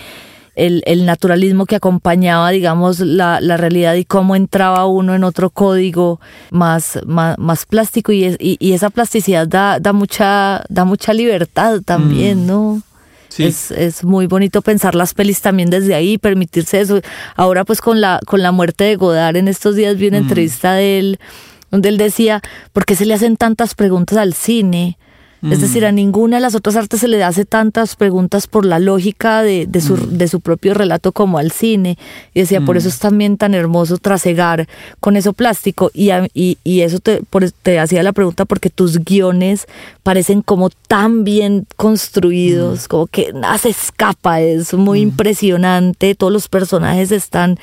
el, 0.65 0.83
el 0.85 1.05
naturalismo 1.05 1.65
que 1.65 1.75
acompañaba, 1.75 2.49
digamos, 2.51 2.99
la, 2.99 3.39
la 3.41 3.57
realidad 3.57 3.95
y 3.95 4.05
cómo 4.05 4.35
entraba 4.35 4.85
uno 4.85 5.15
en 5.15 5.23
otro 5.23 5.49
código 5.49 6.19
más, 6.51 6.99
más, 7.05 7.37
más 7.37 7.65
plástico 7.65 8.11
y, 8.11 8.25
es- 8.25 8.37
y, 8.39 8.57
y 8.59 8.73
esa 8.73 8.89
plasticidad 8.89 9.47
da, 9.47 9.79
da 9.79 9.93
mucha, 9.93 10.63
da 10.69 10.85
mucha 10.85 11.13
libertad 11.13 11.81
también, 11.85 12.43
Mm. 12.43 12.47
¿no? 12.47 12.81
Sí. 13.29 13.43
Es, 13.45 13.69
es 13.71 14.03
muy 14.03 14.25
bonito 14.25 14.61
pensar 14.63 14.95
las 14.95 15.13
pelis 15.13 15.39
también 15.41 15.69
desde 15.69 15.93
ahí, 15.93 16.17
permitirse 16.17 16.81
eso. 16.81 16.99
Ahora 17.35 17.63
pues 17.63 17.79
con 17.79 18.01
la, 18.01 18.19
con 18.25 18.41
la 18.41 18.51
muerte 18.51 18.85
de 18.85 18.95
Godard 18.95 19.35
en 19.37 19.47
estos 19.47 19.75
días 19.75 19.97
vi 19.97 20.07
una 20.07 20.17
entrevista 20.17 20.73
de 20.73 20.97
él 20.99 21.19
donde 21.71 21.89
él 21.89 21.97
decía, 21.99 22.41
¿por 22.73 22.85
qué 22.85 22.95
se 22.95 23.05
le 23.05 23.13
hacen 23.13 23.37
tantas 23.37 23.75
preguntas 23.75 24.17
al 24.17 24.33
cine? 24.33 24.97
Es 25.41 25.61
decir, 25.61 25.85
a 25.85 25.93
ninguna 25.93 26.35
de 26.35 26.41
las 26.41 26.53
otras 26.53 26.75
artes 26.75 26.99
se 26.99 27.07
le 27.07 27.23
hace 27.23 27.45
tantas 27.45 27.95
preguntas 27.95 28.45
por 28.45 28.65
la 28.65 28.77
lógica 28.77 29.41
de, 29.41 29.67
de, 29.67 29.79
su, 29.79 29.95
de 29.95 30.27
su 30.27 30.41
propio 30.41 30.73
relato 30.73 31.13
como 31.13 31.37
al 31.37 31.51
cine. 31.51 31.97
Y 32.33 32.41
decía, 32.41 32.59
por 32.59 32.75
eso 32.75 32.89
es 32.89 32.99
también 32.99 33.37
tan 33.37 33.53
hermoso 33.53 33.97
trasegar 33.99 34.67
con 34.99 35.15
eso 35.15 35.31
plástico. 35.31 35.91
Y, 35.93 36.09
a- 36.09 36.27
y, 36.33 36.57
y 36.65 36.81
eso 36.81 36.99
te, 36.99 37.21
por, 37.29 37.49
te 37.51 37.79
hacía 37.79 38.03
la 38.03 38.11
pregunta 38.11 38.43
porque 38.43 38.69
tus 38.69 38.99
guiones 38.99 39.65
parecen 40.03 40.41
como 40.41 40.69
tan 40.89 41.23
bien 41.23 41.65
construidos, 41.77 42.87
como 42.89 43.07
que 43.07 43.31
nada 43.31 43.57
se 43.59 43.69
escapa, 43.69 44.41
es 44.41 44.73
muy 44.73 44.99
impresionante. 44.99 46.15
Todos 46.15 46.33
los 46.33 46.49
personajes 46.49 47.11
están 47.13 47.57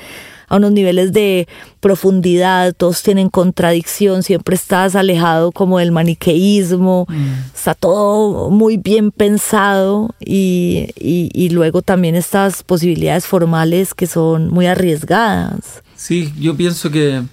a 0.47 0.55
unos 0.57 0.71
niveles 0.71 1.11
de 1.13 1.47
profundidad, 1.79 2.73
todos 2.73 3.03
tienen 3.03 3.29
contradicción, 3.29 4.23
siempre 4.23 4.55
estás 4.55 4.95
alejado 4.95 5.51
como 5.51 5.79
del 5.79 5.91
maniqueísmo, 5.91 7.05
está 7.53 7.73
todo 7.75 8.49
muy 8.49 8.77
bien 8.77 9.11
pensado 9.11 10.13
y, 10.19 10.87
y, 10.95 11.29
y 11.33 11.49
luego 11.49 11.81
también 11.81 12.15
estas 12.15 12.63
posibilidades 12.63 13.25
formales 13.25 13.93
que 13.93 14.07
son 14.07 14.49
muy 14.49 14.67
arriesgadas. 14.67 15.83
Sí, 15.95 16.33
yo 16.39 16.55
pienso 16.55 16.91
que, 16.91 17.23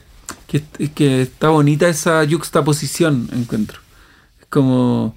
que, 0.47 0.63
que 0.95 1.23
está 1.23 1.51
bonita 1.51 1.89
esa 1.89 2.25
yuxtaposición, 2.25 3.29
encuentro. 3.33 3.79
Es 4.41 4.47
como. 4.49 5.15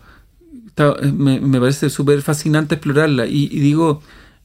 está- 0.68 0.96
me, 1.02 1.40
me 1.40 1.60
parece 1.60 1.90
súper 1.90 2.22
fascinante 2.22 2.76
explorarla. 2.76 3.26
Y, 3.26 3.46
y 3.46 3.60
digo, 3.60 4.02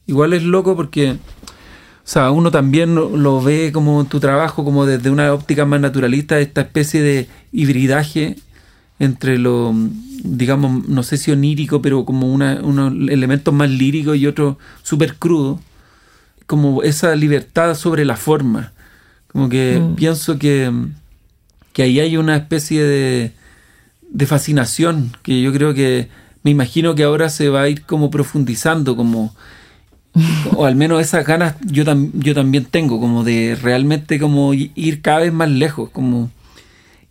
igual 0.07 0.33
es 0.33 0.43
loco 0.43 0.75
porque. 0.75 1.17
O 2.05 2.07
sea, 2.09 2.31
uno 2.31 2.51
también 2.51 2.95
lo, 2.95 3.41
ve 3.41 3.71
como 3.71 4.03
tu 4.05 4.19
trabajo, 4.19 4.65
como 4.65 4.85
desde 4.85 5.09
una 5.09 5.33
óptica 5.33 5.65
más 5.65 5.79
naturalista, 5.79 6.39
esta 6.39 6.61
especie 6.61 7.01
de 7.01 7.29
hibridaje 7.53 8.35
entre 8.99 9.37
lo, 9.37 9.73
digamos, 10.23 10.87
no 10.87 11.03
sé 11.03 11.17
si 11.17 11.31
onírico, 11.31 11.81
pero 11.81 12.03
como 12.03 12.31
una, 12.31 12.59
unos 12.61 12.91
elementos 13.09 13.53
más 13.53 13.69
líricos 13.69 14.17
y 14.17 14.27
otros 14.27 14.57
súper 14.81 15.15
crudos 15.15 15.59
como 16.45 16.83
esa 16.83 17.15
libertad 17.15 17.73
sobre 17.75 18.03
la 18.03 18.17
forma. 18.17 18.73
Como 19.31 19.47
que 19.47 19.81
pienso 19.95 20.37
que, 20.37 20.71
que 21.71 21.83
ahí 21.83 22.01
hay 22.01 22.17
una 22.17 22.35
especie 22.35 22.83
de, 22.83 23.31
de 24.09 24.25
fascinación 24.25 25.15
que 25.23 25.41
yo 25.41 25.53
creo 25.53 25.73
que 25.73 26.09
me 26.43 26.51
imagino 26.51 26.95
que 26.95 27.03
ahora 27.03 27.29
se 27.29 27.49
va 27.49 27.61
a 27.61 27.69
ir 27.69 27.83
como 27.83 28.11
profundizando, 28.11 28.95
como 28.95 29.33
o 30.55 30.65
al 30.65 30.75
menos 30.75 31.01
esas 31.01 31.25
ganas 31.25 31.55
yo, 31.65 31.83
tam- 31.85 32.11
yo 32.13 32.33
también 32.35 32.65
tengo, 32.65 32.99
como 32.99 33.23
de 33.23 33.57
realmente 33.61 34.19
como 34.19 34.53
ir 34.53 35.01
cada 35.01 35.19
vez 35.19 35.33
más 35.33 35.49
lejos, 35.49 35.89
como 35.89 36.29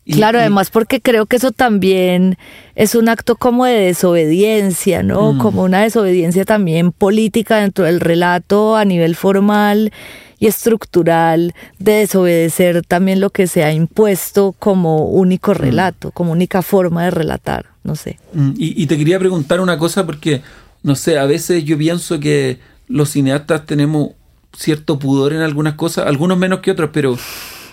y- 0.04 0.14
claro, 0.14 0.40
además 0.40 0.70
porque 0.70 1.00
creo 1.00 1.26
que 1.26 1.36
eso 1.36 1.52
también 1.52 2.36
es 2.74 2.94
un 2.96 3.08
acto 3.08 3.36
como 3.36 3.66
de 3.66 3.74
desobediencia, 3.74 5.02
¿no? 5.02 5.34
Mm. 5.34 5.38
Como 5.38 5.62
una 5.62 5.82
desobediencia 5.82 6.44
también 6.44 6.90
política 6.92 7.58
dentro 7.58 7.84
del 7.84 8.00
relato 8.00 8.76
a 8.76 8.84
nivel 8.84 9.14
formal 9.14 9.92
y 10.40 10.48
estructural 10.48 11.54
de 11.78 11.92
desobedecer 11.92 12.82
también 12.84 13.20
lo 13.20 13.30
que 13.30 13.46
se 13.46 13.62
ha 13.62 13.72
impuesto 13.72 14.56
como 14.58 15.06
único 15.06 15.54
relato, 15.54 16.10
como 16.10 16.32
única 16.32 16.62
forma 16.62 17.04
de 17.04 17.10
relatar, 17.12 17.66
no 17.84 17.94
sé. 17.94 18.18
Mm, 18.32 18.50
Y, 18.58 18.82
y 18.82 18.86
te 18.86 18.98
quería 18.98 19.20
preguntar 19.20 19.60
una 19.60 19.78
cosa 19.78 20.04
porque, 20.04 20.42
no 20.82 20.96
sé, 20.96 21.16
a 21.18 21.26
veces 21.26 21.62
yo 21.64 21.78
pienso 21.78 22.18
que 22.18 22.58
los 22.92 23.10
cineastas 23.10 23.64
tenemos 23.64 24.10
cierto 24.56 24.98
pudor 24.98 25.32
en 25.32 25.40
algunas 25.40 25.74
cosas, 25.74 26.06
algunos 26.06 26.36
menos 26.36 26.60
que 26.60 26.70
otros, 26.70 26.90
pero, 26.92 27.18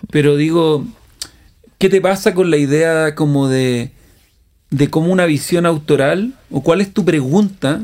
pero 0.09 0.37
digo, 0.37 0.85
¿qué 1.77 1.89
te 1.89 1.99
pasa 1.99 2.33
con 2.33 2.49
la 2.49 2.57
idea 2.57 3.15
como 3.15 3.49
de, 3.49 3.91
de 4.69 4.89
cómo 4.89 5.11
una 5.11 5.25
visión 5.25 5.65
autoral, 5.65 6.33
o 6.49 6.63
cuál 6.63 6.79
es 6.79 6.93
tu 6.93 7.03
pregunta, 7.03 7.81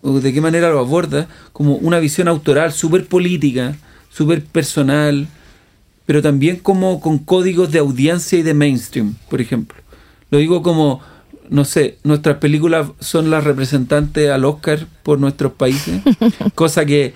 o 0.00 0.18
de 0.18 0.32
qué 0.32 0.40
manera 0.40 0.70
lo 0.70 0.78
abordas, 0.78 1.26
como 1.52 1.76
una 1.76 1.98
visión 1.98 2.26
autoral 2.26 2.72
súper 2.72 3.06
política, 3.06 3.76
súper 4.08 4.42
personal, 4.42 5.28
pero 6.06 6.22
también 6.22 6.56
como 6.56 7.00
con 7.00 7.18
códigos 7.18 7.70
de 7.70 7.80
audiencia 7.80 8.38
y 8.38 8.42
de 8.42 8.54
mainstream, 8.54 9.14
por 9.28 9.40
ejemplo. 9.42 9.76
Lo 10.30 10.38
digo 10.38 10.62
como, 10.62 11.00
no 11.52 11.64
sé, 11.64 11.98
nuestras 12.02 12.38
películas 12.38 12.88
son 12.98 13.30
las 13.30 13.44
representantes 13.44 14.30
al 14.30 14.44
Oscar 14.44 14.86
por 15.02 15.18
nuestros 15.20 15.52
países, 15.52 16.00
cosa 16.54 16.84
que 16.84 17.14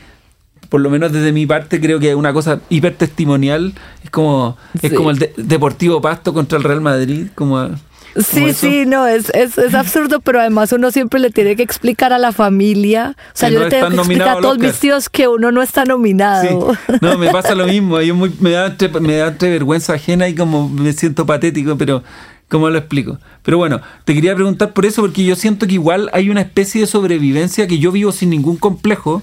por 0.68 0.80
lo 0.80 0.90
menos 0.90 1.12
desde 1.12 1.32
mi 1.32 1.46
parte 1.46 1.80
creo 1.80 1.98
que 2.00 2.10
es 2.10 2.16
una 2.16 2.32
cosa 2.32 2.60
hipertestimonial, 2.70 3.72
es 4.04 4.10
como 4.10 4.56
es 4.82 4.92
como 4.92 5.10
el 5.10 5.18
de- 5.18 5.32
Deportivo 5.36 6.00
Pasto 6.00 6.32
contra 6.34 6.58
el 6.58 6.64
Real 6.64 6.80
Madrid, 6.80 7.28
como 7.34 7.68
Sí, 8.16 8.44
eso. 8.46 8.66
sí, 8.66 8.84
no, 8.86 9.06
es, 9.06 9.28
es, 9.34 9.58
es 9.58 9.74
absurdo, 9.74 10.20
pero 10.20 10.40
además 10.40 10.72
uno 10.72 10.90
siempre 10.90 11.20
le 11.20 11.28
tiene 11.30 11.54
que 11.54 11.62
explicar 11.62 12.14
a 12.14 12.18
la 12.18 12.32
familia. 12.32 13.14
O 13.14 13.30
sea, 13.34 13.48
Que 13.50 13.54
yo 13.54 13.60
no 13.60 13.64
le 13.66 13.70
tengo 13.70 13.88
que 13.90 13.96
explicar 13.96 14.28
a 14.28 14.40
todos 14.40 14.58
mis 14.58 14.72
tíos 14.80 15.10
que 15.10 15.28
uno 15.28 15.52
no 15.52 15.60
está 15.60 15.84
nominado. 15.84 16.74
Sí. 16.88 16.96
No, 17.02 17.18
me 17.18 17.30
pasa 17.30 17.54
lo 17.54 17.66
mismo. 17.66 18.00
Yo 18.00 18.14
muy, 18.14 18.32
me, 18.40 18.52
da 18.52 18.68
entre, 18.68 18.88
me 19.00 19.16
da 19.16 19.28
entre 19.28 19.50
vergüenza 19.50 19.92
ajena 19.92 20.28
y 20.28 20.34
como 20.34 20.66
me 20.66 20.94
siento 20.94 21.26
patético, 21.26 21.76
pero 21.76 22.02
¿cómo 22.48 22.70
lo 22.70 22.78
explico? 22.78 23.18
Pero 23.46 23.58
bueno, 23.58 23.80
te 24.04 24.12
quería 24.12 24.34
preguntar 24.34 24.72
por 24.72 24.84
eso, 24.86 25.02
porque 25.02 25.24
yo 25.24 25.36
siento 25.36 25.66
que 25.68 25.74
igual 25.74 26.10
hay 26.12 26.30
una 26.30 26.40
especie 26.40 26.80
de 26.80 26.86
sobrevivencia 26.88 27.68
que 27.68 27.78
yo 27.78 27.92
vivo 27.92 28.10
sin 28.12 28.28
ningún 28.30 28.56
complejo. 28.56 29.22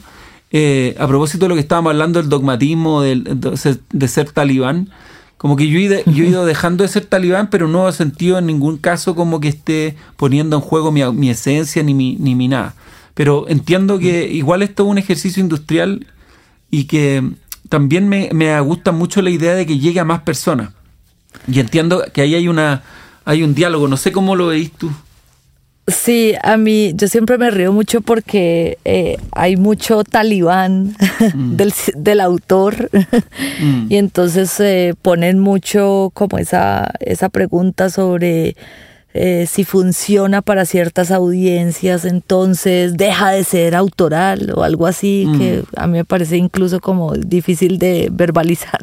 eh, 0.55 0.95
a 0.97 1.07
propósito 1.07 1.45
de 1.45 1.49
lo 1.49 1.55
que 1.55 1.61
estábamos 1.61 1.91
hablando 1.91 2.19
del 2.21 2.29
dogmatismo, 2.29 3.01
del, 3.01 3.23
de, 3.25 3.57
ser- 3.57 3.81
de 3.91 4.07
ser 4.07 4.31
talibán, 4.31 4.89
como 5.37 5.55
que 5.57 5.67
yo 5.67 5.77
he, 5.77 5.81
ido, 5.81 5.97
yo 6.05 6.23
he 6.23 6.27
ido 6.29 6.45
dejando 6.53 6.83
de 6.83 6.87
ser 6.87 7.05
talibán, 7.05 7.49
pero 7.49 7.67
no 7.67 7.89
he 7.89 7.91
sentido 7.91 8.37
en 8.37 8.45
ningún 8.45 8.77
caso 8.77 9.13
como 9.15 9.39
que 9.41 9.49
esté 9.49 9.95
poniendo 10.15 10.55
en 10.55 10.61
juego 10.61 10.91
mi, 10.91 11.03
mi 11.11 11.29
esencia 11.29 11.83
ni 11.83 11.93
mi, 11.93 12.15
ni 12.17 12.33
mi 12.35 12.47
nada. 12.47 12.75
Pero 13.15 13.45
entiendo 13.49 13.99
que 13.99 14.27
igual 14.31 14.61
esto 14.63 14.83
es 14.83 14.89
un 14.89 14.97
ejercicio 14.99 15.41
industrial 15.43 16.07
y 16.71 16.85
que 16.85 17.23
también 17.67 18.07
me, 18.07 18.29
me 18.31 18.57
gusta 18.61 18.91
mucho 18.93 19.21
la 19.21 19.31
idea 19.31 19.53
de 19.55 19.65
que 19.65 19.79
llegue 19.79 19.99
a 19.99 20.05
más 20.05 20.21
personas. 20.21 20.69
Y 21.47 21.59
entiendo 21.59 22.03
que 22.13 22.21
ahí 22.21 22.35
hay 22.35 22.47
una 22.47 22.83
hay 23.25 23.43
un 23.43 23.53
diálogo, 23.53 23.87
no 23.87 23.97
sé 23.97 24.11
cómo 24.11 24.35
lo 24.35 24.47
veis 24.47 24.71
tú. 24.71 24.91
Sí, 25.85 26.33
a 26.41 26.55
mí 26.55 26.93
yo 26.95 27.09
siempre 27.09 27.37
me 27.37 27.51
río 27.51 27.73
mucho 27.73 27.99
porque 27.99 28.77
eh, 28.85 29.17
hay 29.33 29.57
mucho 29.57 30.05
talibán 30.05 30.95
del, 31.33 31.73
del 31.95 32.21
autor 32.21 32.89
Mm. 33.59 33.87
y 33.89 33.97
entonces 33.97 34.59
eh, 34.59 34.93
ponen 35.01 35.39
mucho 35.39 36.11
como 36.13 36.37
esa, 36.37 36.91
esa 36.99 37.29
pregunta 37.29 37.89
sobre 37.89 38.55
eh, 39.13 39.45
si 39.47 39.63
funciona 39.63 40.41
para 40.41 40.65
ciertas 40.65 41.11
audiencias, 41.11 42.03
entonces 42.05 42.97
deja 42.97 43.29
de 43.31 43.43
ser 43.43 43.75
autoral 43.75 44.51
o 44.55 44.63
algo 44.63 44.87
así 44.87 45.25
Mm. 45.27 45.37
que 45.37 45.63
a 45.75 45.85
mí 45.87 45.93
me 45.99 46.05
parece 46.05 46.37
incluso 46.37 46.79
como 46.79 47.13
difícil 47.13 47.77
de 47.77 48.09
verbalizar. 48.11 48.79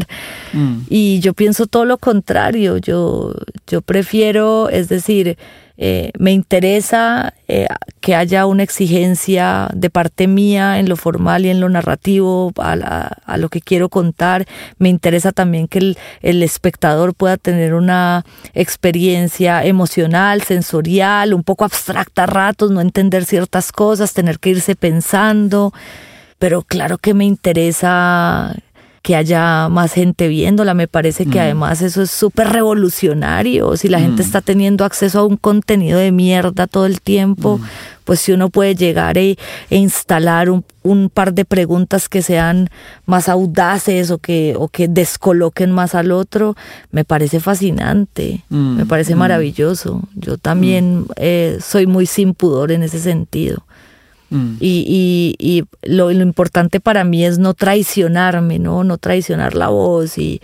Mm. 0.53 0.83
Y 0.89 1.19
yo 1.21 1.35
pienso 1.35 1.67
todo 1.67 1.85
lo 1.85 1.99
contrario, 1.99 2.77
yo, 2.79 3.35
yo 3.67 3.83
prefiero, 3.83 4.69
es 4.69 4.89
decir, 4.89 5.37
eh, 5.83 6.11
me 6.19 6.31
interesa 6.33 7.33
eh, 7.49 7.67
que 8.03 8.15
haya 8.15 8.45
una 8.45 8.63
exigencia 8.63 9.71
de 9.75 9.89
parte 9.89 10.27
mía 10.27 10.79
en 10.79 10.91
lo 10.91 10.97
formal 10.97 11.47
y 11.47 11.49
en 11.49 11.59
lo 11.59 11.71
narrativo 11.71 12.53
a, 12.59 12.77
la- 12.77 13.17
lo 13.39 13.49
que 13.49 13.63
quiero 13.63 13.89
contar. 13.89 14.45
Me 14.79 14.91
interesa 14.91 15.33
también 15.33 15.69
que 15.69 15.79
el, 15.79 15.99
el 16.21 16.43
espectador 16.43 17.15
pueda 17.15 17.39
tener 17.39 17.73
una 17.73 18.27
experiencia 18.53 19.65
emocional, 19.65 20.43
sensorial, 20.43 21.33
un 21.33 21.43
poco 21.45 21.65
abstracta 21.65 22.25
a 22.25 22.27
ratos, 22.27 22.71
no 22.71 22.83
entender 22.83 23.25
ciertas 23.25 23.73
cosas, 23.73 24.13
tener 24.13 24.39
que 24.39 24.51
irse 24.51 24.77
pensando. 24.77 25.73
Pero 26.39 26.63
claro 26.63 26.99
que 26.99 27.15
me 27.15 27.25
interesa 27.25 28.55
que 29.03 29.17
haya 29.17 29.69
más 29.69 29.93
gente 29.93 30.29
viéndola. 30.29 30.75
Me 30.75 30.89
parece 30.89 31.27
que 31.27 31.41
además 31.41 31.83
eso 31.83 32.03
es 32.03 32.11
súper 32.11 32.49
revolucionario. 32.49 33.77
Si 33.77 33.89
la 33.89 34.01
gente 34.01 34.23
está 34.23 34.41
teniendo 34.41 34.85
acceso 34.85 35.21
a 35.21 35.27
un 35.27 35.37
contenido 35.37 35.99
de 35.99 36.13
mierda 36.13 36.67
todo 36.67 36.87
el 36.87 37.01
tiempo, 37.01 37.61
pues 38.05 38.21
si 38.21 38.33
uno 38.33 38.51
puede 38.51 38.75
llegar 38.75 39.17
e, 39.17 39.39
e 39.71 39.77
instalar 39.77 40.51
un, 40.51 40.65
un 40.83 41.09
par 41.09 41.33
de 41.33 41.45
preguntas 41.45 42.09
que 42.09 42.23
sean 42.23 42.69
más 43.07 43.29
audaces 43.29 44.11
o 44.11 44.19
que, 44.19 44.55
o 44.59 44.69
que 44.69 44.89
descoloquen 44.89 45.71
más 45.71 45.95
al 45.95 46.13
otro, 46.13 46.57
me 46.91 47.05
parece 47.05 47.41
fascinante, 47.41 48.43
Mm, 48.49 48.77
me 48.77 48.87
parece 48.87 49.15
mm. 49.15 49.19
maravilloso. 49.19 50.03
Yo 50.15 50.37
también 50.37 51.07
eh, 51.17 51.59
soy 51.61 51.87
muy 51.87 52.07
sin 52.07 52.35
pudor 52.35 52.73
en 52.73 52.83
ese 52.83 52.99
sentido. 52.99 53.65
Mm. 54.31 54.57
Y, 54.61 55.37
y, 55.39 55.59
y 55.59 55.65
lo, 55.83 56.11
lo 56.13 56.23
importante 56.23 56.81
para 56.81 57.05
mí 57.05 57.25
es 57.25 57.39
no 57.39 57.55
traicionarme, 57.55 58.59
¿no? 58.59 58.85
No 58.85 58.97
traicionar 58.97 59.55
la 59.55 59.69
voz 59.69 60.19
y 60.19 60.41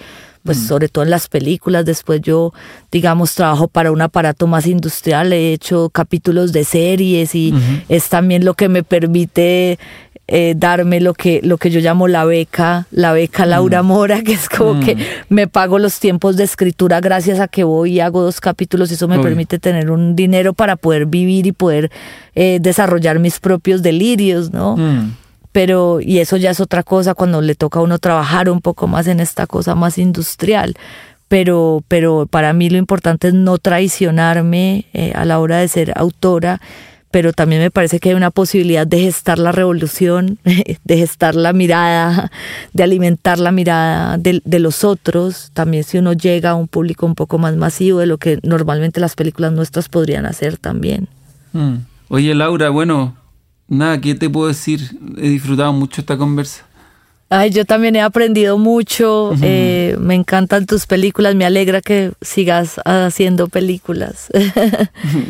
pues 0.47 0.59
sobre 0.59 0.89
todo 0.89 1.05
en 1.05 1.11
las 1.11 1.29
películas. 1.29 1.85
Después 1.85 2.23
yo, 2.23 2.55
digamos, 2.91 3.35
trabajo 3.35 3.69
para 3.69 3.91
un 3.91 4.01
aparato 4.01 4.47
más 4.47 4.67
industrial, 4.67 5.33
he 5.33 5.53
hecho 5.53 5.91
capítulos 5.91 6.53
de 6.53 6.65
series 6.65 7.35
y 7.35 7.53
es 7.89 8.09
también 8.09 8.45
lo 8.45 8.55
que 8.55 8.69
me 8.69 8.83
permite 8.83 9.79
eh, 10.29 10.55
darme 10.57 11.01
lo 11.01 11.15
que, 11.15 11.41
lo 11.45 11.57
que 11.57 11.71
yo 11.71 11.79
llamo 11.79 12.09
la 12.09 12.25
beca, 12.25 12.87
la 12.91 13.13
beca 13.13 13.47
Laura 13.47 13.85
Mora, 13.85 14.23
que 14.23 14.33
es 14.33 14.49
como 14.49 14.81
que 14.81 14.97
me 15.29 15.47
pago 15.47 15.79
los 15.79 16.01
tiempos 16.01 16.37
de 16.37 16.43
escritura 16.43 17.01
gracias 17.01 17.39
a 17.39 17.47
que 17.47 17.63
voy 17.63 17.93
y 17.93 18.01
hago 18.01 18.23
dos 18.23 18.41
capítulos 18.41 18.91
y 18.91 18.95
eso 18.95 19.07
me 19.07 19.21
permite 19.21 19.61
tener 19.61 19.91
un 19.91 20.17
dinero 20.17 20.53
para 20.53 20.75
poder 20.75 21.07
vivir 21.07 21.47
y 21.47 21.53
poder 21.53 21.93
eh, 22.35 22.59
desarrollar 22.61 23.21
mis 23.21 23.39
propios 23.39 23.83
delirios, 23.83 24.53
¿no? 24.53 24.77
Mm. 24.77 25.15
Pero, 25.53 26.01
y 26.01 26.19
eso 26.19 26.37
ya 26.37 26.51
es 26.51 26.61
otra 26.61 26.83
cosa 26.83 27.15
cuando 27.15 27.41
le 27.41 27.55
toca 27.55 27.79
a 27.79 27.83
uno 27.83 27.99
trabajar 27.99 28.51
un 28.51 28.61
poco 28.61 28.89
más 28.89 29.07
en 29.07 29.21
esta 29.21 29.47
cosa 29.47 29.75
más 29.75 29.97
industrial. 29.97 30.75
Pero, 31.29 31.83
pero 31.89 32.27
para 32.27 32.53
mí 32.53 32.69
lo 32.69 32.79
importante 32.79 33.29
es 33.29 33.35
no 33.35 33.59
traicionarme 33.59 34.87
eh, 34.93 35.13
a 35.15 35.25
la 35.25 35.39
hora 35.39 35.59
de 35.59 35.69
ser 35.69 35.93
autora, 35.97 36.61
pero 37.11 37.33
también 37.33 37.63
me 37.63 37.71
parece 37.71 38.01
que 38.01 38.11
hay 38.11 38.15
una 38.15 38.31
posibilidad 38.31 38.87
de 38.87 39.01
gestar 39.01 39.39
la 39.39 39.53
revolución, 39.53 40.39
de 40.85 40.97
gestar 40.97 41.35
la 41.35 41.53
mirada, 41.53 42.31
de 42.73 42.83
alimentar 42.83 43.39
la 43.39 43.53
mirada 43.53 44.19
de, 44.19 44.59
los 44.59 44.85
otros, 44.85 45.51
también 45.55 45.85
si 45.85 45.99
uno 45.99 46.13
llega 46.13 46.51
a 46.51 46.55
un 46.55 46.69
público 46.69 47.07
un 47.07 47.15
poco 47.15 47.39
más 47.39 47.57
masivo 47.57 47.99
de 47.99 48.07
lo 48.07 48.19
que 48.19 48.39
normalmente 48.43 49.01
las 49.01 49.15
películas 49.15 49.53
nuestras 49.53 49.89
podrían 49.89 50.27
hacer 50.27 50.57
también. 50.57 51.09
Mm. 51.53 51.77
Oye, 52.09 52.35
Laura, 52.35 52.71
bueno, 52.71 53.17
nada, 53.69 54.01
¿qué 54.01 54.15
te 54.15 54.31
puedo 54.31 54.49
decir? 54.49 54.99
He 55.17 55.29
disfrutado 55.29 55.73
mucho 55.73 56.01
esta 56.01 56.17
conversa. 56.17 56.65
Ay, 57.29 57.51
yo 57.51 57.65
también 57.65 57.97
he 57.97 58.01
aprendido 58.03 58.57
mucho, 58.57 59.33
eh, 59.43 59.97
me 59.99 60.15
encantan 60.15 60.65
tus 60.65 60.87
películas, 60.87 61.35
me 61.35 61.45
alegra 61.45 61.81
que 61.81 62.13
sigas 62.23 62.81
haciendo 62.85 63.49
películas 63.49 64.29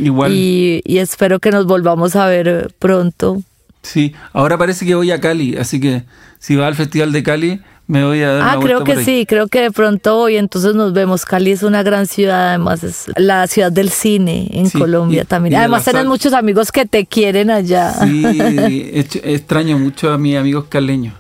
Igual. 0.02 0.32
y, 0.34 0.82
y 0.84 0.98
espero 0.98 1.38
que 1.38 1.50
nos 1.50 1.64
volvamos 1.66 2.14
a 2.14 2.26
ver 2.26 2.70
pronto. 2.78 3.42
Sí, 3.82 4.14
ahora 4.34 4.58
parece 4.58 4.84
que 4.84 4.94
voy 4.94 5.10
a 5.10 5.20
Cali, 5.20 5.56
así 5.56 5.80
que 5.80 6.02
si 6.38 6.54
va 6.56 6.66
al 6.66 6.74
Festival 6.74 7.12
de 7.12 7.22
Cali, 7.22 7.60
me 7.86 8.04
voy 8.04 8.20
a 8.20 8.32
dar 8.32 8.42
Ah, 8.56 8.60
creo 8.60 8.82
que 8.84 9.02
sí, 9.04 9.24
creo 9.26 9.46
que 9.46 9.60
de 9.62 9.70
pronto 9.70 10.18
hoy 10.18 10.36
entonces 10.36 10.74
nos 10.74 10.92
vemos. 10.92 11.24
Cali 11.24 11.52
es 11.52 11.62
una 11.62 11.82
gran 11.84 12.06
ciudad, 12.08 12.48
además 12.50 12.82
es 12.84 13.04
la 13.16 13.46
ciudad 13.46 13.70
del 13.72 13.88
cine 13.90 14.48
en 14.52 14.68
Sí, 14.68 14.78
Colombia 14.78 15.22
y- 15.22 15.24
también. 15.24 15.52
y 15.54 15.56
Además 15.56 15.84
tienes 15.84 16.04
muchos 16.04 16.32
amigos 16.34 16.72
que 16.72 16.84
te 16.84 17.06
quieren 17.06 17.48
allá. 17.50 17.92
Sí, 18.04 18.90
extraño 19.22 19.78
mucho 19.78 20.12
a 20.12 20.18
mis 20.18 20.36
amigos 20.36 20.64
caleños. 20.68 21.14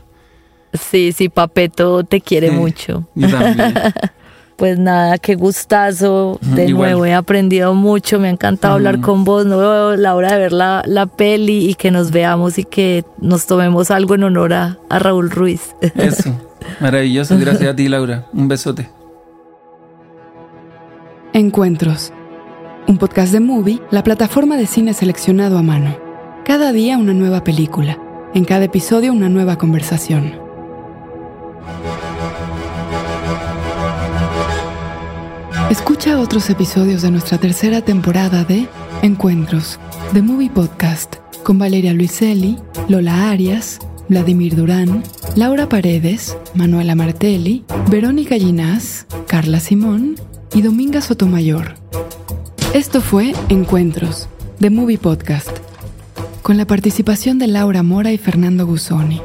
Sí, 0.76 1.12
sí, 1.12 1.28
Papeto 1.28 2.04
te 2.04 2.20
quiere 2.20 2.50
Sí, 2.50 2.54
mucho. 2.56 3.08
Yo 3.14 3.28
también. 3.28 3.74
Pues 4.56 4.78
nada, 4.78 5.18
qué 5.18 5.34
gustazo. 5.34 6.38
De 6.40 6.64
igual. 6.68 6.92
nuevo, 6.92 7.04
he 7.04 7.12
aprendido 7.12 7.74
mucho. 7.74 8.18
Me 8.18 8.28
ha 8.28 8.30
encantado 8.30 8.72
hablar 8.72 9.02
con 9.02 9.22
vos. 9.24 9.44
No 9.44 9.58
veo 9.58 9.96
la 9.96 10.14
hora 10.14 10.32
de 10.32 10.38
ver 10.38 10.52
la, 10.52 10.82
la 10.86 11.04
peli 11.04 11.68
y 11.68 11.74
que 11.74 11.90
nos 11.90 12.10
veamos 12.10 12.56
y 12.56 12.64
que 12.64 13.04
nos 13.20 13.44
tomemos 13.44 13.90
algo 13.90 14.14
en 14.14 14.24
honor 14.24 14.54
a, 14.54 14.78
a 14.88 14.98
Raúl 14.98 15.30
Ruiz. 15.30 15.76
Eso. 15.94 16.32
Maravilloso. 16.80 17.36
Gracias 17.38 17.70
a 17.70 17.76
ti, 17.76 17.86
Laura. 17.90 18.24
Un 18.32 18.48
besote. 18.48 18.88
Encuentros. 21.34 22.12
Un 22.88 22.96
podcast 22.96 23.32
de 23.32 23.40
Movie, 23.40 23.82
la 23.90 24.02
plataforma 24.02 24.56
de 24.56 24.66
cine 24.66 24.94
seleccionado 24.94 25.58
a 25.58 25.62
mano. 25.62 25.98
Cada 26.46 26.72
día 26.72 26.96
una 26.96 27.12
nueva 27.12 27.44
película. 27.44 27.98
En 28.32 28.46
cada 28.46 28.64
episodio 28.64 29.12
una 29.12 29.28
nueva 29.28 29.58
conversación. 29.58 30.45
Escucha 35.70 36.20
otros 36.20 36.48
episodios 36.48 37.02
de 37.02 37.10
nuestra 37.10 37.38
tercera 37.38 37.80
temporada 37.82 38.44
de 38.44 38.68
Encuentros, 39.02 39.80
The 40.12 40.22
Movie 40.22 40.50
Podcast, 40.50 41.16
con 41.42 41.58
Valeria 41.58 41.92
Luiselli, 41.92 42.56
Lola 42.88 43.30
Arias, 43.30 43.80
Vladimir 44.08 44.54
Durán, 44.54 45.02
Laura 45.34 45.68
Paredes, 45.68 46.36
Manuela 46.54 46.94
Martelli, 46.94 47.64
Verónica 47.90 48.36
Ginás, 48.36 49.06
Carla 49.26 49.58
Simón 49.58 50.14
y 50.54 50.62
Dominga 50.62 51.00
Sotomayor. 51.00 51.74
Esto 52.72 53.00
fue 53.00 53.34
Encuentros, 53.48 54.28
de 54.60 54.70
Movie 54.70 54.98
Podcast, 54.98 55.50
con 56.42 56.56
la 56.56 56.66
participación 56.66 57.38
de 57.38 57.48
Laura 57.48 57.82
Mora 57.82 58.12
y 58.12 58.18
Fernando 58.18 58.66
Gusoni. 58.66 59.20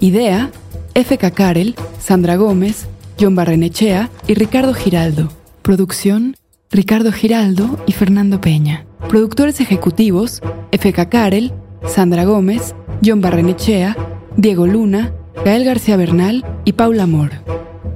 Idea, 0.00 0.50
F.K. 0.94 1.30
Karel, 1.30 1.74
Sandra 1.98 2.36
Gómez, 2.36 2.86
John 3.18 3.34
Barrenechea 3.34 4.10
y 4.26 4.34
Ricardo 4.34 4.74
Giraldo. 4.74 5.30
Producción, 5.62 6.36
Ricardo 6.70 7.12
Giraldo 7.12 7.82
y 7.86 7.92
Fernando 7.92 8.40
Peña. 8.40 8.84
Productores 9.08 9.60
ejecutivos, 9.60 10.42
F.K. 10.70 11.08
Karel, 11.08 11.52
Sandra 11.86 12.24
Gómez, 12.24 12.74
John 13.04 13.20
Barrenechea, 13.20 13.96
Diego 14.36 14.66
Luna, 14.66 15.14
Gael 15.44 15.64
García 15.64 15.96
Bernal 15.96 16.44
y 16.64 16.72
Paula 16.72 17.04
Amor. 17.04 17.30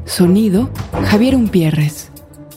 Sonido, 0.06 0.70
Javier 1.06 1.36
Umpierres. 1.36 2.10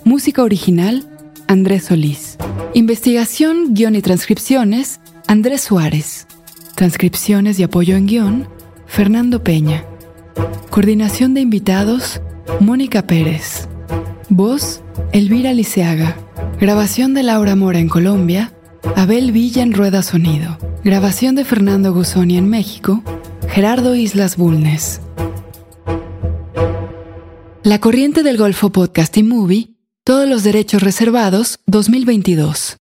Música 0.05 0.43
original, 0.43 1.05
Andrés 1.47 1.85
Solís. 1.85 2.37
Investigación, 2.73 3.73
guion 3.73 3.95
y 3.95 4.01
transcripciones, 4.01 5.01
Andrés 5.27 5.61
Suárez. 5.61 6.27
Transcripciones 6.75 7.59
y 7.59 7.63
apoyo 7.63 7.97
en 7.97 8.07
guion, 8.07 8.47
Fernando 8.85 9.43
Peña. 9.43 9.88
Coordinación 10.69 11.33
de 11.33 11.41
invitados, 11.41 12.21
Mónica 12.59 13.07
Pérez. 13.07 13.67
Voz, 14.29 14.81
Elvira 15.11 15.53
Liceaga. 15.53 16.15
Grabación 16.59 17.13
de 17.13 17.23
Laura 17.23 17.55
Mora 17.55 17.79
en 17.79 17.89
Colombia, 17.89 18.53
Abel 18.95 19.31
Villa 19.31 19.63
en 19.63 19.73
Rueda 19.73 20.03
Sonido. 20.03 20.57
Grabación 20.83 21.35
de 21.35 21.45
Fernando 21.45 21.93
Guzoni 21.93 22.37
en 22.37 22.49
México, 22.49 23.03
Gerardo 23.47 23.95
Islas 23.95 24.37
Bulnes. 24.37 25.01
La 27.63 27.79
Corriente 27.79 28.23
del 28.23 28.37
Golfo 28.37 28.71
Podcast 28.71 29.17
y 29.17 29.23
Movie, 29.23 29.71
todos 30.03 30.29
los 30.29 30.43
derechos 30.43 30.83
reservados 30.83 31.59
2022. 31.65 32.77